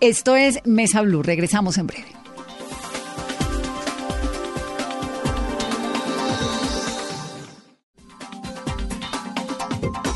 Esto 0.00 0.36
es 0.36 0.58
Mesa 0.66 1.00
Blue. 1.02 1.22
Regresamos 1.22 1.78
en 1.78 1.86
breve. 1.86 2.21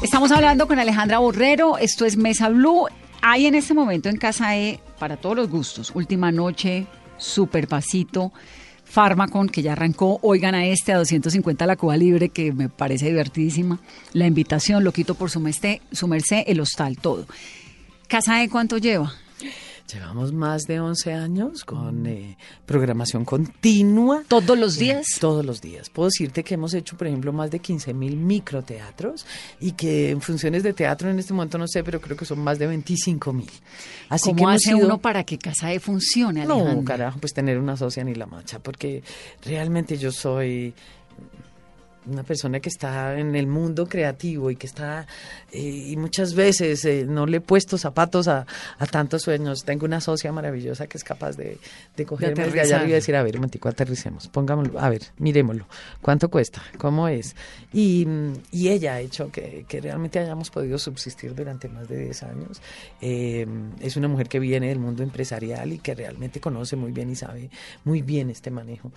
Estamos 0.06 0.30
hablando 0.30 0.68
con 0.68 0.78
Alejandra 0.78 1.18
Borrero. 1.18 1.78
Esto 1.78 2.04
es 2.04 2.16
Mesa 2.16 2.48
Blue. 2.48 2.86
Hay 3.22 3.46
en 3.46 3.56
este 3.56 3.74
momento 3.74 4.08
en 4.08 4.18
Casa 4.18 4.56
E 4.56 4.78
para 5.00 5.16
todos 5.16 5.34
los 5.34 5.50
gustos. 5.50 5.90
Última 5.96 6.30
noche, 6.30 6.86
super 7.18 7.66
pasito. 7.66 8.32
Farmacon, 8.84 9.48
que 9.48 9.62
ya 9.62 9.72
arrancó, 9.72 10.20
oigan 10.22 10.54
a 10.54 10.64
este 10.64 10.92
a 10.92 10.98
250 10.98 11.66
la 11.66 11.74
Cuba 11.74 11.96
Libre, 11.96 12.28
que 12.28 12.52
me 12.52 12.68
parece 12.68 13.06
divertidísima. 13.06 13.80
La 14.12 14.28
invitación, 14.28 14.84
lo 14.84 14.92
quito 14.92 15.16
por 15.16 15.28
su, 15.28 15.40
merced, 15.40 15.80
su 15.90 16.06
merced, 16.06 16.44
el 16.46 16.60
hostal, 16.60 16.98
todo. 16.98 17.26
¿Casa 18.06 18.44
E 18.44 18.48
cuánto 18.48 18.78
lleva? 18.78 19.12
Llevamos 19.92 20.32
más 20.32 20.64
de 20.64 20.80
11 20.80 21.12
años 21.12 21.64
con 21.64 22.06
eh, 22.06 22.36
programación 22.66 23.24
continua. 23.24 24.24
¿Todos 24.26 24.58
los 24.58 24.76
días? 24.78 25.06
Todos 25.20 25.44
los 25.44 25.60
días. 25.60 25.90
Puedo 25.90 26.08
decirte 26.08 26.42
que 26.42 26.54
hemos 26.54 26.74
hecho, 26.74 26.96
por 26.96 27.06
ejemplo, 27.06 27.32
más 27.32 27.52
de 27.52 27.60
15 27.60 27.94
mil 27.94 28.16
microteatros 28.16 29.24
y 29.60 29.72
que 29.72 30.10
en 30.10 30.20
funciones 30.20 30.64
de 30.64 30.72
teatro 30.72 31.08
en 31.08 31.20
este 31.20 31.32
momento 31.32 31.56
no 31.56 31.68
sé, 31.68 31.84
pero 31.84 32.00
creo 32.00 32.16
que 32.16 32.24
son 32.24 32.40
más 32.40 32.58
de 32.58 32.66
25 32.66 33.32
mil. 33.32 33.50
Así 34.08 34.30
que 34.30 34.36
¿Cómo 34.36 34.50
hemos 34.50 34.56
hace 34.62 34.74
sido- 34.74 34.86
uno 34.86 34.98
para 34.98 35.22
que 35.22 35.38
Casa 35.38 35.72
E 35.72 35.78
funcione, 35.78 36.44
No, 36.46 36.82
carajo, 36.84 37.20
pues 37.20 37.32
tener 37.32 37.56
una 37.58 37.76
socia 37.76 38.02
ni 38.02 38.14
la 38.16 38.26
macha, 38.26 38.58
porque 38.58 39.04
realmente 39.44 39.96
yo 39.98 40.10
soy 40.10 40.74
una 42.06 42.22
persona 42.22 42.60
que 42.60 42.68
está 42.68 43.18
en 43.18 43.34
el 43.34 43.46
mundo 43.46 43.86
creativo 43.86 44.50
y 44.50 44.56
que 44.56 44.66
está, 44.66 45.06
eh, 45.52 45.60
y 45.60 45.96
muchas 45.96 46.34
veces 46.34 46.84
eh, 46.84 47.04
no 47.06 47.26
le 47.26 47.38
he 47.38 47.40
puesto 47.40 47.78
zapatos 47.78 48.28
a, 48.28 48.46
a 48.78 48.86
tantos 48.86 49.22
sueños. 49.22 49.64
Tengo 49.64 49.86
una 49.86 50.00
socia 50.00 50.32
maravillosa 50.32 50.86
que 50.86 50.98
es 50.98 51.04
capaz 51.04 51.36
de, 51.36 51.58
de 51.96 52.06
cogerme 52.06 52.44
arriba 52.44 52.84
y 52.84 52.90
decir, 52.90 53.16
a 53.16 53.22
ver, 53.22 53.34
un 53.34 53.40
momentico, 53.40 53.68
aterricemos, 53.68 54.28
pongámoslo, 54.28 54.78
a 54.78 54.88
ver, 54.88 55.02
miremoslo, 55.18 55.66
¿cuánto 56.00 56.28
cuesta? 56.28 56.62
¿Cómo 56.78 57.08
es? 57.08 57.34
Y, 57.72 58.06
y 58.52 58.68
ella 58.68 58.94
ha 58.94 59.00
hecho 59.00 59.30
que, 59.30 59.64
que 59.68 59.80
realmente 59.80 60.18
hayamos 60.18 60.50
podido 60.50 60.78
subsistir 60.78 61.34
durante 61.34 61.68
más 61.68 61.88
de 61.88 62.04
10 62.04 62.22
años. 62.24 62.62
Eh, 63.00 63.46
es 63.80 63.96
una 63.96 64.08
mujer 64.08 64.28
que 64.28 64.38
viene 64.38 64.68
del 64.68 64.78
mundo 64.78 65.02
empresarial 65.02 65.72
y 65.72 65.78
que 65.78 65.94
realmente 65.94 66.40
conoce 66.40 66.76
muy 66.76 66.92
bien 66.92 67.10
y 67.10 67.16
sabe 67.16 67.50
muy 67.84 68.02
bien 68.02 68.30
este 68.30 68.50
manejo. 68.50 68.92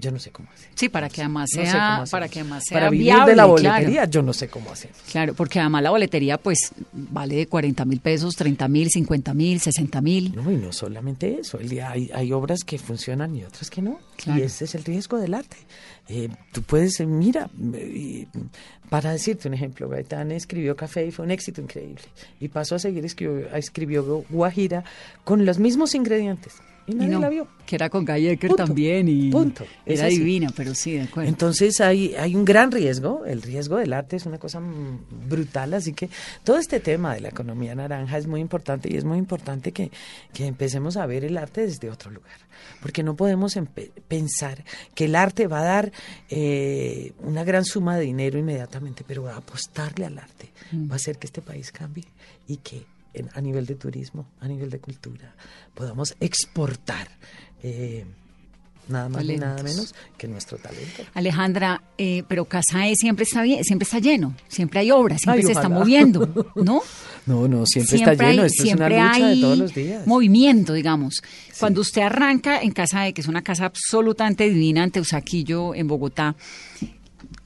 Yo 0.00 0.10
no 0.10 0.18
sé 0.18 0.30
cómo 0.30 0.48
hace. 0.52 0.68
Sí, 0.74 0.88
para 0.88 1.08
que 1.08 1.22
además 1.22 1.48
No 1.54 1.62
sé 1.62 1.70
sea, 1.70 1.72
cómo 1.72 1.92
hacemos. 2.02 2.10
Para 2.26 2.32
que 2.32 2.40
además 2.40 2.64
sea 2.66 2.76
Para 2.76 2.90
vivir 2.90 3.04
viable, 3.06 3.30
de 3.30 3.36
la 3.36 3.42
claro. 3.44 3.50
boletería, 3.50 4.04
yo 4.06 4.22
no 4.22 4.32
sé 4.32 4.48
cómo 4.48 4.70
hacemos. 4.70 4.96
Claro, 5.10 5.34
porque 5.34 5.60
además 5.60 5.82
la 5.82 5.90
boletería 5.90 6.38
pues 6.38 6.72
vale 6.92 7.36
de 7.36 7.46
40 7.46 7.84
mil 7.84 8.00
pesos, 8.00 8.34
30 8.34 8.68
mil, 8.68 8.90
50 8.90 9.34
mil, 9.34 9.60
60 9.60 10.00
mil. 10.00 10.34
No, 10.34 10.50
y 10.50 10.56
no 10.56 10.72
solamente 10.72 11.38
eso, 11.40 11.58
el 11.58 11.68
día 11.68 11.90
hay, 11.90 12.10
hay 12.12 12.32
obras 12.32 12.64
que 12.64 12.78
funcionan 12.78 13.34
y 13.36 13.44
otras 13.44 13.70
que 13.70 13.82
no. 13.82 14.00
Claro. 14.16 14.40
Y 14.40 14.42
ese 14.42 14.64
es 14.64 14.74
el 14.74 14.84
riesgo 14.84 15.18
del 15.18 15.34
arte. 15.34 15.56
Eh, 16.08 16.28
tú 16.52 16.62
puedes, 16.62 17.00
eh, 17.00 17.06
mira, 17.06 17.50
eh, 17.74 18.26
para 18.88 19.12
decirte 19.12 19.48
un 19.48 19.54
ejemplo, 19.54 19.88
Gaetán 19.88 20.32
escribió 20.32 20.76
Café 20.76 21.06
y 21.06 21.10
fue 21.10 21.24
un 21.24 21.30
éxito 21.30 21.60
increíble. 21.60 22.02
Y 22.40 22.48
pasó 22.48 22.76
a 22.76 22.78
seguir, 22.78 23.04
escribió, 23.04 23.54
escribió 23.54 24.24
Guajira 24.30 24.84
con 25.24 25.44
los 25.44 25.58
mismos 25.58 25.94
ingredientes. 25.94 26.54
Y 26.86 26.92
Y 26.92 26.94
nadie 26.94 27.08
no, 27.14 27.20
la 27.20 27.28
vio. 27.28 27.48
que 27.66 27.74
era 27.76 27.90
con 27.90 28.04
Gallecker 28.04 28.50
Punto. 28.50 28.64
también 28.64 29.08
y 29.08 29.30
Punto. 29.30 29.64
Era 29.84 30.06
divina, 30.06 30.52
pero 30.56 30.74
sí, 30.74 30.92
de 30.92 31.02
acuerdo. 31.02 31.28
Entonces 31.28 31.80
hay, 31.80 32.14
hay 32.14 32.34
un 32.36 32.44
gran 32.44 32.70
riesgo, 32.70 33.24
el 33.24 33.42
riesgo 33.42 33.76
del 33.76 33.92
arte 33.92 34.16
es 34.16 34.26
una 34.26 34.38
cosa 34.38 34.60
mm, 34.60 35.28
brutal, 35.28 35.74
así 35.74 35.92
que 35.92 36.08
todo 36.44 36.58
este 36.58 36.80
tema 36.80 37.14
de 37.14 37.20
la 37.20 37.28
economía 37.28 37.74
naranja 37.74 38.18
es 38.18 38.26
muy 38.26 38.40
importante 38.40 38.88
y 38.92 38.96
es 38.96 39.04
muy 39.04 39.18
importante 39.18 39.72
que, 39.72 39.90
que 40.32 40.46
empecemos 40.46 40.96
a 40.96 41.06
ver 41.06 41.24
el 41.24 41.36
arte 41.38 41.62
desde 41.62 41.90
otro 41.90 42.10
lugar, 42.10 42.38
porque 42.80 43.02
no 43.02 43.16
podemos 43.16 43.58
pensar 44.08 44.64
que 44.94 45.06
el 45.06 45.16
arte 45.16 45.46
va 45.48 45.60
a 45.60 45.64
dar 45.64 45.92
eh, 46.30 47.12
una 47.22 47.42
gran 47.44 47.64
suma 47.64 47.96
de 47.96 48.04
dinero 48.04 48.38
inmediatamente, 48.38 49.04
pero 49.06 49.22
va 49.24 49.34
a 49.34 49.38
apostarle 49.38 50.06
al 50.06 50.18
arte, 50.18 50.50
va 50.72 50.94
a 50.94 50.96
hacer 50.96 51.18
que 51.18 51.26
este 51.26 51.42
país 51.42 51.72
cambie 51.72 52.04
y 52.46 52.58
que 52.58 52.84
en- 53.16 53.30
a 53.34 53.40
nivel 53.40 53.66
de 53.66 53.74
turismo, 53.74 54.26
a 54.40 54.46
nivel 54.48 54.70
de 54.70 54.78
cultura, 54.78 55.34
podamos 55.74 56.14
exportar. 56.20 57.08
eh, 57.62 58.04
nada 58.88 59.08
más 59.08 59.24
ni 59.24 59.36
nada 59.36 59.56
Talentos. 59.56 59.76
menos 59.76 59.94
que 60.16 60.28
nuestro 60.28 60.58
talento. 60.58 61.02
Alejandra, 61.14 61.82
eh, 61.98 62.22
pero 62.28 62.44
Casa 62.44 62.86
E 62.86 62.94
siempre 62.94 63.24
está 63.24 63.42
bien, 63.42 63.64
siempre 63.64 63.82
está 63.84 63.98
lleno, 63.98 64.36
siempre 64.46 64.78
hay 64.78 64.92
obras, 64.92 65.20
siempre 65.22 65.40
Ay, 65.40 65.46
se 65.46 65.52
está 65.52 65.68
moviendo, 65.68 66.52
¿no? 66.54 66.82
No, 67.26 67.48
no, 67.48 67.66
siempre, 67.66 67.96
está 67.96 68.12
lleno, 68.14 68.42
hay, 68.42 68.46
esto 68.46 68.62
es 68.62 68.74
una 68.74 68.86
siempre 68.86 68.88
lucha 69.00 69.18
de 69.18 69.24
hay 69.24 69.40
todos 69.40 69.58
los 69.58 69.74
días. 69.74 70.06
movimiento, 70.06 70.72
digamos. 70.74 71.20
Cuando 71.58 71.80
usted 71.80 72.02
arranca 72.02 72.60
en 72.62 72.70
Casa 72.70 73.08
E, 73.08 73.12
que 73.14 73.20
es 73.22 73.26
una 73.26 73.42
casa 73.42 73.64
absolutamente 73.64 74.48
divina 74.48 74.84
en 74.84 74.92
Teusaquillo, 74.92 75.74
en 75.74 75.88
Bogotá, 75.88 76.36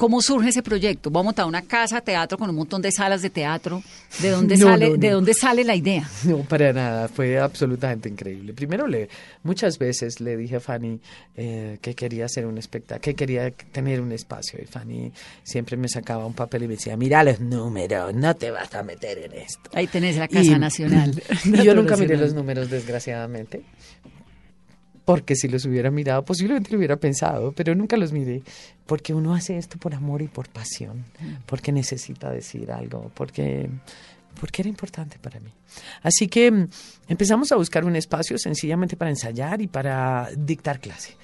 ¿cómo 0.00 0.22
surge 0.22 0.48
ese 0.48 0.62
proyecto? 0.62 1.10
Vamos 1.10 1.24
a 1.24 1.28
montar 1.28 1.44
una 1.46 1.60
casa 1.60 2.00
teatro 2.00 2.38
con 2.38 2.48
un 2.48 2.56
montón 2.56 2.80
de 2.80 2.90
salas 2.90 3.20
de 3.20 3.28
teatro. 3.28 3.82
¿De 4.22 4.30
dónde 4.36 4.56
No, 4.56 4.66
sale, 4.68 4.88
no, 4.88 4.96
de 4.96 5.10
dónde 5.10 5.34
sale 5.34 5.62
la 5.62 5.76
idea? 5.76 6.08
No, 6.24 6.38
para 6.38 6.72
nada, 6.72 7.06
fue 7.08 7.38
absolutamente 7.38 8.09
increíble. 8.09 8.55
Primero, 8.55 8.86
le, 8.86 9.11
muchas 9.42 9.78
veces 9.78 10.20
le 10.20 10.36
dije 10.38 10.57
a 10.57 10.61
Fanny 10.61 10.98
eh, 11.36 11.76
que 11.82 11.94
quería 11.94 12.24
hacer 12.24 12.46
un 12.46 12.57
espectáculo, 12.57 13.03
que 13.03 13.14
quería 13.14 13.51
tener 13.51 14.01
un 14.01 14.11
espacio. 14.12 14.59
Y 14.62 14.64
Fanny 14.64 15.12
siempre 15.42 15.76
me 15.76 15.88
sacaba 15.88 16.24
un 16.24 16.32
papel 16.34 16.62
y 16.62 16.68
me 16.68 16.74
decía, 16.76 16.96
mira 16.96 17.22
los 17.22 17.38
números, 17.40 18.14
no 18.14 18.34
te 18.34 18.51
vas 18.51 18.74
a 18.74 18.82
meter 18.82 19.18
en 19.18 19.32
esto. 19.34 19.68
Ahí 19.74 19.86
tenés 19.86 20.16
la 20.16 20.28
Casa 20.28 20.42
Y- 20.57 20.59
Nacional. 20.59 21.22
Y 21.44 21.62
yo 21.62 21.74
nunca 21.74 21.96
miré 21.98 22.16
los 22.16 22.32
números, 22.32 22.70
desgraciadamente. 22.70 23.62
Porque 25.11 25.34
si 25.34 25.48
los 25.48 25.64
hubiera 25.64 25.90
mirado, 25.90 26.24
posiblemente 26.24 26.70
lo 26.70 26.78
hubiera 26.78 26.94
pensado, 26.96 27.50
pero 27.50 27.74
nunca 27.74 27.96
los 27.96 28.12
miré. 28.12 28.44
Porque 28.86 29.12
uno 29.12 29.34
hace 29.34 29.58
esto 29.58 29.76
por 29.76 29.92
amor 29.92 30.22
y 30.22 30.28
por 30.28 30.48
pasión. 30.48 31.04
Porque 31.46 31.72
necesita 31.72 32.30
decir 32.30 32.70
algo. 32.70 33.11
Porque, 33.12 33.68
porque 34.40 34.62
era 34.62 34.68
importante 34.68 35.18
para 35.18 35.40
mí. 35.40 35.50
Así 36.04 36.28
que 36.28 36.52
mm, 36.52 36.68
empezamos 37.08 37.50
a 37.50 37.56
buscar 37.56 37.84
un 37.84 37.96
espacio 37.96 38.38
sencillamente 38.38 38.96
para 38.96 39.11
ensayar 39.11 39.61
y 39.61 39.66
para 39.66 40.28
dictar 40.36 40.78
clase. 40.78 41.16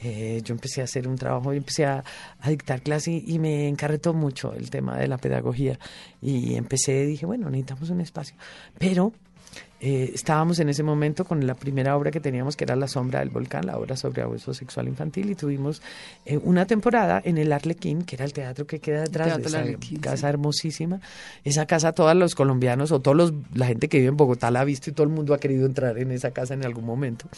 Eh, 0.00 0.40
yo 0.42 0.54
empecé 0.54 0.80
a 0.80 0.84
hacer 0.84 1.06
un 1.06 1.16
trabajo 1.16 1.52
y 1.52 1.58
empecé 1.58 1.84
a, 1.84 2.02
a 2.40 2.48
dictar 2.48 2.80
clase 2.80 3.10
y, 3.10 3.34
y 3.34 3.38
me 3.38 3.68
encarretó 3.68 4.14
mucho 4.14 4.54
el 4.54 4.70
tema 4.70 4.96
de 4.96 5.06
la 5.06 5.18
pedagogía. 5.18 5.78
Y 6.22 6.54
empecé, 6.54 7.04
dije, 7.04 7.26
bueno, 7.26 7.50
necesitamos 7.50 7.90
un 7.90 8.00
espacio. 8.00 8.36
Pero 8.78 9.12
eh, 9.86 10.12
estábamos 10.14 10.58
en 10.60 10.70
ese 10.70 10.82
momento 10.82 11.26
con 11.26 11.46
la 11.46 11.54
primera 11.54 11.94
obra 11.94 12.10
que 12.10 12.18
teníamos, 12.18 12.56
que 12.56 12.64
era 12.64 12.74
La 12.74 12.88
Sombra 12.88 13.20
del 13.20 13.28
Volcán, 13.28 13.66
la 13.66 13.76
obra 13.76 13.98
sobre 13.98 14.22
abuso 14.22 14.54
sexual 14.54 14.88
infantil, 14.88 15.28
y 15.28 15.34
tuvimos 15.34 15.82
eh, 16.24 16.38
una 16.38 16.64
temporada 16.64 17.20
en 17.22 17.36
el 17.36 17.52
Arlequín, 17.52 18.00
que 18.00 18.16
era 18.16 18.24
el 18.24 18.32
teatro 18.32 18.66
que 18.66 18.80
queda 18.80 19.02
detrás 19.02 19.36
de 19.36 19.42
esa 19.42 19.58
Arlequín, 19.58 19.98
casa 20.00 20.30
hermosísima. 20.30 21.02
Esa 21.44 21.66
casa, 21.66 21.92
todos 21.92 22.16
los 22.16 22.34
colombianos 22.34 22.92
o 22.92 23.02
los, 23.12 23.34
la 23.52 23.66
gente 23.66 23.90
que 23.90 23.98
vive 23.98 24.08
en 24.08 24.16
Bogotá 24.16 24.50
la 24.50 24.62
ha 24.62 24.64
visto 24.64 24.88
y 24.88 24.94
todo 24.94 25.06
el 25.06 25.12
mundo 25.12 25.34
ha 25.34 25.38
querido 25.38 25.66
entrar 25.66 25.98
en 25.98 26.12
esa 26.12 26.30
casa 26.30 26.54
en 26.54 26.64
algún 26.64 26.86
momento. 26.86 27.28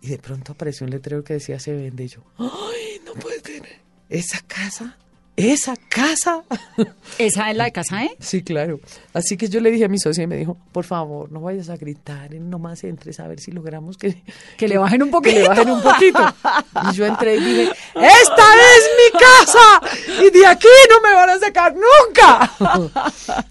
Y 0.00 0.08
de 0.08 0.16
pronto 0.16 0.52
apareció 0.52 0.86
un 0.86 0.90
letrero 0.90 1.22
que 1.22 1.34
decía 1.34 1.58
se 1.58 1.74
vende 1.74 2.04
y 2.04 2.08
yo, 2.08 2.22
¡ay, 2.38 3.02
no 3.04 3.12
puede 3.12 3.40
tener! 3.42 3.80
¿Esa 4.08 4.40
casa? 4.46 4.96
¿Esa 5.36 5.76
casa? 5.76 6.03
¿Esa 7.18 7.50
es 7.50 7.56
la 7.56 7.64
de 7.64 7.72
Casa 7.72 8.04
E? 8.04 8.10
Sí, 8.20 8.42
claro. 8.42 8.80
Así 9.12 9.36
que 9.36 9.48
yo 9.48 9.60
le 9.60 9.70
dije 9.70 9.84
a 9.84 9.88
mi 9.88 9.98
socia 9.98 10.24
y 10.24 10.26
me 10.26 10.36
dijo, 10.36 10.56
por 10.72 10.84
favor, 10.84 11.30
no 11.30 11.40
vayas 11.40 11.68
a 11.68 11.76
gritar, 11.76 12.32
nomás 12.34 12.82
entres 12.84 13.20
a 13.20 13.28
ver 13.28 13.40
si 13.40 13.52
logramos 13.52 13.96
que, 13.96 14.22
Que 14.56 14.68
le 14.68 14.78
bajen 14.78 15.02
un 15.02 15.08
que 15.08 15.12
poquito. 15.12 15.38
le 15.40 15.48
bajen 15.48 15.70
un 15.70 15.82
poquito. 15.82 16.34
Y 16.90 16.94
yo 16.94 17.06
entré 17.06 17.36
y 17.36 17.40
dije, 17.40 17.62
¡esta 17.94 18.46
es 18.76 18.90
mi 18.98 19.18
casa! 19.18 20.24
Y 20.24 20.30
de 20.38 20.46
aquí 20.46 20.68
no 20.90 21.00
me 21.08 21.14
van 21.14 21.30
a 21.30 21.38
sacar 21.38 21.74
nunca. 21.74 22.50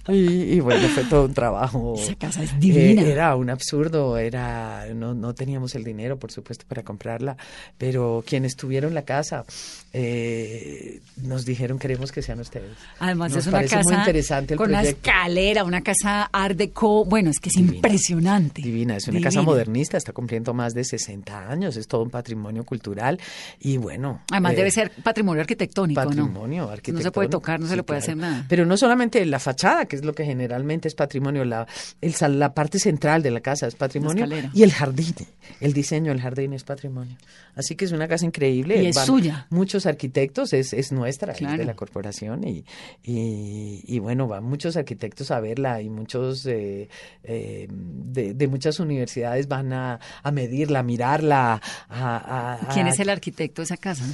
y, 0.09 0.55
y 0.55 0.59
bueno, 0.59 0.88
fue 0.89 1.03
todo 1.05 1.26
un 1.26 1.34
trabajo. 1.34 1.95
Esa 1.97 2.16
casa 2.16 2.43
es 2.43 2.59
divina. 2.59 3.01
Eh, 3.03 3.11
era 3.11 3.36
un 3.36 3.49
absurdo, 3.49 4.18
era 4.18 4.86
no, 4.93 5.14
no 5.14 5.34
teníamos 5.34 5.76
el 5.76 5.84
dinero, 5.84 6.18
por 6.20 6.32
supuesto, 6.32 6.66
para 6.68 6.84
comprarla, 6.84 7.38
pero 7.78 8.24
quienes 8.26 8.55
tuvieron 8.55 8.93
la 8.93 9.03
casa 9.03 9.45
eh, 9.93 11.01
nos 11.18 11.45
dijeron 11.45 11.80
queremos 11.80 12.11
que 12.11 12.22
sean 12.22 12.39
ustedes. 12.59 12.77
Además 12.99 13.31
Nos 13.31 13.39
es 13.41 13.47
una 13.47 13.61
casa 13.63 13.81
muy 13.83 13.95
interesante 13.95 14.53
el 14.53 14.57
con 14.57 14.69
una 14.69 14.81
escalera, 14.83 15.63
una 15.63 15.81
casa 15.81 16.23
art 16.31 16.55
deco, 16.57 17.05
bueno, 17.05 17.29
es 17.29 17.39
que 17.39 17.49
es 17.49 17.55
Divina. 17.55 17.75
impresionante. 17.75 18.61
Divina, 18.61 18.97
es 18.97 19.07
una 19.07 19.21
casa 19.21 19.41
modernista, 19.41 19.97
está 19.97 20.13
cumpliendo 20.13 20.53
más 20.53 20.73
de 20.73 20.83
60 20.83 21.49
años, 21.49 21.75
es 21.77 21.87
todo 21.87 22.03
un 22.03 22.09
patrimonio 22.09 22.63
cultural 22.63 23.19
y 23.59 23.77
bueno. 23.77 24.21
Además 24.31 24.53
eh, 24.53 24.55
debe 24.57 24.71
ser 24.71 24.91
patrimonio 25.03 25.41
arquitectónico, 25.41 26.01
patrimonio 26.01 26.63
¿no? 26.63 26.69
arquitectónico. 26.69 26.99
No 26.99 27.03
se 27.03 27.11
puede 27.11 27.29
tocar, 27.29 27.59
no 27.59 27.65
se 27.65 27.71
Sí, 27.73 27.77
le 27.77 27.83
puede 27.83 27.99
claro. 28.01 28.11
hacer 28.13 28.17
nada. 28.31 28.45
Pero 28.47 28.65
no 28.65 28.77
solamente 28.77 29.25
la 29.25 29.39
fachada, 29.39 29.85
que 29.85 29.95
es 29.95 30.05
lo 30.05 30.13
que 30.13 30.25
generalmente 30.25 30.87
es 30.87 30.95
patrimonio, 30.95 31.43
la, 31.45 31.67
el 32.01 32.13
la 32.39 32.53
parte 32.53 32.79
central 32.79 33.21
de 33.23 33.31
la 33.31 33.41
casa 33.41 33.67
es 33.67 33.75
patrimonio 33.75 34.25
y 34.53 34.63
el 34.63 34.71
jardín, 34.71 35.13
el 35.59 35.73
diseño 35.73 36.11
del 36.11 36.21
jardín 36.21 36.53
es 36.53 36.63
patrimonio. 36.63 37.17
Así 37.55 37.75
que 37.75 37.85
es 37.85 37.91
una 37.91 38.07
casa 38.07 38.25
increíble. 38.25 38.81
Y 38.81 38.87
es 38.87 38.95
suya. 39.05 39.47
Muchos 39.49 39.85
arquitectos, 39.85 40.53
es, 40.53 40.73
es 40.73 40.91
nuestra, 40.91 41.33
es 41.33 41.39
de 41.59 41.65
la 41.65 41.75
corporación 41.75 42.43
y, 42.47 42.65
y, 43.03 43.83
y 43.85 43.99
bueno, 43.99 44.27
van 44.27 44.43
muchos 44.43 44.75
arquitectos 44.77 45.31
a 45.31 45.39
verla 45.39 45.81
y 45.81 45.89
muchos 45.89 46.45
eh, 46.45 46.89
eh, 47.23 47.67
de, 47.69 48.33
de 48.33 48.47
muchas 48.47 48.79
universidades 48.79 49.47
van 49.47 49.73
a, 49.73 49.99
a 50.23 50.31
medirla, 50.31 50.79
a 50.79 50.83
mirarla. 50.83 51.61
A- 51.89 52.59
a- 52.69 52.73
¿Quién 52.73 52.87
es 52.87 52.99
el 52.99 53.09
arquitecto 53.09 53.61
de 53.61 53.65
esa 53.65 53.77
casa? 53.77 54.05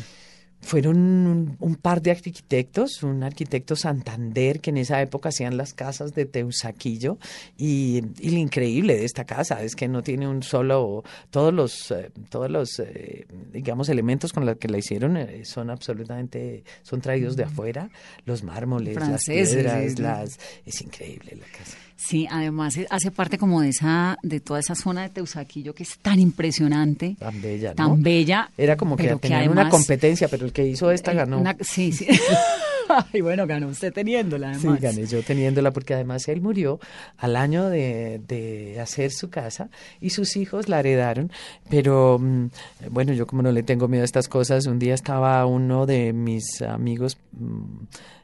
Fueron 0.62 0.97
un, 0.97 1.57
un 1.60 1.76
par 1.76 2.01
de 2.01 2.12
arquitectos, 2.12 3.01
un 3.03 3.24
arquitecto 3.24 3.76
Santander 3.76 4.60
que 4.60 4.70
en 4.72 4.78
esa 4.78 5.01
época 5.01 5.30
hacían 5.30 5.55
las 5.57 5.74
casas 5.74 6.14
de 6.14 6.26
Teusaquillo 6.26 7.18
y, 7.57 8.01
y 8.20 8.30
lo 8.32 8.38
increíble 8.38 8.97
de 8.97 9.05
esta 9.05 9.24
casa 9.24 9.64
es 9.64 9.76
que 9.76 9.88
no 9.88 10.03
tiene 10.03 10.28
un 10.28 10.43
solo, 10.43 11.03
todos 11.32 11.53
los, 11.53 11.91
eh, 11.91 12.12
todos 12.30 12.51
los, 12.51 12.80
eh, 12.80 13.26
digamos, 13.53 13.89
elementos 13.89 14.34
con 14.34 14.45
los 14.45 14.57
que 14.57 14.68
la 14.68 14.78
hicieron 14.78 15.18
eh, 15.18 15.45
son 15.45 15.70
absolutamente, 15.70 16.64
son 16.84 17.01
traídos 17.01 17.36
de 17.36 17.43
afuera, 17.45 17.89
los 18.26 18.43
mármoles, 18.43 18.95
Franceses, 18.95 19.64
las 19.64 19.74
piedras, 19.76 19.93
sí, 19.95 20.01
las, 20.01 20.39
es 20.66 20.82
increíble 20.82 21.38
la 21.39 21.57
casa. 21.57 21.78
Sí, 21.95 22.28
además 22.32 22.78
eh, 22.78 22.88
hace 22.89 23.12
parte 23.12 23.38
como 23.38 23.60
de 23.60 23.70
esa, 23.70 24.18
de 24.24 24.39
toda 24.39 24.62
esa 24.62 24.74
zona 24.74 25.01
de 25.01 25.10
Teusaquillo 25.10 25.76
que 25.76 25.84
es 25.84 25.97
tan 25.99 26.18
impresionante, 26.20 27.18
Tan 27.20 27.41
bella, 27.41 27.70
¿no? 27.72 27.76
tan 27.76 28.01
bella. 28.01 28.49
Era 28.57 28.78
como 28.78 28.95
que 28.95 29.16
tenían 29.18 29.49
una 29.49 29.64
además- 29.64 29.72
competencia, 29.72 30.30
pero 30.30 30.49
el 30.50 30.54
que 30.54 30.66
hizo 30.68 30.91
esta 30.91 31.14
ganó. 31.14 31.39
una- 31.39 31.56
sí, 31.62 31.91
sí. 31.91 32.08
y 33.14 33.22
bueno, 33.22 33.45
ganó 33.45 33.68
usted 33.68 33.93
teniéndola, 33.93 34.54
Sí, 34.56 34.62
además. 34.68 34.82
gané 34.82 35.06
yo 35.06 35.22
teniéndola 35.22 35.72
porque 35.72 35.93
además 35.93 36.28
él 36.28 36.41
murió 36.41 36.80
al 37.18 37.36
año 37.36 37.70
de, 37.70 38.20
de 38.28 38.80
hacer 38.80 39.12
su 39.12 39.30
casa 39.30 39.70
y 40.02 40.10
sus 40.10 40.36
hijos 40.36 40.68
la 40.70 40.80
heredaron. 40.80 41.32
Pero 41.70 42.18
mm, 42.20 42.47
bueno, 42.89 43.14
yo 43.14 43.28
como 43.28 43.41
no 43.43 43.52
le 43.52 43.64
tengo 43.64 43.88
miedo 43.88 44.02
a 44.02 44.06
estas 44.06 44.28
cosas, 44.28 44.66
un 44.66 44.80
día 44.80 44.95
estaba 44.95 45.45
uno 45.45 45.86
de 45.86 46.14
mis 46.14 46.62
amigos 46.64 47.18
mm, 47.34 47.64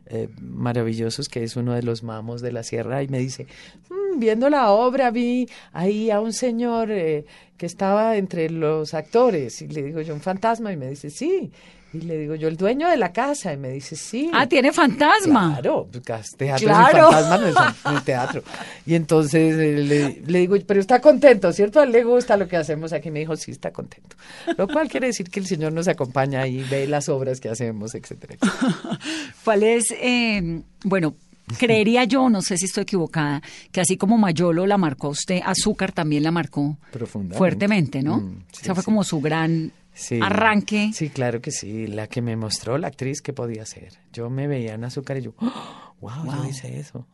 eh, 0.07 0.29
maravillosos, 0.39 1.29
que 1.29 1.43
es 1.43 1.55
uno 1.55 1.73
de 1.73 1.81
los 1.83 2.03
mamos 2.03 2.41
de 2.41 2.51
la 2.51 2.61
sierra, 2.63 3.01
y 3.03 3.07
me 3.07 3.17
dice, 3.19 3.47
"Mm, 3.89 4.19
viendo 4.19 4.49
la 4.51 4.69
obra 4.71 5.09
vi 5.11 5.47
ahí 5.73 6.11
a 6.11 6.19
un 6.21 6.31
señor 6.33 6.89
eh, 6.91 7.25
que 7.57 7.65
estaba 7.65 8.15
entre 8.17 8.49
los 8.49 8.93
actores. 8.93 9.61
Y 9.61 9.67
le 9.67 9.81
digo 9.83 10.01
yo, 10.01 10.13
un 10.13 10.21
fantasma, 10.21 10.71
y 10.73 10.77
me 10.77 10.89
dice, 10.89 11.09
sí. 11.09 11.51
Y 11.95 12.01
le 12.01 12.17
digo 12.17 12.35
yo, 12.35 12.47
el 12.47 12.57
dueño 12.57 12.89
de 12.89 12.97
la 12.97 13.13
casa, 13.13 13.53
y 13.53 13.57
me 13.57 13.69
dice, 13.69 13.95
sí. 13.95 14.29
Ah, 14.33 14.47
tiene 14.47 14.73
fantasma. 14.73 15.53
Claro, 15.53 15.87
pues, 15.91 16.35
teatro 16.35 16.67
Claro. 16.67 17.09
sin 17.09 17.13
fantasma 17.13 17.37
no 17.37 17.47
es, 17.91 17.97
es 17.97 18.03
teatro. 18.03 18.43
Y 18.85 18.95
entonces 18.95 19.55
eh, 19.57 19.77
le, 19.83 20.21
le 20.25 20.39
digo, 20.39 20.55
pero 20.67 20.79
está 20.81 20.99
contento, 20.99 21.53
¿cierto? 21.53 21.79
A 21.79 21.83
él 21.83 21.91
le 21.91 22.03
gusta 22.03 22.35
lo 22.35 22.47
que 22.47 22.57
hacemos 22.57 22.91
aquí. 22.91 23.11
Me 23.11 23.19
dijo, 23.19 23.35
sí, 23.37 23.51
está 23.51 23.71
contento. 23.71 24.15
Lo 24.57 24.67
cual 24.67 24.89
quiere 24.89 25.07
decir 25.07 25.29
que 25.29 25.39
el 25.39 25.47
Señor 25.47 25.71
nos 25.73 25.87
acompaña 25.87 26.45
y 26.47 26.63
ve 26.63 26.87
las 26.87 27.07
obras 27.07 27.39
que 27.39 27.49
hacemos, 27.49 27.95
etcétera, 27.95 28.35
etcétera. 28.35 28.99
¿Cuál 29.45 29.63
es, 29.63 29.85
eh, 29.91 30.61
bueno, 30.83 31.15
creería 31.57 32.03
yo, 32.05 32.29
no 32.29 32.41
sé 32.41 32.57
si 32.57 32.65
estoy 32.65 32.83
equivocada, 32.83 33.41
que 33.71 33.79
así 33.81 33.97
como 33.97 34.17
Mayolo 34.17 34.65
la 34.65 34.77
marcó 34.77 35.07
a 35.07 35.09
usted, 35.11 35.39
Azúcar 35.45 35.91
también 35.91 36.23
la 36.23 36.31
marcó 36.31 36.77
Profundamente. 36.91 37.37
fuertemente, 37.37 38.01
¿no? 38.03 38.17
Mm, 38.17 38.43
sí, 38.51 38.61
Esa 38.63 38.73
fue 38.73 38.81
sí. 38.81 38.85
como 38.85 39.03
su 39.03 39.21
gran 39.21 39.71
Sí. 39.95 40.19
arranque. 40.21 40.91
Sí, 40.93 41.09
claro 41.09 41.41
que 41.41 41.51
sí. 41.51 41.87
La 41.87 42.07
que 42.07 42.21
me 42.21 42.35
mostró 42.35 42.77
la 42.77 42.87
actriz 42.87 43.21
que 43.21 43.31
podía 43.33 43.65
ser. 43.65 43.93
Yo 44.13 44.29
me 44.29 44.45
veía 44.47 44.73
en 44.73 44.83
azúcar 44.83 45.17
y 45.17 45.21
yo, 45.21 45.33
¡Oh! 45.39 45.93
wow, 46.01 46.25
yo 46.25 46.31
Wow. 46.33 46.49
hice 46.49 46.77
eso. 46.79 47.07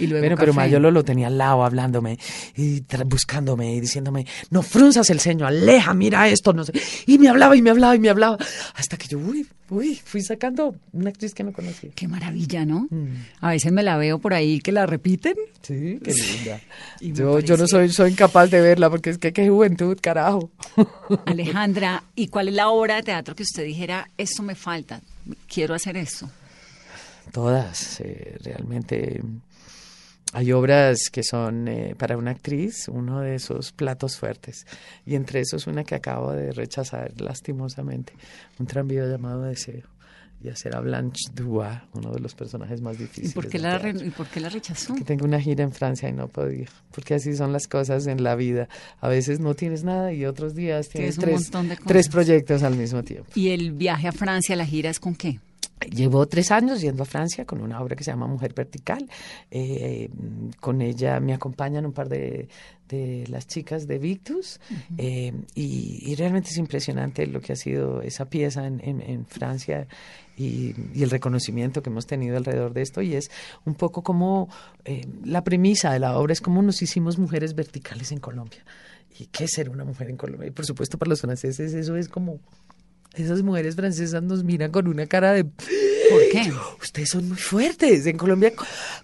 Y 0.00 0.08
luego 0.08 0.22
bueno, 0.22 0.36
pero. 0.36 0.52
Mayolo 0.52 0.90
lo 0.90 1.04
tenía 1.04 1.28
al 1.28 1.38
lado 1.38 1.64
hablándome 1.64 2.18
y 2.56 2.82
buscándome 3.06 3.72
y 3.74 3.80
diciéndome, 3.80 4.26
no 4.50 4.62
frunzas 4.62 5.08
el 5.10 5.20
ceño, 5.20 5.46
aleja, 5.46 5.94
mira 5.94 6.28
esto, 6.28 6.52
no 6.52 6.64
sé. 6.64 6.72
Y 7.06 7.18
me 7.18 7.28
hablaba 7.28 7.56
y 7.56 7.62
me 7.62 7.70
hablaba 7.70 7.94
y 7.94 8.00
me 8.00 8.10
hablaba. 8.10 8.36
Hasta 8.74 8.96
que 8.96 9.06
yo, 9.08 9.18
uy, 9.18 9.46
uy, 9.70 10.00
fui 10.04 10.22
sacando 10.22 10.76
una 10.92 11.10
actriz 11.10 11.34
que 11.34 11.44
no 11.44 11.52
conocía. 11.52 11.90
Qué 11.94 12.08
maravilla, 12.08 12.64
¿no? 12.64 12.86
Mm. 12.90 13.24
A 13.40 13.50
veces 13.50 13.72
me 13.72 13.82
la 13.82 13.96
veo 13.96 14.18
por 14.18 14.34
ahí 14.34 14.60
que 14.60 14.72
la 14.72 14.86
repiten. 14.86 15.34
Sí, 15.62 15.98
qué 16.02 16.14
linda. 16.14 16.60
Yo, 17.00 17.40
yo 17.40 17.56
no 17.56 17.66
soy, 17.66 17.90
soy 17.90 18.12
incapaz 18.12 18.50
de 18.50 18.60
verla 18.60 18.90
porque 18.90 19.10
es 19.10 19.18
que 19.18 19.32
qué 19.32 19.48
juventud, 19.48 19.98
carajo. 20.00 20.50
Alejandra, 21.26 22.04
¿y 22.14 22.28
cuál 22.28 22.48
es 22.48 22.54
la 22.54 22.68
obra 22.68 22.96
de 22.96 23.02
teatro 23.02 23.34
que 23.34 23.42
usted 23.42 23.64
dijera, 23.64 24.08
esto 24.16 24.42
me 24.42 24.54
falta, 24.54 25.00
quiero 25.46 25.74
hacer 25.74 25.96
esto? 25.96 26.30
Todas, 27.32 28.00
eh, 28.00 28.36
realmente. 28.42 29.20
Hay 30.34 30.52
obras 30.52 31.08
que 31.10 31.22
son 31.22 31.68
eh, 31.68 31.94
para 31.96 32.16
una 32.18 32.32
actriz, 32.32 32.88
uno 32.88 33.20
de 33.20 33.36
esos 33.36 33.72
platos 33.72 34.16
fuertes. 34.18 34.66
Y 35.06 35.14
entre 35.14 35.40
esos 35.40 35.66
una 35.66 35.84
que 35.84 35.94
acabo 35.94 36.32
de 36.32 36.52
rechazar 36.52 37.12
lastimosamente, 37.20 38.12
un 38.58 38.66
tranvío 38.66 39.08
llamado 39.10 39.42
Deseo. 39.42 39.88
Y 40.42 40.50
hacer 40.50 40.76
a 40.76 40.80
Blanche 40.80 41.30
Dubois, 41.32 41.78
uno 41.94 42.12
de 42.12 42.20
los 42.20 42.34
personajes 42.34 42.82
más 42.82 42.98
difíciles. 42.98 43.30
¿Y 43.30 43.34
por 43.34 43.48
qué, 43.48 43.58
la, 43.58 43.78
re- 43.78 43.94
y 44.04 44.10
por 44.10 44.26
qué 44.26 44.40
la 44.40 44.50
rechazó? 44.50 44.94
Que 44.94 45.02
tengo 45.02 45.24
una 45.24 45.40
gira 45.40 45.64
en 45.64 45.72
Francia 45.72 46.06
y 46.06 46.12
no 46.12 46.28
podía, 46.28 46.66
porque 46.94 47.14
así 47.14 47.34
son 47.34 47.50
las 47.50 47.66
cosas 47.66 48.06
en 48.08 48.22
la 48.22 48.34
vida. 48.34 48.68
A 49.00 49.08
veces 49.08 49.40
no 49.40 49.54
tienes 49.54 49.84
nada 49.84 50.12
y 50.12 50.26
otros 50.26 50.54
días 50.54 50.90
tienes 50.90 51.16
Tienes 51.16 51.18
un 51.18 51.24
tres, 51.24 51.34
montón 51.44 51.68
de 51.70 51.76
cosas. 51.76 51.88
tres 51.88 52.08
proyectos 52.10 52.62
al 52.62 52.76
mismo 52.76 53.02
tiempo. 53.02 53.30
¿Y 53.34 53.50
el 53.50 53.72
viaje 53.72 54.06
a 54.08 54.12
Francia, 54.12 54.54
la 54.54 54.66
gira 54.66 54.90
es 54.90 55.00
con 55.00 55.14
qué? 55.14 55.40
Llevo 55.90 56.26
tres 56.26 56.50
años 56.50 56.80
yendo 56.80 57.02
a 57.02 57.06
Francia 57.06 57.44
con 57.44 57.60
una 57.60 57.80
obra 57.82 57.94
que 57.94 58.04
se 58.04 58.10
llama 58.10 58.26
Mujer 58.26 58.54
Vertical. 58.54 59.06
Eh, 59.50 60.08
con 60.60 60.80
ella 60.80 61.20
me 61.20 61.34
acompañan 61.34 61.84
un 61.84 61.92
par 61.92 62.08
de, 62.08 62.48
de 62.88 63.24
las 63.28 63.46
chicas 63.46 63.86
de 63.86 63.98
Victus 63.98 64.60
eh, 64.96 65.32
y, 65.54 65.98
y 66.10 66.14
realmente 66.14 66.48
es 66.50 66.56
impresionante 66.56 67.26
lo 67.26 67.40
que 67.40 67.52
ha 67.52 67.56
sido 67.56 68.00
esa 68.00 68.24
pieza 68.30 68.66
en, 68.66 68.80
en- 68.82 69.02
en 69.02 69.26
Francia 69.26 69.86
y, 70.38 70.74
y 70.94 71.02
el 71.02 71.10
reconocimiento 71.10 71.82
que 71.82 71.90
hemos 71.90 72.06
tenido 72.06 72.36
alrededor 72.38 72.72
de 72.72 72.80
esto 72.82 73.02
y 73.02 73.14
es 73.14 73.30
un 73.66 73.74
poco 73.74 74.02
como 74.02 74.48
eh, 74.86 75.06
la 75.24 75.44
premisa 75.44 75.92
de 75.92 75.98
la 75.98 76.16
obra 76.18 76.32
es 76.32 76.40
cómo 76.40 76.62
nos 76.62 76.80
hicimos 76.80 77.18
mujeres 77.18 77.54
verticales 77.54 78.10
en 78.10 78.20
Colombia. 78.20 78.64
¿Y 79.18 79.26
qué 79.26 79.44
es 79.44 79.50
ser 79.52 79.68
una 79.68 79.84
mujer 79.84 80.08
en 80.08 80.16
Colombia? 80.16 80.48
Y 80.48 80.50
por 80.50 80.64
supuesto 80.64 80.96
para 80.98 81.10
los 81.10 81.20
franceses 81.20 81.74
eso 81.74 81.94
es 81.96 82.08
como 82.08 82.40
esas 83.16 83.42
mujeres 83.42 83.76
francesas 83.76 84.22
nos 84.22 84.44
miran 84.44 84.70
con 84.70 84.88
una 84.88 85.06
cara 85.06 85.32
de... 85.32 85.44
¿Por 85.44 86.28
qué? 86.30 86.52
Ustedes 86.82 87.10
son 87.10 87.28
muy 87.28 87.38
fuertes. 87.38 88.06
En 88.06 88.16
Colombia, 88.16 88.52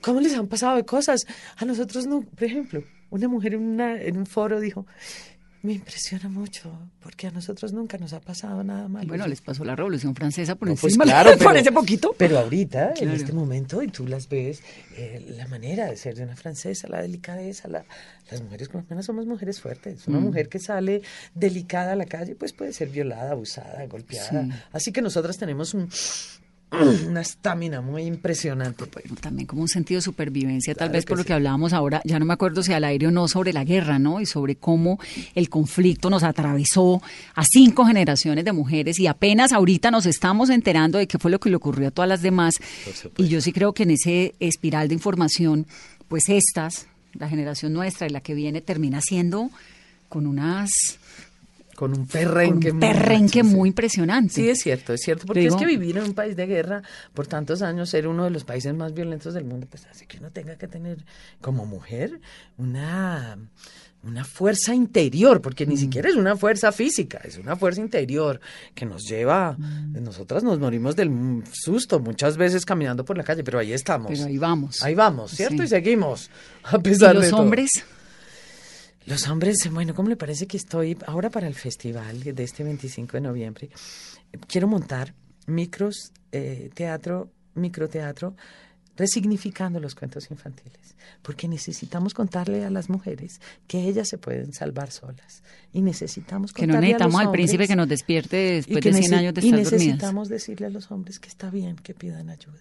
¿cómo 0.00 0.20
les 0.20 0.34
han 0.34 0.48
pasado 0.48 0.76
de 0.76 0.84
cosas? 0.84 1.26
A 1.56 1.64
nosotros 1.64 2.06
no. 2.06 2.22
Por 2.22 2.44
ejemplo, 2.44 2.84
una 3.08 3.26
mujer 3.28 3.54
en, 3.54 3.62
una, 3.62 4.00
en 4.00 4.16
un 4.16 4.26
foro 4.26 4.60
dijo, 4.60 4.86
me 5.62 5.74
impresiona 5.74 6.28
mucho, 6.28 6.72
porque 7.02 7.26
a 7.26 7.30
nosotros 7.30 7.72
nunca 7.72 7.98
nos 7.98 8.12
ha 8.14 8.20
pasado 8.20 8.64
nada 8.64 8.88
malo. 8.88 9.08
Bueno, 9.08 9.26
les 9.26 9.40
pasó 9.42 9.62
la 9.64 9.76
Revolución 9.76 10.14
Francesa 10.14 10.54
por 10.54 10.68
No, 10.68 10.74
pues 10.74 10.84
encima, 10.84 11.04
claro, 11.04 11.30
por 11.38 11.48
pero- 11.48 11.58
ese 11.58 11.72
poquito. 11.72 12.14
Pero 12.16 12.38
ahorita, 12.38 12.92
Claro. 12.94 13.10
en 13.10 13.16
este 13.20 13.32
momento, 13.32 13.82
y 13.82 13.88
tú 13.88 14.06
las 14.06 14.28
ves, 14.28 14.62
eh, 14.96 15.34
la 15.36 15.46
manera 15.48 15.86
de 15.90 15.96
ser 15.96 16.14
de 16.14 16.22
una 16.24 16.34
francesa, 16.36 16.88
la 16.88 17.02
delicadeza, 17.02 17.68
la, 17.68 17.84
las 18.30 18.42
mujeres 18.42 18.68
colombianas 18.68 19.04
somos 19.04 19.26
mujeres 19.26 19.60
fuertes. 19.60 20.08
Mm. 20.08 20.10
Una 20.10 20.20
mujer 20.20 20.48
que 20.48 20.58
sale 20.58 21.02
delicada 21.34 21.92
a 21.92 21.96
la 21.96 22.06
calle, 22.06 22.34
pues 22.36 22.52
puede 22.54 22.72
ser 22.72 22.88
violada, 22.88 23.32
abusada, 23.32 23.86
golpeada. 23.86 24.42
Sí. 24.44 24.50
Así 24.72 24.92
que 24.92 25.02
nosotras 25.02 25.36
tenemos 25.36 25.74
un, 25.74 25.90
una 27.06 27.20
estamina 27.20 27.80
muy 27.80 28.02
impresionante. 28.02 28.86
pues. 28.86 29.04
También 29.20 29.46
como 29.46 29.62
un 29.62 29.68
sentido 29.68 29.98
de 29.98 30.02
supervivencia, 30.02 30.74
tal 30.74 30.90
vez 30.90 31.04
por 31.04 31.16
lo 31.16 31.24
sí. 31.24 31.28
que 31.28 31.32
hablábamos 31.32 31.72
ahora, 31.72 32.00
ya 32.04 32.18
no 32.18 32.24
me 32.24 32.32
acuerdo 32.32 32.62
si 32.62 32.72
al 32.72 32.84
aire 32.84 33.08
o 33.08 33.10
no, 33.10 33.28
sobre 33.28 33.52
la 33.52 33.64
guerra, 33.64 33.98
¿no? 33.98 34.20
Y 34.20 34.26
sobre 34.26 34.56
cómo 34.56 34.98
el 35.34 35.48
conflicto 35.48 36.10
nos 36.10 36.22
atravesó 36.22 37.02
a 37.34 37.44
cinco 37.44 37.84
generaciones 37.84 38.44
de 38.44 38.52
mujeres 38.52 38.98
y 39.00 39.06
apenas 39.06 39.52
ahorita 39.52 39.90
nos 39.90 40.06
estamos 40.06 40.50
enterando 40.50 40.98
de 40.98 41.06
qué 41.06 41.18
fue 41.18 41.30
lo 41.30 41.40
que 41.40 41.50
le 41.50 41.56
ocurrió 41.56 41.88
a 41.88 41.90
todas 41.90 42.08
las 42.08 42.22
demás. 42.22 42.54
Y 43.16 43.28
yo 43.28 43.40
sí 43.40 43.52
creo 43.52 43.72
que 43.72 43.82
en 43.82 43.90
ese 43.90 44.34
espiral 44.38 44.88
de 44.88 44.94
información, 44.94 45.66
pues 46.08 46.28
estas, 46.28 46.86
la 47.14 47.28
generación 47.28 47.72
nuestra 47.72 48.06
y 48.06 48.10
la 48.10 48.20
que 48.20 48.34
viene, 48.34 48.60
termina 48.60 49.00
siendo 49.00 49.50
con 50.08 50.26
unas 50.26 50.70
Con 51.80 51.98
un 51.98 52.06
perrenque. 52.06 52.72
un 52.72 52.78
muy 52.78 52.88
perrenque 52.88 53.42
muy 53.42 53.68
impresionante. 53.70 54.34
Sí, 54.34 54.50
es 54.50 54.58
cierto, 54.60 54.92
es 54.92 55.00
cierto, 55.00 55.24
porque 55.24 55.40
Digo- 55.40 55.56
es 55.56 55.60
que 55.60 55.66
vivir 55.66 55.96
en 55.96 56.04
un 56.04 56.12
país 56.12 56.36
de 56.36 56.46
guerra 56.46 56.82
por 57.14 57.26
tantos 57.26 57.62
años, 57.62 57.88
ser 57.88 58.06
uno 58.06 58.24
de 58.24 58.30
los 58.30 58.44
países 58.44 58.74
más 58.74 58.92
violentos 58.92 59.32
del 59.32 59.44
mundo, 59.44 59.66
pues 59.70 59.86
hace 59.86 60.04
que 60.06 60.18
uno 60.18 60.30
tenga 60.30 60.56
que 60.56 60.68
tener 60.68 60.98
como 61.40 61.64
mujer 61.64 62.20
una, 62.58 63.38
una 64.02 64.24
fuerza 64.24 64.74
interior, 64.74 65.40
porque 65.40 65.64
Mm. 65.64 65.68
ni 65.70 65.76
siquiera 65.78 66.08
es 66.10 66.16
una 66.16 66.36
fuerza 66.36 66.70
física, 66.72 67.18
es 67.24 67.38
una 67.38 67.56
fuerza 67.56 67.80
interior 67.80 68.40
que 68.74 68.84
nos 68.84 69.04
lleva, 69.08 69.56
Mm. 69.58 70.02
nosotras 70.02 70.42
nos 70.42 70.58
morimos 70.58 70.96
del 70.96 71.42
susto 71.52 71.98
muchas 72.00 72.36
veces 72.36 72.66
caminando 72.66 73.04
por 73.06 73.16
la 73.16 73.24
calle, 73.24 73.42
pero 73.42 73.58
ahí 73.58 73.72
estamos. 73.72 74.10
Pero 74.10 74.24
ahí 74.26 74.36
vamos. 74.38 74.82
Ahí 74.82 74.94
vamos, 74.94 75.30
¿cierto? 75.32 75.56
Sí. 75.58 75.62
Y 75.64 75.68
seguimos, 75.68 76.30
a 76.64 76.76
¿Y 76.76 76.80
pesar 76.80 77.14
de 77.14 77.20
los 77.22 77.30
todo. 77.30 77.40
Los 79.06 79.28
hombres, 79.28 79.56
bueno, 79.72 79.94
¿cómo 79.94 80.08
le 80.08 80.16
parece 80.16 80.46
que 80.46 80.56
estoy 80.56 80.96
ahora 81.06 81.30
para 81.30 81.46
el 81.48 81.54
festival 81.54 82.22
de 82.22 82.42
este 82.44 82.62
25 82.64 83.12
de 83.14 83.20
noviembre? 83.22 83.70
Quiero 84.46 84.68
montar 84.68 85.14
micros, 85.46 86.12
eh, 86.32 86.70
teatro, 86.74 87.30
microteatro, 87.54 88.36
resignificando 88.96 89.80
los 89.80 89.94
cuentos 89.94 90.30
infantiles, 90.30 90.94
porque 91.22 91.48
necesitamos 91.48 92.12
contarle 92.12 92.64
a 92.64 92.70
las 92.70 92.90
mujeres 92.90 93.40
que 93.66 93.88
ellas 93.88 94.08
se 94.08 94.18
pueden 94.18 94.52
salvar 94.52 94.90
solas 94.90 95.42
y 95.72 95.80
necesitamos 95.80 96.52
Que 96.52 96.66
no 96.66 96.74
contarle 96.74 96.88
a 96.88 96.98
necesitamos 96.98 97.14
los 97.14 97.26
al 97.26 97.32
príncipe 97.32 97.66
que 97.66 97.76
nos 97.76 97.88
despierte 97.88 98.48
y 98.48 98.74
después 98.74 98.84
de 98.84 98.92
100 98.92 99.04
nece- 99.12 99.16
años 99.18 99.34
de 99.34 99.40
y 99.40 99.44
estar 99.46 99.62
dormidas. 99.64 99.72
necesitamos 99.72 100.28
decirle 100.28 100.66
a 100.66 100.70
los 100.70 100.90
hombres 100.90 101.18
que 101.18 101.28
está 101.28 101.50
bien 101.50 101.76
que 101.76 101.94
pidan 101.94 102.28
ayuda. 102.28 102.60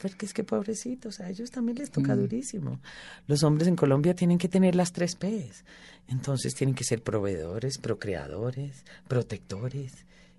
Porque 0.00 0.26
es 0.26 0.32
que 0.34 0.44
pobrecitos, 0.44 1.20
a 1.20 1.28
ellos 1.28 1.50
también 1.50 1.78
les 1.78 1.88
Mm. 1.90 1.92
toca 1.92 2.14
durísimo. 2.16 2.80
Los 3.26 3.42
hombres 3.42 3.66
en 3.68 3.76
Colombia 3.76 4.14
tienen 4.14 4.38
que 4.38 4.48
tener 4.48 4.74
las 4.74 4.92
tres 4.92 5.16
P's. 5.16 5.64
Entonces 6.06 6.54
tienen 6.54 6.74
que 6.74 6.84
ser 6.84 7.02
proveedores, 7.02 7.78
procreadores, 7.78 8.84
protectores. 9.08 9.92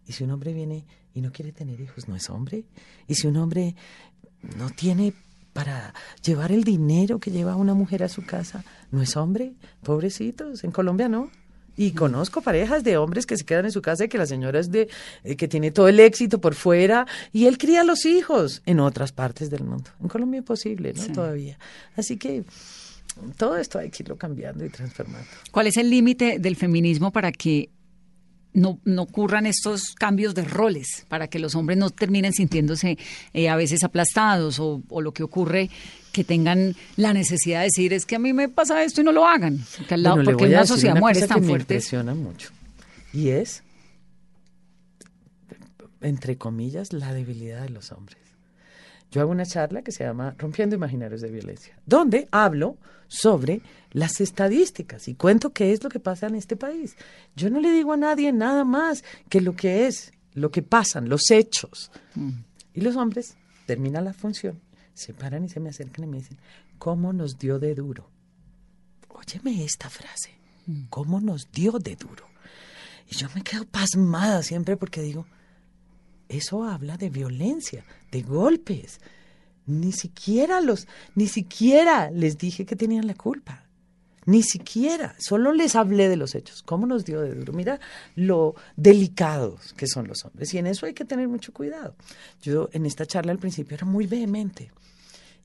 Y 0.07 0.14
si 0.14 0.24
un 0.24 0.32
hombre 0.32 0.53
viene 0.53 0.86
y 1.14 1.22
no 1.22 1.32
quiere 1.32 1.51
tener 1.51 1.80
hijos, 1.82 2.07
no 2.07 2.16
es 2.16 2.30
hombre. 2.30 2.64
Y 3.07 3.16
si 3.16 3.28
un 3.28 3.38
hombre 3.38 3.76
no 4.57 4.70
tiene 4.70 5.14
para 5.53 5.93
llevar 6.24 6.51
el 6.51 6.64
dinero 6.64 7.20
que 7.20 7.32
lleva 7.32 7.55
una 7.55 7.74
mujer 7.74 8.03
a 8.03 8.10
su 8.10 8.26
casa, 8.26 8.64
no 8.91 9.01
es 9.01 9.18
hombre. 9.18 9.53
Pobrecitos, 9.84 10.64
en 10.64 10.72
Colombia 10.72 11.10
no. 11.10 11.30
Y 11.80 11.91
conozco 11.91 12.41
parejas 12.41 12.84
de 12.84 12.97
hombres 12.97 13.25
que 13.25 13.38
se 13.38 13.45
quedan 13.45 13.63
en 13.63 13.71
su 13.71 13.82
casa 13.82 14.03
y 14.03 14.09
que 14.09 14.17
la 14.17 14.25
señora 14.25 14.59
es 14.59 14.69
de 14.69 14.89
eh, 15.23 15.38
que 15.38 15.47
tiene 15.47 15.71
todo 15.71 15.88
el 15.88 16.01
éxito 16.01 16.41
por 16.41 16.53
fuera 16.53 17.07
y 17.32 17.45
él 17.45 17.57
cría 17.57 17.82
a 17.82 17.84
los 17.86 18.05
hijos 18.05 18.61
en 18.65 18.82
otras 18.82 19.13
partes 19.13 19.49
del 19.49 19.63
mundo. 19.63 19.89
En 20.01 20.09
Colombia 20.09 20.41
es 20.41 20.45
posible, 20.45 20.91
¿no? 20.91 21.01
Sí. 21.01 21.13
Todavía. 21.13 21.57
Así 21.95 22.17
que 22.17 22.43
todo 23.38 23.55
esto 23.55 23.80
hay 23.80 23.89
que 23.91 24.03
irlo 24.03 24.17
cambiando 24.17 24.65
y 24.65 24.69
transformando. 24.69 25.25
¿Cuál 25.51 25.67
es 25.67 25.77
el 25.77 25.89
límite 25.89 26.38
del 26.38 26.57
feminismo 26.57 27.11
para 27.11 27.32
que 27.32 27.69
no, 28.51 28.82
no 28.84 29.03
ocurran 29.03 29.45
estos 29.45 29.93
cambios 29.95 30.36
de 30.36 30.43
roles, 30.43 31.05
para 31.07 31.30
que 31.30 31.39
los 31.39 31.55
hombres 31.55 31.77
no 31.77 31.91
terminen 31.91 32.34
sintiéndose 32.34 32.97
eh, 33.32 33.47
a 33.47 33.55
veces 33.55 33.86
aplastados 33.86 34.59
o, 34.59 34.84
o 34.89 34.99
lo 34.99 35.13
que 35.13 35.23
ocurre, 35.23 35.69
que 36.12 36.24
tengan 36.24 36.76
la 36.97 37.14
necesidad 37.14 37.60
de 37.60 37.66
decir, 37.66 37.93
es 37.93 38.05
que 38.05 38.16
a 38.16 38.20
mí 38.20 38.34
me 38.34 38.49
pasa 38.49 38.84
esto 38.84 39.01
y 39.01 39.03
no 39.03 39.12
lo 39.12 39.26
hagan? 39.28 39.60
Porque, 39.78 39.93
al 39.93 40.03
lado- 40.03 40.16
Bueno, 40.18 40.32
porque 40.32 40.45
una 40.45 40.66
sociedad 40.68 40.93
una 40.93 41.01
cosa 41.01 41.28
tan 41.28 41.41
que 41.41 41.45
me 41.47 41.51
impresiona 41.78 42.14
mucho. 42.16 42.49
Y 43.14 43.30
es, 43.30 43.64
entre 46.01 46.38
comillas, 46.38 46.93
la 46.93 47.14
debilidad 47.14 47.64
de 47.64 47.70
los 47.70 47.91
hombres. 47.91 48.18
Yo 49.12 49.22
hago 49.22 49.32
una 49.32 49.45
charla 49.45 49.82
que 49.82 49.91
se 49.91 50.03
llama 50.03 50.36
Rompiendo 50.38 50.76
Imaginarios 50.76 51.22
de 51.22 51.30
Violencia, 51.32 51.76
donde 51.86 52.28
hablo 52.32 52.78
sobre 53.07 53.62
las 53.91 54.22
estadísticas 54.22 55.07
y 55.07 55.16
cuento 55.16 55.51
qué 55.51 55.72
es 55.74 55.84
lo 55.84 55.89
que 55.89 55.99
pasa 55.99 56.28
en 56.28 56.36
este 56.36 56.55
país. 56.55 56.95
Yo 57.36 57.49
no 57.49 57.60
le 57.60 57.72
digo 57.72 57.93
a 57.93 57.97
nadie 57.97 58.32
nada 58.32 58.64
más 58.66 59.03
que 59.30 59.41
lo 59.41 59.55
que 59.55 59.88
es, 59.88 60.14
lo 60.36 60.51
que 60.51 60.62
pasan, 60.62 61.10
los 61.10 61.32
hechos. 61.32 61.89
Y 62.76 62.82
los 62.82 62.95
hombres, 62.97 63.36
termina 63.66 63.99
la 63.99 64.14
función, 64.14 64.60
se 65.00 65.14
paran 65.14 65.45
y 65.45 65.50
se 65.50 65.62
me 65.62 65.70
acercan 65.70 66.04
y 66.04 66.08
me 66.08 66.18
dicen, 66.18 66.38
¿cómo 66.78 67.14
nos 67.14 67.39
dio 67.39 67.58
de 67.58 67.74
duro? 67.74 68.10
Óyeme 69.08 69.64
esta 69.64 69.89
frase, 69.89 70.32
¿cómo 70.89 71.22
nos 71.22 71.50
dio 71.54 71.80
de 71.80 71.95
duro? 71.95 72.28
Y 73.10 73.16
yo 73.16 73.28
me 73.34 73.41
quedo 73.41 73.66
pasmada 73.66 74.43
siempre 74.43 74.76
porque 74.76 75.02
digo, 75.02 75.26
eso 76.28 76.66
habla 76.66 76.97
de 76.97 77.10
violencia, 77.10 77.86
de 78.12 78.24
golpes. 78.24 79.00
Ni 79.66 79.93
siquiera 79.93 80.60
los, 80.60 80.86
ni 81.16 81.28
siquiera 81.28 82.12
les 82.12 82.38
dije 82.38 82.66
que 82.66 82.76
tenían 82.76 83.08
la 83.08 83.16
culpa. 83.16 83.68
Ni 84.30 84.43
siquiera, 84.43 85.15
solo 85.17 85.53
les 85.53 85.75
hablé 85.75 86.07
de 86.07 86.15
los 86.15 86.36
hechos. 86.36 86.61
¿Cómo 86.61 86.86
nos 86.86 87.03
dio 87.03 87.21
de 87.21 87.34
duro? 87.34 87.51
Mira 87.51 87.80
lo 88.15 88.53
delicados 88.75 89.73
que 89.73 89.88
son 89.88 90.07
los 90.07 90.23
hombres. 90.23 90.53
Y 90.53 90.59
en 90.59 90.67
eso 90.67 90.86
hay 90.86 90.93
que 90.93 91.03
tener 91.05 91.27
mucho 91.27 91.51
cuidado. 91.51 91.95
Yo 92.43 92.69
en 92.73 92.86
esta 92.86 93.05
charla 93.07 93.32
al 93.32 93.39
principio 93.39 93.75
era 93.75 93.88
muy 93.88 94.05
vehemente. 94.05 94.71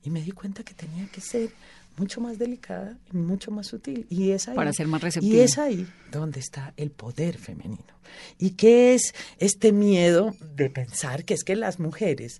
Y 0.03 0.11
me 0.11 0.21
di 0.21 0.31
cuenta 0.31 0.61
que 0.63 0.75
tenía 0.75 1.07
que 1.07 1.19
ser 1.19 1.49
mucho 1.97 2.21
más 2.21 2.37
delicada 2.37 2.95
y 3.11 3.17
mucho 3.17 3.49
más 3.49 3.67
sutil. 3.67 4.05
Y 4.09 4.29
es 4.31 4.47
ahí, 4.49 4.55
Para 4.55 4.71
ser 4.71 4.87
más 4.87 5.01
Y 5.01 5.05
receptiva. 5.05 5.43
es 5.43 5.57
ahí 5.57 5.87
donde 6.11 6.39
está 6.39 6.73
el 6.77 6.91
poder 6.91 7.37
femenino. 7.39 7.95
¿Y 8.37 8.51
qué 8.51 8.93
es 8.93 9.15
este 9.39 9.71
miedo 9.71 10.35
de 10.55 10.69
pensar 10.69 11.25
que 11.25 11.33
es 11.33 11.43
que 11.43 11.55
las 11.55 11.79
mujeres, 11.79 12.39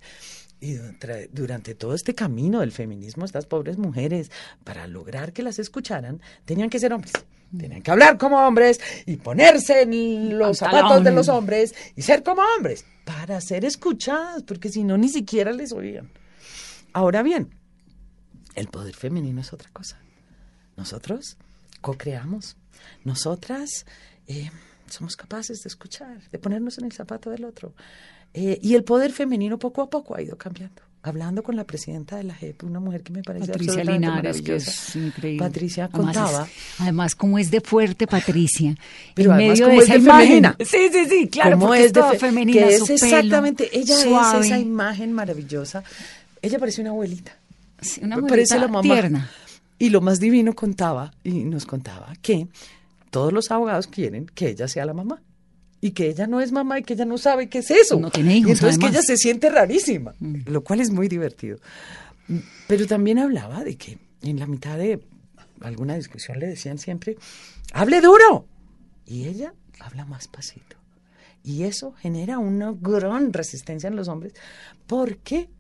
y 0.66 0.80
durante, 1.32 1.76
todo 1.76 1.94
este 1.94 2.16
camino 2.16 2.62
del 2.62 2.72
feminismo, 2.72 3.24
estas 3.24 3.46
pobres 3.46 3.78
mujeres, 3.78 4.32
para 4.64 4.88
lograr 4.88 5.32
que 5.32 5.44
las 5.44 5.60
escucharan, 5.60 6.22
tenían 6.46 6.72
que 6.72 6.80
ser 6.80 6.92
hombres? 6.92 7.14
Tenían 7.56 7.84
que 7.84 7.92
hablar 7.92 8.18
como 8.18 8.38
hombres 8.38 8.80
y 9.06 9.18
ponerse 9.18 9.84
en 9.84 10.40
los 10.40 10.60
Pantalón. 10.60 10.82
zapatos 10.82 11.04
de 11.04 11.12
los 11.12 11.30
hombres 11.30 11.76
y 11.96 12.02
ser 12.02 12.24
como 12.24 12.42
hombres 12.58 12.84
para 13.06 13.40
ser 13.42 13.64
escuchadas, 13.64 14.42
porque 14.42 14.70
si 14.70 14.84
no, 14.84 14.98
ni 14.98 15.10
siquiera 15.10 15.52
les 15.52 15.72
oían. 15.72 16.10
Ahora 16.94 17.22
bien, 17.22 17.50
El 18.56 18.68
poder 18.68 18.96
femenino 18.96 19.42
es 19.42 19.52
otra 19.54 19.70
cosa. 19.72 20.00
Nosotros 20.78 21.38
co-creamos. 21.82 22.56
Nosotras 23.04 23.86
eh, 24.28 24.50
somos 24.90 25.16
capaces 25.16 25.62
de 25.62 25.68
escuchar, 25.68 26.22
de 26.32 26.40
ponernos 26.40 26.78
en 26.78 26.86
el 26.86 26.94
zapato 26.94 27.30
del 27.30 27.44
otro. 27.44 27.74
Eh, 28.38 28.60
y 28.62 28.76
el 28.76 28.84
poder 28.84 29.12
femenino 29.14 29.58
poco 29.58 29.82
a 29.82 29.90
poco 29.90 30.16
ha 30.16 30.22
ido 30.22 30.38
cambiando. 30.38 30.82
Hablando 31.04 31.42
con 31.44 31.56
la 31.56 31.64
presidenta 31.66 32.16
de 32.18 32.24
la 32.24 32.34
JEP, 32.34 32.64
una 32.64 32.80
mujer 32.80 33.04
que 33.04 33.14
me 33.14 33.22
parece 33.22 33.46
Patricia 33.52 33.74
absolutamente 33.74 34.08
Linares, 34.10 34.42
que 34.42 34.56
es 34.56 34.96
increíble. 34.96 35.40
Patricia 35.48 35.86
Además, 35.94 36.16
contaba. 36.18 36.44
es- 36.46 36.82
además, 36.82 37.16
como 37.16 37.38
es 37.40 37.52
de 37.52 37.62
fuerte 37.62 38.08
Patricia. 38.08 38.76
Pero 39.14 39.30
en 39.30 39.36
además, 39.36 39.60
medio 39.60 39.66
cómo 39.68 39.78
de 39.80 39.84
es 39.84 39.90
esa 39.90 39.94
de 39.94 40.00
imagen. 40.04 40.28
femenina. 40.28 40.56
Sí, 40.60 40.78
sí, 40.92 41.06
sí, 41.08 41.28
claro, 41.30 41.52
cómo 41.52 41.68
porque 41.68 41.84
es, 41.86 41.94
de 41.94 42.04
fe- 42.04 42.18
femenina, 42.20 42.60
que 42.68 42.74
es 42.74 42.82
pelo 42.82 42.94
exactamente, 42.96 43.70
ella 43.78 43.96
suave. 43.98 44.40
es 44.40 44.46
esa 44.48 44.60
imagen 44.60 45.14
maravillosa. 45.14 45.84
Ella 46.42 46.58
parece 46.60 46.82
una 46.82 46.90
abuelita. 46.90 47.38
Sí, 47.80 48.02
una 48.04 48.16
Me 48.18 48.24
parece 48.28 48.56
abuelita 48.56 48.58
la 48.58 48.68
mamá. 48.68 48.82
tierna. 48.82 49.30
Y 49.78 49.90
lo 49.92 50.02
más 50.02 50.20
divino 50.20 50.54
contaba, 50.56 51.14
y 51.24 51.32
nos 51.44 51.66
contaba, 51.68 52.14
que 52.22 52.48
todos 53.12 53.32
los 53.32 53.52
abogados 53.52 53.86
quieren 53.88 54.26
que 54.34 54.50
ella 54.50 54.68
sea 54.68 54.86
la 54.86 54.94
mamá. 54.94 55.22
Y 55.86 55.92
que 55.92 56.08
ella 56.10 56.26
no 56.26 56.42
es 56.42 56.52
mamá 56.52 56.80
y 56.80 56.84
que 56.84 56.96
ella 56.96 57.06
no 57.06 57.20
sabe 57.20 57.48
qué 57.48 57.60
es 57.60 57.70
eso. 57.70 58.00
No 58.00 58.10
tiene 58.10 58.38
hijos, 58.38 58.50
Y 58.50 58.52
entonces 58.54 58.80
que 58.80 58.88
ella 58.88 59.04
se 59.04 59.18
siente 59.18 59.52
rarísima, 59.52 60.16
lo 60.48 60.64
cual 60.64 60.82
es 60.82 60.90
muy 60.90 61.08
divertido. 61.08 61.60
Pero 62.68 62.88
también 62.88 63.20
hablaba 63.20 63.64
de 63.64 63.78
que 63.78 64.00
en 64.24 64.40
la 64.40 64.48
mitad 64.48 64.80
de 64.80 65.06
alguna 65.62 65.94
discusión 65.94 66.40
le 66.40 66.48
decían 66.48 66.80
siempre, 66.80 67.18
hable 67.72 68.02
duro. 68.02 68.48
Y 69.06 69.28
ella 69.28 69.54
habla 69.80 70.06
más 70.06 70.28
pasito. 70.28 70.76
Y 71.44 71.66
eso 71.66 71.92
genera 71.92 72.40
una 72.40 72.74
gran 72.76 73.32
resistencia 73.32 73.88
en 73.88 73.96
los 73.96 74.08
hombres. 74.08 74.34
¿Por 74.88 75.18
qué? 75.18 75.52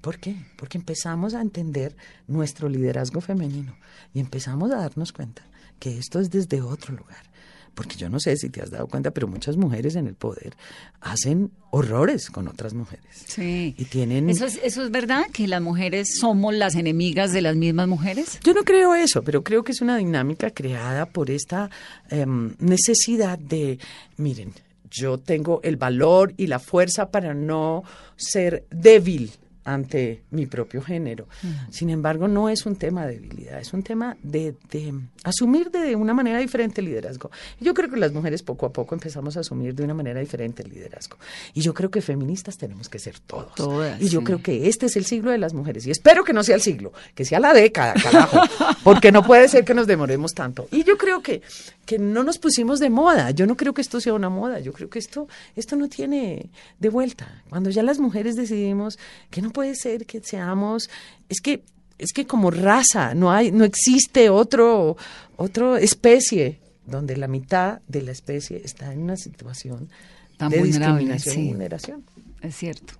¿Por 0.00 0.18
qué? 0.18 0.34
Porque 0.56 0.78
empezamos 0.78 1.34
a 1.34 1.42
entender 1.42 1.94
nuestro 2.26 2.70
liderazgo 2.70 3.20
femenino 3.20 3.76
y 4.14 4.20
empezamos 4.20 4.72
a 4.72 4.76
darnos 4.76 5.12
cuenta 5.12 5.42
que 5.78 5.98
esto 5.98 6.20
es 6.20 6.30
desde 6.30 6.62
otro 6.62 6.94
lugar. 6.94 7.34
Porque 7.74 7.96
yo 7.96 8.08
no 8.08 8.20
sé 8.20 8.36
si 8.36 8.50
te 8.50 8.62
has 8.62 8.70
dado 8.70 8.86
cuenta, 8.86 9.10
pero 9.10 9.26
muchas 9.26 9.56
mujeres 9.56 9.96
en 9.96 10.06
el 10.06 10.14
poder 10.14 10.54
hacen 11.00 11.50
horrores 11.70 12.30
con 12.30 12.46
otras 12.48 12.72
mujeres. 12.72 13.24
Sí. 13.26 13.74
Y 13.76 13.84
tienen... 13.86 14.30
¿Eso 14.30 14.46
es, 14.46 14.60
¿Eso 14.62 14.84
es 14.84 14.90
verdad? 14.90 15.24
¿Que 15.32 15.48
las 15.48 15.60
mujeres 15.60 16.18
somos 16.20 16.54
las 16.54 16.76
enemigas 16.76 17.32
de 17.32 17.42
las 17.42 17.56
mismas 17.56 17.88
mujeres? 17.88 18.38
Yo 18.44 18.54
no 18.54 18.62
creo 18.62 18.94
eso, 18.94 19.22
pero 19.22 19.42
creo 19.42 19.64
que 19.64 19.72
es 19.72 19.80
una 19.80 19.96
dinámica 19.96 20.50
creada 20.50 21.06
por 21.06 21.30
esta 21.30 21.70
em, 22.10 22.54
necesidad 22.60 23.38
de, 23.38 23.78
miren, 24.16 24.52
yo 24.90 25.18
tengo 25.18 25.60
el 25.64 25.76
valor 25.76 26.34
y 26.36 26.46
la 26.46 26.60
fuerza 26.60 27.10
para 27.10 27.34
no 27.34 27.82
ser 28.16 28.64
débil 28.70 29.32
ante 29.64 30.22
mi 30.30 30.46
propio 30.46 30.82
género. 30.82 31.26
Sin 31.70 31.90
embargo, 31.90 32.28
no 32.28 32.48
es 32.48 32.66
un 32.66 32.76
tema 32.76 33.06
de 33.06 33.14
debilidad, 33.14 33.58
es 33.58 33.72
un 33.72 33.82
tema 33.82 34.16
de, 34.22 34.54
de 34.70 34.94
asumir 35.24 35.70
de 35.70 35.96
una 35.96 36.12
manera 36.12 36.38
diferente 36.38 36.80
el 36.80 36.86
liderazgo. 36.86 37.30
Yo 37.60 37.72
creo 37.74 37.90
que 37.90 37.96
las 37.96 38.12
mujeres 38.12 38.42
poco 38.42 38.66
a 38.66 38.72
poco 38.72 38.94
empezamos 38.94 39.36
a 39.36 39.40
asumir 39.40 39.74
de 39.74 39.82
una 39.84 39.94
manera 39.94 40.20
diferente 40.20 40.62
el 40.62 40.70
liderazgo. 40.70 41.18
Y 41.54 41.62
yo 41.62 41.72
creo 41.72 41.90
que 41.90 42.02
feministas 42.02 42.58
tenemos 42.58 42.88
que 42.88 42.98
ser 42.98 43.18
todos. 43.20 43.54
Todas, 43.54 44.00
y 44.00 44.08
yo 44.08 44.20
sí. 44.20 44.24
creo 44.26 44.42
que 44.42 44.68
este 44.68 44.86
es 44.86 44.96
el 44.96 45.06
siglo 45.06 45.30
de 45.30 45.38
las 45.38 45.54
mujeres. 45.54 45.86
Y 45.86 45.90
espero 45.90 46.24
que 46.24 46.32
no 46.32 46.42
sea 46.42 46.56
el 46.56 46.62
siglo, 46.62 46.92
que 47.14 47.24
sea 47.24 47.40
la 47.40 47.54
década, 47.54 47.94
carajo. 47.94 48.40
Porque 48.84 49.12
no 49.12 49.24
puede 49.24 49.48
ser 49.48 49.64
que 49.64 49.74
nos 49.74 49.86
demoremos 49.86 50.34
tanto. 50.34 50.68
Y 50.70 50.84
yo 50.84 50.98
creo 50.98 51.22
que, 51.22 51.40
que 51.86 51.98
no 51.98 52.22
nos 52.22 52.38
pusimos 52.38 52.80
de 52.80 52.90
moda. 52.90 53.30
Yo 53.30 53.46
no 53.46 53.56
creo 53.56 53.72
que 53.72 53.80
esto 53.80 54.00
sea 54.00 54.12
una 54.12 54.28
moda. 54.28 54.60
Yo 54.60 54.72
creo 54.72 54.90
que 54.90 54.98
esto, 54.98 55.26
esto 55.56 55.76
no 55.76 55.88
tiene 55.88 56.50
de 56.78 56.88
vuelta. 56.90 57.42
Cuando 57.48 57.70
ya 57.70 57.82
las 57.82 57.98
mujeres 57.98 58.36
decidimos 58.36 58.98
que 59.30 59.40
no 59.40 59.53
puede 59.54 59.74
ser 59.74 60.04
que 60.04 60.20
seamos, 60.20 60.90
es 61.30 61.40
que, 61.40 61.62
es 61.96 62.12
que 62.12 62.26
como 62.26 62.50
raza 62.50 63.14
no 63.14 63.32
hay, 63.32 63.50
no 63.50 63.64
existe 63.64 64.28
otro, 64.28 64.98
otro 65.36 65.78
especie 65.78 66.60
donde 66.84 67.16
la 67.16 67.28
mitad 67.28 67.80
de 67.88 68.02
la 68.02 68.12
especie 68.12 68.60
está 68.62 68.92
en 68.92 69.00
una 69.00 69.16
situación 69.16 69.88
Tan 70.36 70.50
de 70.50 70.58
vulnerable, 70.58 70.98
discriminación 71.14 71.34
y 71.34 71.38
sí. 71.38 71.48
vulneración. 71.48 72.04
Es 72.42 72.56
cierto. 72.56 72.92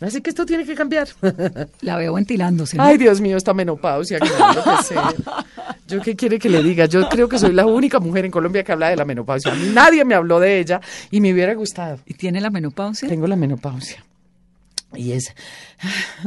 Así 0.00 0.20
que 0.20 0.30
esto 0.30 0.44
tiene 0.44 0.64
que 0.64 0.74
cambiar. 0.74 1.08
La 1.80 1.96
veo 1.96 2.12
ventilándose. 2.14 2.76
¿no? 2.76 2.82
Ay, 2.82 2.98
Dios 2.98 3.20
mío, 3.20 3.36
esta 3.36 3.54
menopausia. 3.54 4.18
que 4.20 4.28
me 4.28 4.38
va 4.38 4.50
a 4.50 4.52
enloquecer. 4.52 4.98
¿Yo 5.88 6.02
qué 6.02 6.14
quiere 6.14 6.38
que 6.38 6.50
le 6.50 6.62
diga? 6.62 6.86
Yo 6.86 7.08
creo 7.08 7.28
que 7.28 7.38
soy 7.38 7.52
la 7.52 7.64
única 7.64 7.98
mujer 7.98 8.26
en 8.26 8.30
Colombia 8.30 8.62
que 8.62 8.72
habla 8.72 8.90
de 8.90 8.96
la 8.96 9.04
menopausia. 9.04 9.54
Nadie 9.72 10.04
me 10.04 10.14
habló 10.14 10.38
de 10.38 10.58
ella 10.58 10.80
y 11.10 11.20
me 11.20 11.32
hubiera 11.32 11.54
gustado. 11.54 11.98
¿Y 12.04 12.14
tiene 12.14 12.40
la 12.40 12.50
menopausia? 12.50 13.08
Tengo 13.08 13.26
la 13.26 13.36
menopausia. 13.36 14.04
Y 14.96 15.12
es, 15.12 15.34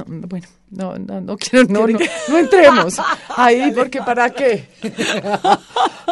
bueno, 0.05 0.47
no, 0.70 0.97
no, 0.97 1.22
no 1.22 1.38
quiero, 1.38 1.65
no, 1.67 1.88
no, 1.88 1.99
no 2.30 2.38
entremos 2.38 2.95
ahí 3.36 3.72
porque 3.76 3.99
para 4.01 4.30
qué. 4.30 4.67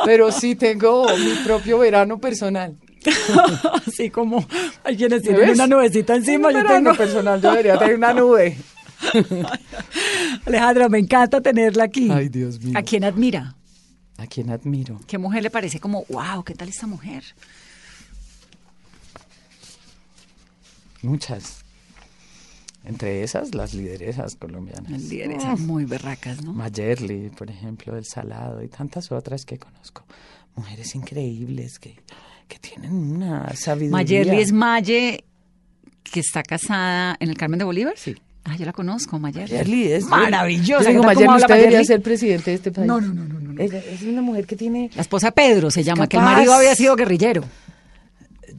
Pero 0.05 0.31
sí 0.31 0.55
tengo 0.55 1.05
mi 1.17 1.33
propio 1.43 1.79
verano 1.79 2.17
personal. 2.19 2.75
Así 3.87 4.09
como 4.09 4.45
hay 4.83 4.97
quienes 4.97 5.23
¿Me 5.23 5.33
tienen 5.33 5.49
una 5.51 5.67
nubecita 5.67 6.15
encima. 6.15 6.51
Yo 6.51 6.65
tengo. 6.65 6.93
personal, 6.93 7.41
yo 7.41 7.51
debería 7.51 7.77
tener 7.77 7.95
una 7.95 8.13
nube. 8.13 8.57
Alejandra, 10.45 10.89
me 10.89 10.99
encanta 10.99 11.41
tenerla 11.41 11.85
aquí. 11.85 12.09
Ay, 12.11 12.29
Dios 12.29 12.59
mío. 12.59 12.77
¿A 12.77 12.81
quién 12.81 13.03
admira? 13.03 13.55
A 14.17 14.25
quien 14.25 14.49
admiro. 14.49 14.99
¿Qué 15.07 15.17
mujer 15.17 15.43
le 15.43 15.51
parece 15.51 15.79
como, 15.79 16.05
wow, 16.09 16.43
qué 16.43 16.55
tal 16.55 16.69
esta 16.69 16.87
mujer? 16.87 17.23
Muchas. 21.03 21.63
Entre 22.87 23.21
esas, 23.21 23.53
las 23.53 23.73
lideresas 23.73 24.37
colombianas. 24.37 24.89
Las 24.89 25.01
lideresas 25.03 25.59
muy 25.59 25.83
berracas, 25.83 26.41
¿no? 26.41 26.53
Mayerly, 26.53 27.29
por 27.31 27.49
ejemplo, 27.49 27.93
del 27.93 28.05
Salado 28.05 28.63
y 28.63 28.69
tantas 28.69 29.11
otras 29.11 29.43
que 29.43 29.57
conozco. 29.57 30.05
Mujeres 30.55 30.95
increíbles 30.95 31.79
que, 31.79 31.99
que 32.47 32.59
tienen 32.59 32.93
una 32.93 33.53
sabiduría. 33.55 33.91
Mayerly 33.91 34.39
es 34.39 34.53
Maye, 34.53 35.25
que 36.03 36.21
está 36.21 36.43
casada 36.43 37.17
en 37.19 37.29
el 37.29 37.37
Carmen 37.37 37.59
de 37.59 37.65
Bolívar. 37.65 37.93
Sí. 37.97 38.15
Ah, 38.45 38.55
yo 38.55 38.65
la 38.65 38.71
conozco, 38.71 39.19
Mayerly. 39.19 39.51
Mayerly 39.51 39.91
es 39.91 40.05
maravillosa. 40.05 40.83
Yo 40.85 40.89
digo, 40.89 41.01
¿Qué 41.01 41.07
tal 41.07 41.15
cómo 41.15 41.25
Mayerly, 41.25 41.43
usted 41.43 41.55
debería 41.55 41.83
ser 41.83 42.01
presidente 42.01 42.51
de 42.51 42.55
este 42.55 42.71
país. 42.71 42.87
No, 42.87 43.01
no, 43.01 43.13
no, 43.13 43.25
no, 43.25 43.39
no. 43.41 43.61
Ella 43.61 43.79
es 43.79 44.01
una 44.03 44.21
mujer 44.21 44.45
que 44.45 44.55
tiene. 44.55 44.91
La 44.95 45.01
esposa 45.01 45.27
de 45.27 45.31
Pedro 45.33 45.71
se 45.71 45.83
llama, 45.83 46.07
que 46.07 46.15
el 46.15 46.23
marido 46.23 46.53
había 46.53 46.73
sido 46.73 46.95
guerrillero. 46.95 47.43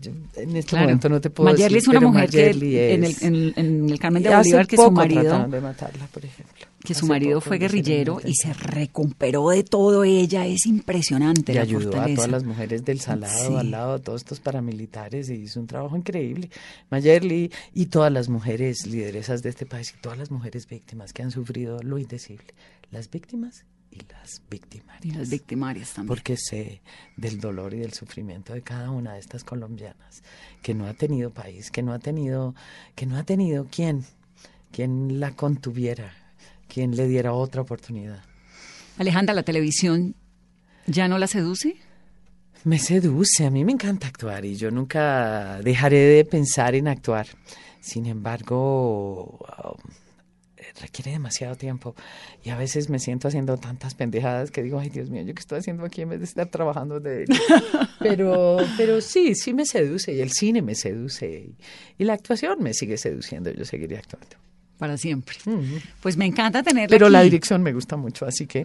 Yo 0.00 0.12
en 0.36 0.56
este 0.56 0.70
Claro. 0.70 0.84
momento 0.86 1.08
no 1.08 1.20
te 1.20 1.30
puedo 1.30 1.50
Mayerly 1.50 1.74
decir. 1.76 1.78
es 1.94 1.96
una 1.98 2.00
mujer 2.08 2.30
que 2.30 2.36
Mayerly 2.38 2.78
en 2.78 3.04
el, 3.04 3.10
es- 3.10 3.22
en, 3.22 3.52
en 3.56 3.90
el 3.90 3.98
Carmen 3.98 4.22
de 4.22 4.34
Bolívar 4.34 4.66
que 4.66 4.76
su 4.76 4.90
marido 4.90 5.20
trataron 5.22 5.50
de 5.50 5.60
matarla, 5.60 6.06
por 6.06 6.24
ejemplo. 6.24 6.66
que 6.84 6.94
su 6.94 7.04
Hace 7.04 7.08
marido 7.12 7.40
fue 7.40 7.56
hicieron 7.56 7.72
guerrillero 7.82 8.20
y 8.24 8.34
se 8.34 8.52
recuperó 8.54 9.48
de 9.50 9.64
todo 9.64 10.04
ella. 10.04 10.46
Es 10.46 10.64
impresionante 10.66 11.52
Y 11.52 11.54
la 11.56 11.62
ayudó 11.62 12.00
a 12.00 12.06
todas 12.14 12.30
las 12.30 12.44
mujeres 12.44 12.84
del 12.84 13.00
Salado, 13.00 13.48
Sí. 13.48 13.54
al 13.54 13.70
lado 13.70 13.98
de 13.98 14.04
todos 14.04 14.20
estos 14.22 14.40
paramilitares, 14.40 15.28
y 15.28 15.34
hizo 15.34 15.60
un 15.60 15.66
trabajo 15.66 15.96
increíble. 15.96 16.50
Mayerly 16.90 17.50
y 17.74 17.86
todas 17.86 18.12
las 18.12 18.28
mujeres 18.28 18.86
lideresas 18.86 19.42
de 19.42 19.50
este 19.50 19.66
país 19.66 19.92
y 19.96 20.00
todas 20.00 20.18
las 20.18 20.30
mujeres 20.30 20.66
víctimas 20.68 21.12
que 21.12 21.22
han 21.22 21.30
sufrido 21.30 21.82
lo 21.82 21.98
indecible. 21.98 22.54
Las 22.90 23.10
víctimas 23.10 23.64
y 23.98 24.12
las 24.12 24.42
victimarias. 24.48 25.04
Y 25.04 25.10
las 25.10 25.30
victimarias 25.30 25.92
también. 25.94 26.08
Porque 26.08 26.36
sé 26.36 26.80
del 27.16 27.40
dolor 27.40 27.74
y 27.74 27.78
del 27.78 27.92
sufrimiento 27.92 28.52
de 28.52 28.62
cada 28.62 28.90
una 28.90 29.14
de 29.14 29.20
estas 29.20 29.44
colombianas 29.44 30.22
que 30.62 30.74
no 30.74 30.86
ha 30.86 30.94
tenido 30.94 31.30
país, 31.30 31.70
que 31.70 31.82
no 31.82 31.92
ha 31.92 31.98
tenido, 31.98 32.54
que 32.94 33.06
no 33.06 33.16
ha 33.16 33.24
tenido 33.24 33.66
quien, 33.70 34.04
quien 34.70 35.20
la 35.20 35.32
contuviera, 35.32 36.12
quien 36.68 36.96
le 36.96 37.06
diera 37.06 37.32
otra 37.32 37.62
oportunidad. 37.62 38.22
Alejandra, 38.98 39.34
¿la 39.34 39.42
televisión 39.42 40.14
ya 40.86 41.08
no 41.08 41.18
la 41.18 41.26
seduce? 41.26 41.76
Me 42.64 42.78
seduce, 42.78 43.46
a 43.46 43.50
mí 43.50 43.64
me 43.64 43.72
encanta 43.72 44.08
actuar 44.08 44.44
y 44.44 44.56
yo 44.56 44.70
nunca 44.70 45.60
dejaré 45.62 45.98
de 45.98 46.24
pensar 46.24 46.74
en 46.74 46.88
actuar. 46.88 47.28
Sin 47.80 48.06
embargo, 48.06 49.38
um, 49.64 49.92
requiere 50.80 51.12
demasiado 51.12 51.56
tiempo 51.56 51.94
y 52.42 52.50
a 52.50 52.56
veces 52.56 52.88
me 52.88 52.98
siento 52.98 53.28
haciendo 53.28 53.56
tantas 53.56 53.94
pendejadas 53.94 54.50
que 54.50 54.62
digo, 54.62 54.78
ay 54.78 54.88
Dios 54.88 55.10
mío, 55.10 55.22
¿yo 55.22 55.34
qué 55.34 55.40
estoy 55.40 55.58
haciendo 55.58 55.84
aquí 55.84 56.02
en 56.02 56.10
vez 56.10 56.18
de 56.20 56.24
estar 56.24 56.46
trabajando 56.48 57.00
de 57.00 57.24
ello? 57.24 57.34
pero, 58.00 58.58
pero 58.76 59.00
sí, 59.00 59.34
sí 59.34 59.54
me 59.54 59.66
seduce 59.66 60.12
y 60.12 60.20
el 60.20 60.30
cine 60.30 60.62
me 60.62 60.74
seduce 60.74 61.28
y, 61.28 61.56
y 61.98 62.04
la 62.04 62.14
actuación 62.14 62.62
me 62.62 62.74
sigue 62.74 62.96
seduciendo, 62.96 63.50
yo 63.50 63.64
seguiré 63.64 63.98
actuando. 63.98 64.47
Para 64.78 64.96
siempre. 64.96 65.36
Pues 66.00 66.16
me 66.16 66.24
encanta 66.24 66.62
tenerla 66.62 66.88
Pero 66.88 67.08
la 67.08 67.22
dirección 67.22 67.62
me 67.62 67.72
gusta 67.72 67.96
mucho, 67.96 68.26
así 68.26 68.46
que 68.46 68.60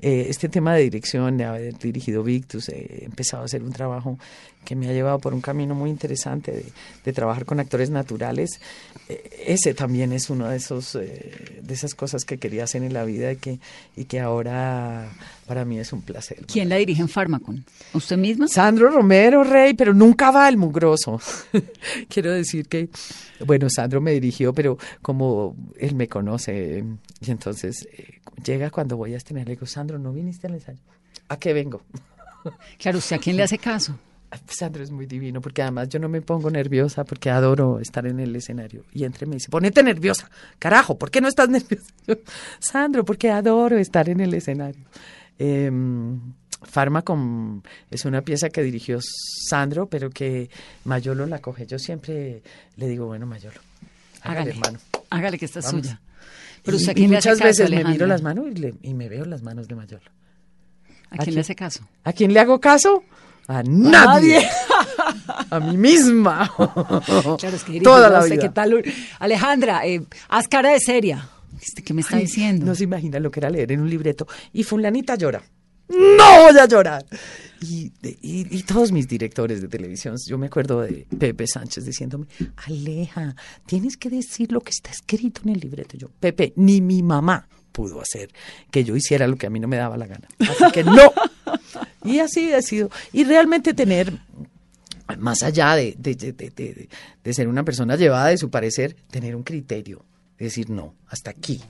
eh, 0.00 0.26
este 0.28 0.48
tema 0.48 0.74
de 0.74 0.82
dirección, 0.82 1.36
de 1.36 1.44
haber 1.44 1.78
dirigido 1.78 2.22
Victus, 2.22 2.70
eh, 2.70 3.00
he 3.02 3.04
empezado 3.04 3.42
a 3.42 3.46
hacer 3.46 3.62
un 3.62 3.72
trabajo 3.72 4.18
que 4.64 4.76
me 4.76 4.88
ha 4.88 4.92
llevado 4.92 5.18
por 5.18 5.34
un 5.34 5.40
camino 5.40 5.74
muy 5.74 5.90
interesante 5.90 6.52
de, 6.52 6.66
de 7.04 7.12
trabajar 7.12 7.44
con 7.44 7.60
actores 7.60 7.90
naturales. 7.90 8.60
Eh, 9.08 9.44
ese 9.46 9.74
también 9.74 10.12
es 10.12 10.30
uno 10.30 10.48
de 10.48 10.56
esos, 10.56 10.94
eh, 10.94 11.60
de 11.62 11.74
esas 11.74 11.94
cosas 11.94 12.24
que 12.24 12.38
quería 12.38 12.64
hacer 12.64 12.82
en 12.82 12.92
la 12.92 13.04
vida 13.04 13.32
y 13.32 13.36
que, 13.36 13.58
y 13.96 14.04
que 14.04 14.20
ahora 14.20 15.08
para 15.48 15.64
mí 15.64 15.78
es 15.78 15.92
un 15.94 16.02
placer. 16.02 16.44
¿Quién 16.46 16.68
la 16.68 16.76
dirige 16.76 17.00
en 17.00 17.08
Pharmacon? 17.08 17.64
¿Usted 17.94 18.18
misma? 18.18 18.46
Sandro 18.46 18.90
Romero, 18.90 19.42
Rey, 19.42 19.72
pero 19.72 19.94
nunca 19.94 20.30
va 20.30 20.46
el 20.48 20.58
mugroso. 20.58 21.18
Quiero 22.08 22.30
decir 22.30 22.68
que, 22.68 22.90
bueno, 23.46 23.68
Sandro 23.70 24.02
me 24.02 24.12
dirigió, 24.12 24.52
pero 24.52 24.76
como 25.00 25.56
él 25.78 25.94
me 25.94 26.06
conoce, 26.06 26.84
y 27.20 27.30
entonces 27.30 27.88
eh, 27.92 28.20
llega 28.44 28.70
cuando 28.70 28.98
voy 28.98 29.14
a 29.14 29.16
estrenar, 29.16 29.46
le 29.46 29.54
digo, 29.54 29.66
Sandro, 29.66 29.98
¿no 29.98 30.12
viniste 30.12 30.46
al 30.46 30.54
ensayo? 30.54 30.80
¿A 31.28 31.38
qué 31.38 31.52
vengo? 31.52 31.82
Claro, 32.78 32.98
¿usted 32.98 33.16
a 33.16 33.18
quién 33.18 33.36
le 33.36 33.42
hace 33.42 33.58
caso? 33.58 33.98
Sandro 34.48 34.82
es 34.82 34.90
muy 34.90 35.06
divino, 35.06 35.40
porque 35.40 35.62
además 35.62 35.88
yo 35.88 35.98
no 35.98 36.08
me 36.08 36.20
pongo 36.22 36.50
nerviosa, 36.50 37.04
porque 37.04 37.30
adoro 37.30 37.80
estar 37.80 38.06
en 38.06 38.20
el 38.20 38.34
escenario. 38.36 38.84
Y 38.92 39.04
entre 39.04 39.26
me 39.26 39.34
dice, 39.36 39.48
ponete 39.50 39.82
nerviosa. 39.82 40.30
Carajo, 40.58 40.98
¿por 40.98 41.10
qué 41.10 41.20
no 41.20 41.28
estás 41.28 41.48
nerviosa? 41.50 41.92
Sandro, 42.58 43.04
porque 43.04 43.30
adoro 43.30 43.76
estar 43.76 44.08
en 44.08 44.20
el 44.20 44.32
escenario. 44.34 44.84
Eh, 45.38 45.70
Farmacom 46.62 47.62
es 47.90 48.04
una 48.04 48.22
pieza 48.22 48.48
que 48.48 48.62
dirigió 48.62 48.98
Sandro, 49.00 49.86
pero 49.86 50.10
que 50.10 50.50
Mayolo 50.84 51.26
la 51.26 51.38
coge. 51.38 51.66
Yo 51.66 51.78
siempre 51.78 52.42
le 52.76 52.88
digo, 52.88 53.06
bueno, 53.06 53.26
Mayolo, 53.26 53.60
hágale, 54.22 54.40
Hágale, 54.40 54.50
hermano. 54.50 54.78
hágale 55.10 55.38
que 55.38 55.44
esta 55.44 55.60
es 55.60 55.66
Vamos. 55.66 55.82
suya. 55.86 56.00
Pero 56.64 56.76
Y- 56.76 56.80
usted 56.80 56.96
y 56.96 57.06
muchas 57.08 57.38
veces 57.38 57.70
me 57.70 57.76
miro 57.76 57.86
Alejandra? 57.88 58.06
las 58.08 58.22
manos 58.22 58.46
y, 58.50 58.54
le- 58.54 58.74
y 58.82 58.94
me 58.94 59.08
veo 59.08 59.24
las 59.24 59.42
manos 59.42 59.68
de 59.68 59.74
Mayolo. 59.76 60.10
¿A 61.10 61.16
quién 61.18 61.34
le 61.36 61.40
hace 61.42 61.54
caso? 61.54 61.88
¿A 62.04 62.12
quién 62.12 62.32
le 62.34 62.40
hago 62.40 62.60
caso? 62.60 63.02
A 63.46 63.62
nadie. 63.62 64.46
A 65.50 65.60
mí 65.60 65.76
misma. 65.78 66.52
Claro, 66.56 67.56
es 67.56 67.64
que 67.64 67.72
dirige, 67.72 67.84
Toda 67.84 68.10
la 68.10 68.22
vida. 68.24 68.52
Alejandra, 69.20 69.86
eh, 69.86 70.02
haz 70.28 70.48
cara 70.48 70.70
de 70.72 70.80
seria. 70.80 71.26
¿Este 71.60 71.82
¿Qué 71.82 71.94
me 71.94 72.00
está 72.02 72.16
Ay, 72.16 72.22
diciendo? 72.24 72.64
No 72.66 72.74
se 72.74 72.84
imagina 72.84 73.18
lo 73.20 73.30
que 73.30 73.40
era 73.40 73.50
leer 73.50 73.72
en 73.72 73.80
un 73.80 73.90
libreto. 73.90 74.26
Y 74.52 74.62
fulanita 74.64 75.14
llora. 75.16 75.42
No 75.88 76.42
voy 76.42 76.58
a 76.58 76.66
llorar. 76.66 77.04
Y, 77.62 77.90
de- 78.02 78.18
y- 78.20 78.56
y 78.56 78.62
todos 78.62 78.92
mis 78.92 79.08
directores 79.08 79.62
de 79.62 79.68
televisión, 79.68 80.16
yo 80.26 80.36
me 80.36 80.46
acuerdo 80.46 80.82
de 80.82 81.06
Pepe 81.18 81.46
Sánchez 81.46 81.84
diciéndome, 81.86 82.26
Aleja, 82.66 83.34
tienes 83.66 83.96
que 83.96 84.10
decir 84.10 84.52
lo 84.52 84.60
que 84.60 84.70
está 84.70 84.90
escrito 84.90 85.40
en 85.44 85.50
el 85.50 85.60
libreto. 85.60 85.96
Yo, 85.96 86.08
Pepe, 86.20 86.52
ni 86.56 86.80
mi 86.82 87.02
mamá 87.02 87.48
pudo 87.72 88.00
hacer 88.02 88.30
que 88.70 88.84
yo 88.84 88.94
hiciera 88.96 89.26
lo 89.26 89.36
que 89.36 89.46
a 89.46 89.50
mí 89.50 89.60
no 89.60 89.66
me 89.68 89.76
daba 89.76 89.96
la 89.96 90.06
gana. 90.06 90.28
Así 90.40 90.70
que 90.72 90.84
no. 90.84 91.12
Y 92.04 92.18
así 92.18 92.52
ha 92.52 92.60
sido. 92.62 92.90
Y 93.12 93.24
realmente 93.24 93.72
tener 93.72 94.12
más 95.18 95.42
allá 95.42 95.74
de- 95.74 95.94
de- 95.98 96.14
de- 96.14 96.88
de 97.24 97.34
ser 97.34 97.48
una 97.48 97.64
persona 97.64 97.96
llevada 97.96 98.26
de 98.28 98.36
su 98.36 98.50
parecer, 98.50 98.94
tener 99.10 99.34
un 99.34 99.42
criterio, 99.42 100.04
decir 100.46 100.70
no, 100.70 100.94
hasta 101.08 101.30
aquí. 101.30 101.60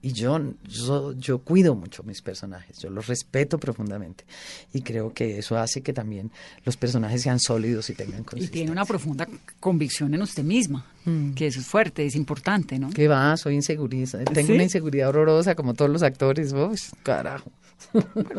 Y 0.00 0.12
yo, 0.12 0.38
yo, 0.62 1.12
yo 1.14 1.40
cuido 1.40 1.74
mucho 1.74 2.04
mis 2.04 2.22
personajes, 2.22 2.78
yo 2.78 2.88
los 2.88 3.08
respeto 3.08 3.58
profundamente. 3.58 4.24
Y 4.72 4.82
creo 4.82 5.12
que 5.12 5.38
eso 5.38 5.58
hace 5.58 5.82
que 5.82 5.92
también 5.92 6.30
los 6.64 6.76
personajes 6.76 7.22
sean 7.22 7.40
sólidos 7.40 7.90
y 7.90 7.94
tengan 7.94 8.20
Y 8.20 8.22
consistencia. 8.22 8.52
tiene 8.52 8.70
una 8.70 8.84
profunda 8.84 9.26
convicción 9.58 10.14
en 10.14 10.22
usted 10.22 10.44
misma, 10.44 10.86
que 11.34 11.48
eso 11.48 11.58
es 11.58 11.66
fuerte, 11.66 12.06
es 12.06 12.14
importante, 12.14 12.78
¿no? 12.78 12.90
¿Qué 12.90 13.08
va? 13.08 13.36
Soy 13.36 13.54
inseguriza. 13.56 14.22
Tengo 14.22 14.46
¿Sí? 14.46 14.52
una 14.52 14.62
inseguridad 14.62 15.08
horrorosa 15.08 15.56
como 15.56 15.74
todos 15.74 15.90
los 15.90 16.04
actores. 16.04 16.52
Uy, 16.52 16.78
carajo. 17.02 17.50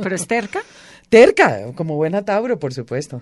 Pero 0.02 0.16
es 0.16 0.28
terca. 0.28 0.62
Terca, 1.10 1.74
como 1.74 1.96
buena 1.98 2.24
Tauro, 2.24 2.58
por 2.58 2.74
supuesto. 2.74 3.22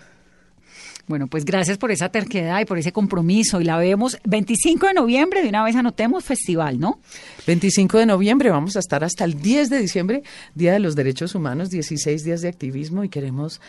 Bueno, 1.07 1.27
pues 1.27 1.45
gracias 1.45 1.77
por 1.77 1.91
esa 1.91 2.09
terquedad 2.09 2.59
y 2.59 2.65
por 2.65 2.77
ese 2.77 2.91
compromiso. 2.91 3.61
Y 3.61 3.63
la 3.63 3.77
vemos 3.77 4.17
25 4.25 4.87
de 4.87 4.93
noviembre, 4.93 5.41
de 5.41 5.49
una 5.49 5.63
vez 5.63 5.75
anotemos 5.75 6.25
festival, 6.25 6.79
¿no? 6.79 6.99
25 7.45 7.97
de 7.99 8.05
noviembre, 8.05 8.49
vamos 8.49 8.75
a 8.75 8.79
estar 8.79 9.03
hasta 9.05 9.23
el 9.23 9.41
10 9.41 9.69
de 9.69 9.79
diciembre, 9.79 10.23
Día 10.53 10.73
de 10.73 10.79
los 10.79 10.95
Derechos 10.95 11.33
Humanos, 11.33 11.69
16 11.69 12.23
días 12.25 12.41
de 12.41 12.49
activismo 12.49 13.03
y 13.05 13.09
queremos 13.09 13.61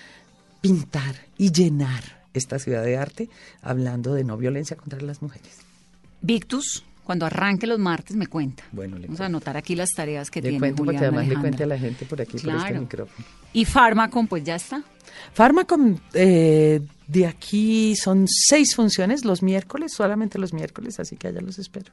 pintar 0.61 1.14
y 1.36 1.53
llenar 1.53 2.18
esta 2.34 2.59
ciudad 2.59 2.82
de 2.84 2.97
arte 2.97 3.28
hablando 3.62 4.14
de 4.14 4.24
no 4.24 4.36
violencia 4.36 4.76
contra 4.76 5.01
las 5.01 5.22
mujeres. 5.22 5.59
Victus, 6.20 6.84
cuando 7.05 7.24
arranque 7.24 7.66
los 7.68 7.78
martes, 7.78 8.16
me 8.16 8.26
cuenta. 8.26 8.64
Bueno, 8.72 8.99
le 8.99 9.07
Vamos 9.07 9.20
a 9.20 9.26
anotar 9.26 9.57
aquí 9.57 9.76
las 9.76 9.91
tareas 9.91 10.30
que 10.30 10.41
Le 10.43 10.49
tiene 10.51 10.59
cuento 10.59 10.84
porque 10.84 10.99
además 10.99 11.28
le 11.28 11.36
cuente 11.36 11.62
a 11.62 11.66
la 11.66 11.78
gente 11.78 12.05
por 12.05 12.20
aquí, 12.20 12.32
por 12.32 12.41
este 12.41 12.49
Claro. 12.51 12.80
micrófono. 12.80 13.26
Y 13.53 13.64
Pharmacon, 13.64 14.26
pues 14.26 14.43
ya 14.45 14.57
está. 14.57 14.82
Farmacom, 15.32 15.97
eh, 16.14 16.80
de 17.09 17.27
aquí 17.27 17.97
son 17.97 18.27
seis 18.29 18.77
funciones 18.77 19.25
los 19.25 19.43
miércoles, 19.43 19.93
solamente 19.97 20.39
los 20.39 20.53
miércoles, 20.53 21.01
así 21.01 21.17
que 21.17 21.29
allá 21.29 21.41
los 21.41 21.59
espero. 21.59 21.91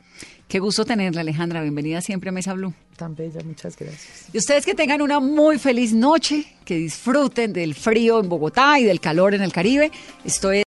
Qué 0.50 0.60
gusto 0.60 0.84
tenerla, 0.84 1.22
Alejandra. 1.22 1.62
Bienvenida 1.62 2.02
siempre 2.02 2.30
a 2.30 2.34
Mesa 2.34 2.54
Blue. 2.54 2.74
Tan 2.98 3.16
bella, 3.16 3.40
muchas 3.46 3.78
gracias. 3.78 4.26
Y 4.34 4.38
ustedes 4.38 4.66
que 4.66 4.76
tengan 4.76 5.02
una 5.02 5.22
muy 5.22 5.58
feliz 5.58 5.94
noche, 5.94 6.46
que 6.66 6.76
disfruten 6.76 7.54
del 7.54 7.76
frío 7.76 8.20
en 8.20 8.28
Bogotá 8.28 8.78
y 8.78 8.84
del 8.84 9.00
calor 9.00 9.34
en 9.34 9.42
el 9.42 9.54
Caribe. 9.54 9.90
Esto 10.26 10.52
es 10.52 10.64